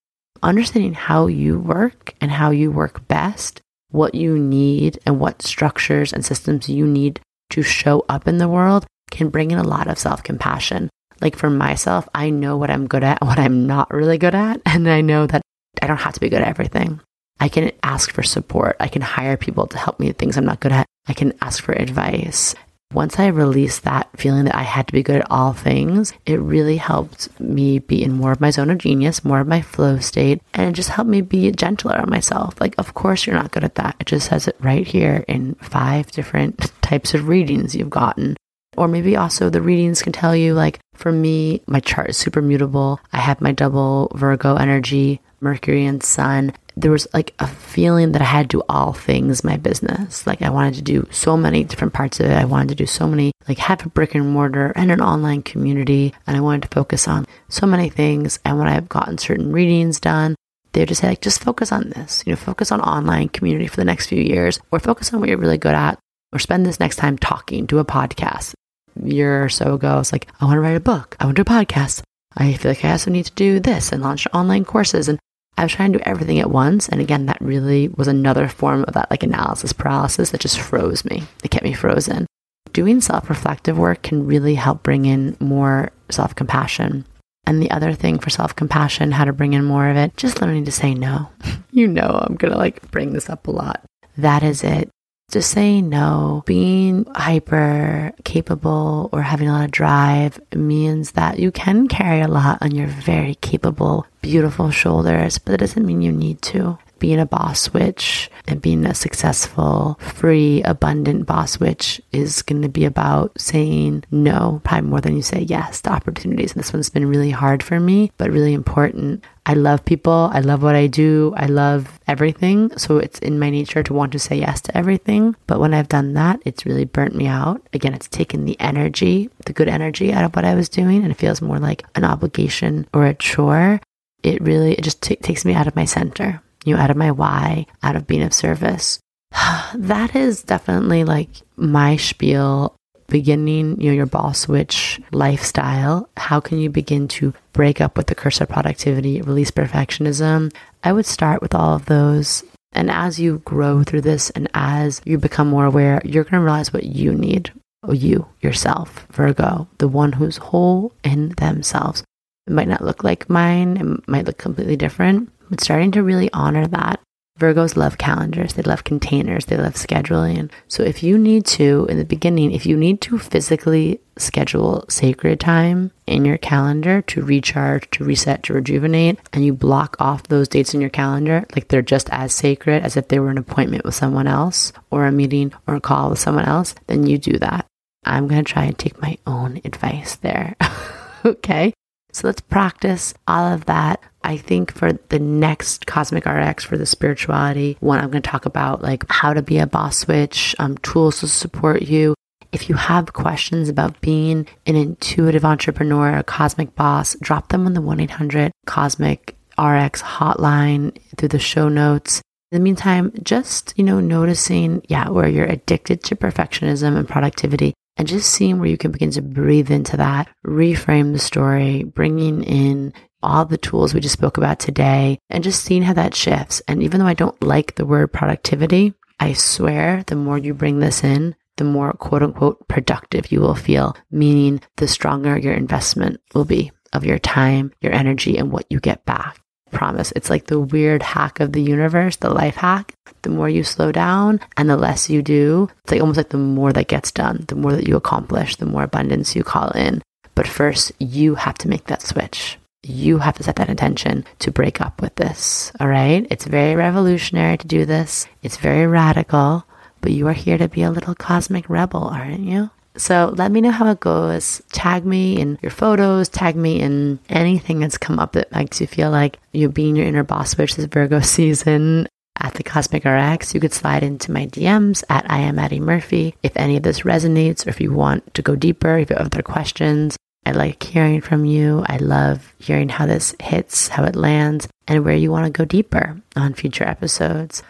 understanding 0.42 0.92
how 0.92 1.26
you 1.26 1.58
work 1.58 2.14
and 2.20 2.30
how 2.30 2.50
you 2.50 2.70
work 2.70 3.08
best, 3.08 3.62
what 3.90 4.14
you 4.14 4.38
need, 4.38 4.98
and 5.06 5.18
what 5.18 5.40
structures 5.40 6.12
and 6.12 6.22
systems 6.22 6.68
you 6.68 6.86
need 6.86 7.18
to 7.48 7.62
show 7.62 8.04
up 8.06 8.28
in 8.28 8.36
the 8.36 8.48
world 8.48 8.84
can 9.10 9.30
bring 9.30 9.52
in 9.52 9.58
a 9.58 9.64
lot 9.64 9.88
of 9.88 9.98
self 9.98 10.22
compassion. 10.22 10.90
Like 11.22 11.34
for 11.34 11.48
myself, 11.48 12.06
I 12.14 12.28
know 12.28 12.58
what 12.58 12.70
I'm 12.70 12.86
good 12.86 13.04
at, 13.04 13.22
what 13.22 13.38
I'm 13.38 13.66
not 13.66 13.90
really 13.90 14.18
good 14.18 14.34
at, 14.34 14.60
and 14.66 14.86
I 14.86 15.00
know 15.00 15.26
that 15.26 15.40
I 15.80 15.86
don't 15.86 15.96
have 15.96 16.12
to 16.12 16.20
be 16.20 16.28
good 16.28 16.42
at 16.42 16.48
everything. 16.48 17.00
I 17.40 17.48
can 17.48 17.72
ask 17.82 18.12
for 18.12 18.22
support. 18.22 18.76
I 18.80 18.88
can 18.88 19.02
hire 19.02 19.36
people 19.36 19.66
to 19.66 19.78
help 19.78 20.00
me 20.00 20.08
with 20.08 20.18
things 20.18 20.36
I'm 20.36 20.44
not 20.44 20.60
good 20.60 20.72
at. 20.72 20.86
I 21.06 21.12
can 21.12 21.32
ask 21.40 21.62
for 21.62 21.72
advice. 21.72 22.54
Once 22.94 23.18
I 23.18 23.26
released 23.26 23.82
that 23.82 24.08
feeling 24.16 24.44
that 24.44 24.54
I 24.54 24.62
had 24.62 24.86
to 24.86 24.92
be 24.92 25.02
good 25.02 25.16
at 25.16 25.30
all 25.30 25.52
things, 25.52 26.12
it 26.26 26.38
really 26.38 26.76
helped 26.76 27.28
me 27.40 27.80
be 27.80 28.04
in 28.04 28.12
more 28.12 28.30
of 28.30 28.40
my 28.40 28.50
zone 28.50 28.70
of 28.70 28.78
genius, 28.78 29.24
more 29.24 29.40
of 29.40 29.48
my 29.48 29.62
flow 29.62 29.98
state, 29.98 30.40
and 30.54 30.68
it 30.70 30.74
just 30.74 30.90
helped 30.90 31.10
me 31.10 31.20
be 31.20 31.50
gentler 31.50 31.96
on 31.96 32.08
myself. 32.08 32.60
Like, 32.60 32.76
of 32.78 32.94
course, 32.94 33.26
you're 33.26 33.34
not 33.34 33.50
good 33.50 33.64
at 33.64 33.74
that. 33.74 33.96
It 33.98 34.06
just 34.06 34.28
says 34.28 34.46
it 34.46 34.54
right 34.60 34.86
here 34.86 35.24
in 35.26 35.56
five 35.56 36.12
different 36.12 36.70
types 36.82 37.14
of 37.14 37.26
readings 37.26 37.74
you've 37.74 37.90
gotten. 37.90 38.36
Or 38.76 38.86
maybe 38.86 39.16
also 39.16 39.50
the 39.50 39.60
readings 39.60 40.02
can 40.02 40.12
tell 40.12 40.36
you, 40.36 40.54
like, 40.54 40.78
for 40.94 41.10
me, 41.10 41.62
my 41.66 41.80
chart 41.80 42.10
is 42.10 42.16
super 42.16 42.42
mutable. 42.42 43.00
I 43.12 43.18
have 43.18 43.40
my 43.40 43.50
double 43.50 44.12
Virgo 44.14 44.54
energy, 44.54 45.20
Mercury 45.40 45.84
and 45.84 46.02
Sun 46.02 46.52
there 46.76 46.90
was 46.90 47.06
like 47.14 47.34
a 47.38 47.46
feeling 47.46 48.12
that 48.12 48.22
I 48.22 48.24
had 48.24 48.50
to 48.50 48.58
do 48.58 48.62
all 48.68 48.92
things 48.92 49.44
my 49.44 49.56
business. 49.56 50.26
Like 50.26 50.42
I 50.42 50.50
wanted 50.50 50.74
to 50.74 50.82
do 50.82 51.06
so 51.10 51.36
many 51.36 51.62
different 51.62 51.92
parts 51.92 52.18
of 52.18 52.26
it. 52.26 52.36
I 52.36 52.44
wanted 52.44 52.70
to 52.70 52.74
do 52.74 52.86
so 52.86 53.06
many, 53.06 53.32
like 53.48 53.58
have 53.58 53.86
a 53.86 53.88
brick 53.88 54.14
and 54.14 54.28
mortar 54.28 54.72
and 54.74 54.90
an 54.90 55.00
online 55.00 55.42
community. 55.42 56.12
And 56.26 56.36
I 56.36 56.40
wanted 56.40 56.62
to 56.62 56.74
focus 56.74 57.06
on 57.06 57.26
so 57.48 57.66
many 57.66 57.88
things. 57.90 58.40
And 58.44 58.58
when 58.58 58.66
I've 58.66 58.88
gotten 58.88 59.18
certain 59.18 59.52
readings 59.52 60.00
done, 60.00 60.34
they 60.72 60.84
just 60.84 61.02
say 61.02 61.08
like, 61.08 61.20
just 61.20 61.44
focus 61.44 61.70
on 61.70 61.90
this, 61.90 62.24
you 62.26 62.32
know, 62.32 62.36
focus 62.36 62.72
on 62.72 62.80
online 62.80 63.28
community 63.28 63.68
for 63.68 63.76
the 63.76 63.84
next 63.84 64.08
few 64.08 64.20
years 64.20 64.58
or 64.72 64.80
focus 64.80 65.12
on 65.12 65.20
what 65.20 65.28
you're 65.28 65.38
really 65.38 65.58
good 65.58 65.74
at 65.74 65.98
or 66.32 66.40
spend 66.40 66.66
this 66.66 66.80
next 66.80 66.96
time 66.96 67.16
talking, 67.16 67.66
do 67.66 67.78
a 67.78 67.84
podcast. 67.84 68.54
year 69.02 69.44
or 69.44 69.48
so 69.48 69.74
ago, 69.74 69.88
I 69.88 69.98
was 69.98 70.12
like, 70.12 70.26
I 70.40 70.44
want 70.44 70.56
to 70.56 70.60
write 70.60 70.76
a 70.76 70.80
book. 70.80 71.16
I 71.20 71.24
want 71.24 71.36
to 71.36 71.44
do 71.44 71.50
a 71.50 71.54
podcast. 71.54 72.02
I 72.36 72.54
feel 72.54 72.72
like 72.72 72.84
I 72.84 72.92
also 72.92 73.10
need 73.10 73.26
to 73.26 73.32
do 73.32 73.60
this 73.60 73.92
and 73.92 74.02
launch 74.02 74.26
online 74.32 74.64
courses. 74.64 75.08
And 75.08 75.18
I 75.56 75.62
was 75.62 75.72
trying 75.72 75.92
to 75.92 75.98
do 75.98 76.04
everything 76.06 76.40
at 76.40 76.50
once. 76.50 76.88
And 76.88 77.00
again, 77.00 77.26
that 77.26 77.40
really 77.40 77.88
was 77.88 78.08
another 78.08 78.48
form 78.48 78.84
of 78.86 78.94
that 78.94 79.10
like 79.10 79.22
analysis 79.22 79.72
paralysis 79.72 80.30
that 80.30 80.40
just 80.40 80.60
froze 80.60 81.04
me. 81.04 81.22
It 81.42 81.50
kept 81.50 81.64
me 81.64 81.72
frozen. 81.72 82.26
Doing 82.72 83.00
self 83.00 83.30
reflective 83.30 83.78
work 83.78 84.02
can 84.02 84.26
really 84.26 84.56
help 84.56 84.82
bring 84.82 85.04
in 85.04 85.36
more 85.38 85.92
self 86.10 86.34
compassion. 86.34 87.06
And 87.46 87.62
the 87.62 87.70
other 87.70 87.92
thing 87.92 88.18
for 88.18 88.30
self 88.30 88.56
compassion, 88.56 89.12
how 89.12 89.24
to 89.24 89.32
bring 89.32 89.52
in 89.52 89.64
more 89.64 89.88
of 89.88 89.96
it, 89.96 90.16
just 90.16 90.40
learning 90.40 90.64
to 90.64 90.72
say 90.72 90.94
no. 90.94 91.28
you 91.70 91.86
know, 91.86 92.26
I'm 92.26 92.34
going 92.36 92.52
to 92.52 92.58
like 92.58 92.90
bring 92.90 93.12
this 93.12 93.30
up 93.30 93.46
a 93.46 93.50
lot. 93.50 93.84
That 94.16 94.42
is 94.42 94.64
it. 94.64 94.88
Just 95.34 95.50
say 95.50 95.82
no, 95.82 96.44
being 96.46 97.06
hyper 97.12 98.12
capable 98.22 99.08
or 99.10 99.20
having 99.20 99.48
a 99.48 99.52
lot 99.52 99.64
of 99.64 99.72
drive 99.72 100.40
means 100.54 101.10
that 101.10 101.40
you 101.40 101.50
can 101.50 101.88
carry 101.88 102.20
a 102.20 102.28
lot 102.28 102.58
on 102.60 102.72
your 102.72 102.86
very 102.86 103.34
capable, 103.34 104.06
beautiful 104.22 104.70
shoulders, 104.70 105.38
but 105.38 105.54
it 105.54 105.56
doesn't 105.56 105.84
mean 105.84 106.02
you 106.02 106.12
need 106.12 106.40
to 106.42 106.78
being 107.00 107.18
a 107.18 107.26
boss 107.26 107.72
witch 107.72 108.30
and 108.46 108.62
being 108.62 108.86
a 108.86 108.94
successful, 108.94 109.98
free, 109.98 110.62
abundant 110.62 111.26
boss 111.26 111.58
witch 111.58 112.00
is 112.12 112.40
going 112.42 112.62
to 112.62 112.68
be 112.68 112.84
about 112.84 113.32
saying 113.36 114.04
no, 114.12 114.60
probably 114.62 114.88
more 114.88 115.00
than 115.00 115.16
you 115.16 115.22
say 115.22 115.40
yes 115.40 115.80
to 115.82 115.90
opportunities. 115.90 116.52
And 116.52 116.60
this 116.60 116.72
one's 116.72 116.90
been 116.90 117.08
really 117.08 117.30
hard 117.30 117.60
for 117.60 117.80
me, 117.80 118.12
but 118.18 118.30
really 118.30 118.54
important. 118.54 119.24
I 119.46 119.54
love 119.54 119.84
people. 119.84 120.30
I 120.32 120.40
love 120.40 120.62
what 120.62 120.74
I 120.74 120.86
do. 120.86 121.34
I 121.36 121.46
love 121.46 122.00
everything. 122.08 122.76
So 122.78 122.98
it's 122.98 123.18
in 123.18 123.38
my 123.38 123.50
nature 123.50 123.82
to 123.82 123.92
want 123.92 124.12
to 124.12 124.18
say 124.18 124.36
yes 124.36 124.60
to 124.62 124.76
everything. 124.76 125.36
But 125.46 125.60
when 125.60 125.74
I've 125.74 125.88
done 125.88 126.14
that, 126.14 126.40
it's 126.44 126.64
really 126.64 126.86
burnt 126.86 127.14
me 127.14 127.26
out. 127.26 127.60
Again, 127.74 127.92
it's 127.92 128.08
taken 128.08 128.46
the 128.46 128.58
energy, 128.58 129.28
the 129.44 129.52
good 129.52 129.68
energy 129.68 130.12
out 130.12 130.24
of 130.24 130.34
what 130.34 130.46
I 130.46 130.54
was 130.54 130.70
doing. 130.70 131.02
And 131.02 131.12
it 131.12 131.18
feels 131.18 131.42
more 131.42 131.58
like 131.58 131.84
an 131.94 132.04
obligation 132.04 132.86
or 132.94 133.04
a 133.04 133.14
chore. 133.14 133.80
It 134.22 134.40
really, 134.40 134.72
it 134.72 134.82
just 134.82 135.02
t- 135.02 135.16
takes 135.16 135.44
me 135.44 135.52
out 135.52 135.66
of 135.66 135.76
my 135.76 135.84
center 135.84 136.40
you 136.64 136.74
know, 136.74 136.80
out 136.80 136.90
of 136.90 136.96
my 136.96 137.10
why, 137.10 137.66
out 137.82 137.96
of 137.96 138.06
being 138.06 138.22
of 138.22 138.34
service. 138.34 138.98
that 139.74 140.16
is 140.16 140.42
definitely 140.42 141.04
like 141.04 141.30
my 141.56 141.96
spiel 141.96 142.74
beginning 143.08 143.80
you 143.80 143.88
know 143.90 143.94
your 143.94 144.06
boss 144.06 144.48
witch 144.48 145.00
lifestyle 145.12 146.08
how 146.16 146.40
can 146.40 146.58
you 146.58 146.70
begin 146.70 147.06
to 147.08 147.34
break 147.52 147.80
up 147.80 147.96
with 147.96 148.06
the 148.06 148.14
curse 148.14 148.40
of 148.40 148.48
productivity 148.48 149.22
release 149.22 149.50
perfectionism? 149.50 150.52
I 150.82 150.92
would 150.92 151.06
start 151.06 151.40
with 151.40 151.54
all 151.54 151.74
of 151.74 151.86
those. 151.86 152.44
And 152.72 152.90
as 152.90 153.20
you 153.20 153.38
grow 153.44 153.84
through 153.84 154.02
this 154.02 154.30
and 154.30 154.48
as 154.52 155.00
you 155.04 155.16
become 155.18 155.48
more 155.48 155.64
aware 155.64 156.02
you're 156.04 156.24
going 156.24 156.32
to 156.32 156.40
realize 156.40 156.72
what 156.72 156.84
you 156.84 157.14
need 157.14 157.52
you 157.92 158.26
yourself 158.40 159.06
virgo 159.12 159.68
the 159.78 159.88
one 159.88 160.12
who's 160.12 160.38
whole 160.38 160.92
in 161.04 161.28
themselves. 161.30 162.02
It 162.46 162.52
might 162.52 162.68
not 162.68 162.84
look 162.84 163.04
like 163.04 163.30
mine 163.30 163.76
it 163.76 164.08
might 164.08 164.26
look 164.26 164.38
completely 164.38 164.76
different 164.76 165.30
but 165.50 165.60
starting 165.60 165.92
to 165.92 166.02
really 166.02 166.32
honor 166.32 166.66
that. 166.66 167.00
Virgos 167.38 167.76
love 167.76 167.98
calendars, 167.98 168.54
they 168.54 168.62
love 168.62 168.84
containers, 168.84 169.46
they 169.46 169.56
love 169.56 169.74
scheduling. 169.74 170.50
So 170.68 170.84
if 170.84 171.02
you 171.02 171.18
need 171.18 171.44
to, 171.46 171.84
in 171.88 171.98
the 171.98 172.04
beginning, 172.04 172.52
if 172.52 172.64
you 172.64 172.76
need 172.76 173.00
to 173.02 173.18
physically 173.18 174.00
schedule 174.16 174.84
sacred 174.88 175.40
time 175.40 175.90
in 176.06 176.24
your 176.24 176.38
calendar 176.38 177.02
to 177.02 177.24
recharge, 177.24 177.90
to 177.90 178.04
reset, 178.04 178.44
to 178.44 178.52
rejuvenate, 178.52 179.18
and 179.32 179.44
you 179.44 179.52
block 179.52 179.96
off 179.98 180.22
those 180.28 180.46
dates 180.46 180.74
in 180.74 180.80
your 180.80 180.90
calendar 180.90 181.44
like 181.56 181.66
they're 181.68 181.82
just 181.82 182.08
as 182.10 182.32
sacred 182.32 182.84
as 182.84 182.96
if 182.96 183.08
they 183.08 183.18
were 183.18 183.30
an 183.30 183.38
appointment 183.38 183.84
with 183.84 183.96
someone 183.96 184.28
else 184.28 184.72
or 184.92 185.04
a 185.04 185.10
meeting 185.10 185.52
or 185.66 185.74
a 185.74 185.80
call 185.80 186.10
with 186.10 186.20
someone 186.20 186.44
else, 186.44 186.76
then 186.86 187.04
you 187.04 187.18
do 187.18 187.36
that. 187.38 187.66
I'm 188.04 188.28
going 188.28 188.44
to 188.44 188.52
try 188.52 188.64
and 188.64 188.78
take 188.78 189.02
my 189.02 189.18
own 189.26 189.60
advice 189.64 190.14
there. 190.16 190.54
okay. 191.24 191.72
So 192.14 192.28
let's 192.28 192.40
practice 192.40 193.12
all 193.26 193.52
of 193.52 193.64
that. 193.64 194.00
I 194.22 194.36
think 194.36 194.72
for 194.72 194.92
the 194.92 195.18
next 195.18 195.86
Cosmic 195.86 196.26
RX 196.26 196.62
for 196.62 196.78
the 196.78 196.86
spirituality 196.86 197.76
one, 197.80 197.98
I'm 197.98 198.10
going 198.10 198.22
to 198.22 198.30
talk 198.30 198.46
about 198.46 198.82
like 198.82 199.04
how 199.08 199.34
to 199.34 199.42
be 199.42 199.58
a 199.58 199.66
boss 199.66 200.06
witch, 200.06 200.54
um, 200.60 200.78
tools 200.78 201.20
to 201.20 201.28
support 201.28 201.82
you. 201.82 202.14
If 202.52 202.68
you 202.68 202.76
have 202.76 203.14
questions 203.14 203.68
about 203.68 204.00
being 204.00 204.46
an 204.64 204.76
intuitive 204.76 205.44
entrepreneur, 205.44 206.16
a 206.16 206.22
cosmic 206.22 206.76
boss, 206.76 207.16
drop 207.20 207.48
them 207.48 207.66
on 207.66 207.74
the 207.74 207.80
1 207.80 207.98
800 207.98 208.52
Cosmic 208.64 209.34
RX 209.58 210.00
hotline 210.00 210.96
through 211.16 211.28
the 211.28 211.40
show 211.40 211.68
notes. 211.68 212.22
In 212.52 212.58
the 212.58 212.62
meantime, 212.62 213.12
just, 213.24 213.74
you 213.76 213.82
know, 213.82 213.98
noticing, 213.98 214.82
yeah, 214.88 215.08
where 215.08 215.26
you're 215.26 215.46
addicted 215.46 216.04
to 216.04 216.14
perfectionism 216.14 216.96
and 216.96 217.08
productivity 217.08 217.74
and 217.96 218.08
just 218.08 218.30
seeing 218.30 218.58
where 218.58 218.68
you 218.68 218.76
can 218.76 218.90
begin 218.90 219.10
to 219.12 219.22
breathe 219.22 219.70
into 219.70 219.96
that, 219.96 220.28
reframe 220.46 221.12
the 221.12 221.18
story, 221.18 221.84
bringing 221.84 222.42
in 222.42 222.92
all 223.22 223.44
the 223.44 223.58
tools 223.58 223.94
we 223.94 224.00
just 224.00 224.12
spoke 224.12 224.36
about 224.36 224.58
today, 224.58 225.18
and 225.30 225.44
just 225.44 225.64
seeing 225.64 225.82
how 225.82 225.94
that 225.94 226.14
shifts. 226.14 226.60
And 226.68 226.82
even 226.82 227.00
though 227.00 227.06
I 227.06 227.14
don't 227.14 227.40
like 227.42 227.74
the 227.74 227.86
word 227.86 228.12
productivity, 228.12 228.94
I 229.20 229.32
swear 229.32 230.02
the 230.06 230.16
more 230.16 230.38
you 230.38 230.54
bring 230.54 230.80
this 230.80 231.04
in, 231.04 231.34
the 231.56 231.64
more 231.64 231.92
quote 231.92 232.22
unquote 232.22 232.66
productive 232.68 233.30
you 233.30 233.40
will 233.40 233.54
feel, 233.54 233.96
meaning 234.10 234.60
the 234.76 234.88
stronger 234.88 235.38
your 235.38 235.54
investment 235.54 236.20
will 236.34 236.44
be 236.44 236.72
of 236.92 237.04
your 237.04 237.18
time, 237.18 237.72
your 237.80 237.92
energy, 237.92 238.36
and 238.36 238.50
what 238.50 238.66
you 238.70 238.80
get 238.80 239.04
back 239.04 239.43
promise. 239.74 240.12
It's 240.16 240.30
like 240.30 240.46
the 240.46 240.60
weird 240.60 241.02
hack 241.02 241.40
of 241.40 241.52
the 241.52 241.62
universe, 241.62 242.16
the 242.16 242.30
life 242.30 242.56
hack. 242.56 242.94
The 243.22 243.30
more 243.30 243.48
you 243.48 243.64
slow 243.64 243.92
down 243.92 244.40
and 244.56 244.68
the 244.68 244.76
less 244.76 245.10
you 245.10 245.22
do, 245.22 245.68
it's 245.82 245.92
like 245.92 246.00
almost 246.00 246.16
like 246.16 246.28
the 246.28 246.38
more 246.38 246.72
that 246.72 246.88
gets 246.88 247.10
done, 247.10 247.44
the 247.48 247.56
more 247.56 247.72
that 247.72 247.88
you 247.88 247.96
accomplish, 247.96 248.56
the 248.56 248.66
more 248.66 248.82
abundance 248.82 249.34
you 249.34 249.44
call 249.44 249.70
in. 249.70 250.02
But 250.34 250.48
first, 250.48 250.92
you 250.98 251.36
have 251.36 251.56
to 251.58 251.68
make 251.68 251.86
that 251.86 252.02
switch. 252.02 252.58
You 252.82 253.18
have 253.18 253.36
to 253.36 253.42
set 253.42 253.56
that 253.56 253.70
intention 253.70 254.24
to 254.40 254.50
break 254.50 254.80
up 254.80 255.00
with 255.00 255.14
this. 255.16 255.72
All 255.80 255.88
right. 255.88 256.26
It's 256.30 256.44
very 256.44 256.74
revolutionary 256.74 257.56
to 257.58 257.66
do 257.66 257.86
this. 257.86 258.26
It's 258.42 258.58
very 258.58 258.86
radical, 258.86 259.64
but 260.00 260.12
you 260.12 260.28
are 260.28 260.34
here 260.34 260.58
to 260.58 260.68
be 260.68 260.82
a 260.82 260.90
little 260.90 261.14
cosmic 261.14 261.70
rebel, 261.70 262.04
aren't 262.08 262.40
you? 262.40 262.70
So 262.96 263.34
let 263.36 263.50
me 263.50 263.60
know 263.60 263.70
how 263.70 263.90
it 263.90 264.00
goes. 264.00 264.62
Tag 264.72 265.04
me 265.04 265.40
in 265.40 265.58
your 265.62 265.70
photos, 265.70 266.28
tag 266.28 266.54
me 266.54 266.80
in 266.80 267.18
anything 267.28 267.80
that's 267.80 267.98
come 267.98 268.18
up 268.18 268.32
that 268.32 268.52
makes 268.52 268.80
you 268.80 268.86
feel 268.86 269.10
like 269.10 269.38
you're 269.52 269.68
being 269.68 269.96
your 269.96 270.06
inner 270.06 270.22
boss 270.22 270.56
witch 270.56 270.76
this 270.76 270.86
Virgo 270.86 271.20
season 271.36 272.06
at 272.40 272.54
the 272.54 272.62
Cosmic 272.62 273.04
RX. 273.04 273.54
You 273.54 273.60
could 273.60 273.72
slide 273.72 274.02
into 274.02 274.32
my 274.32 274.46
DMs 274.46 275.02
at 275.08 275.28
I 275.30 275.40
am 275.40 275.56
Maddie 275.56 275.80
Murphy 275.80 276.34
if 276.42 276.56
any 276.56 276.76
of 276.76 276.82
this 276.82 277.00
resonates 277.00 277.66
or 277.66 277.70
if 277.70 277.80
you 277.80 277.92
want 277.92 278.34
to 278.34 278.42
go 278.42 278.54
deeper, 278.54 278.98
if 278.98 279.10
you 279.10 279.16
have 279.16 279.26
other 279.26 279.42
questions. 279.42 280.16
I 280.46 280.52
like 280.52 280.82
hearing 280.82 281.20
from 281.20 281.44
you. 281.46 281.84
I 281.86 281.96
love 281.96 282.52
hearing 282.58 282.90
how 282.90 283.06
this 283.06 283.34
hits, 283.40 283.88
how 283.88 284.04
it 284.04 284.14
lands, 284.14 284.68
and 284.86 285.04
where 285.04 285.16
you 285.16 285.30
want 285.30 285.46
to 285.46 285.50
go 285.50 285.64
deeper 285.64 286.20
on 286.36 286.52
future 286.52 286.86
episodes. 286.86 287.62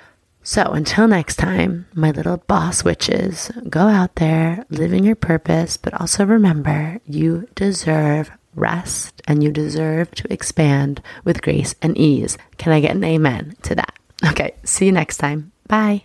So 0.46 0.72
until 0.72 1.08
next 1.08 1.36
time, 1.36 1.86
my 1.94 2.10
little 2.10 2.36
boss 2.36 2.84
witches, 2.84 3.50
go 3.70 3.80
out 3.80 4.16
there, 4.16 4.66
live 4.68 4.92
in 4.92 5.02
your 5.02 5.16
purpose, 5.16 5.78
but 5.78 5.94
also 5.94 6.26
remember 6.26 7.00
you 7.06 7.48
deserve 7.54 8.30
rest 8.54 9.22
and 9.26 9.42
you 9.42 9.50
deserve 9.50 10.10
to 10.12 10.30
expand 10.30 11.02
with 11.24 11.40
grace 11.40 11.74
and 11.80 11.96
ease. 11.96 12.36
Can 12.58 12.74
I 12.74 12.80
get 12.80 12.94
an 12.94 13.04
amen 13.04 13.56
to 13.62 13.74
that? 13.74 13.94
Okay, 14.22 14.54
see 14.64 14.84
you 14.84 14.92
next 14.92 15.16
time. 15.16 15.50
Bye. 15.66 16.04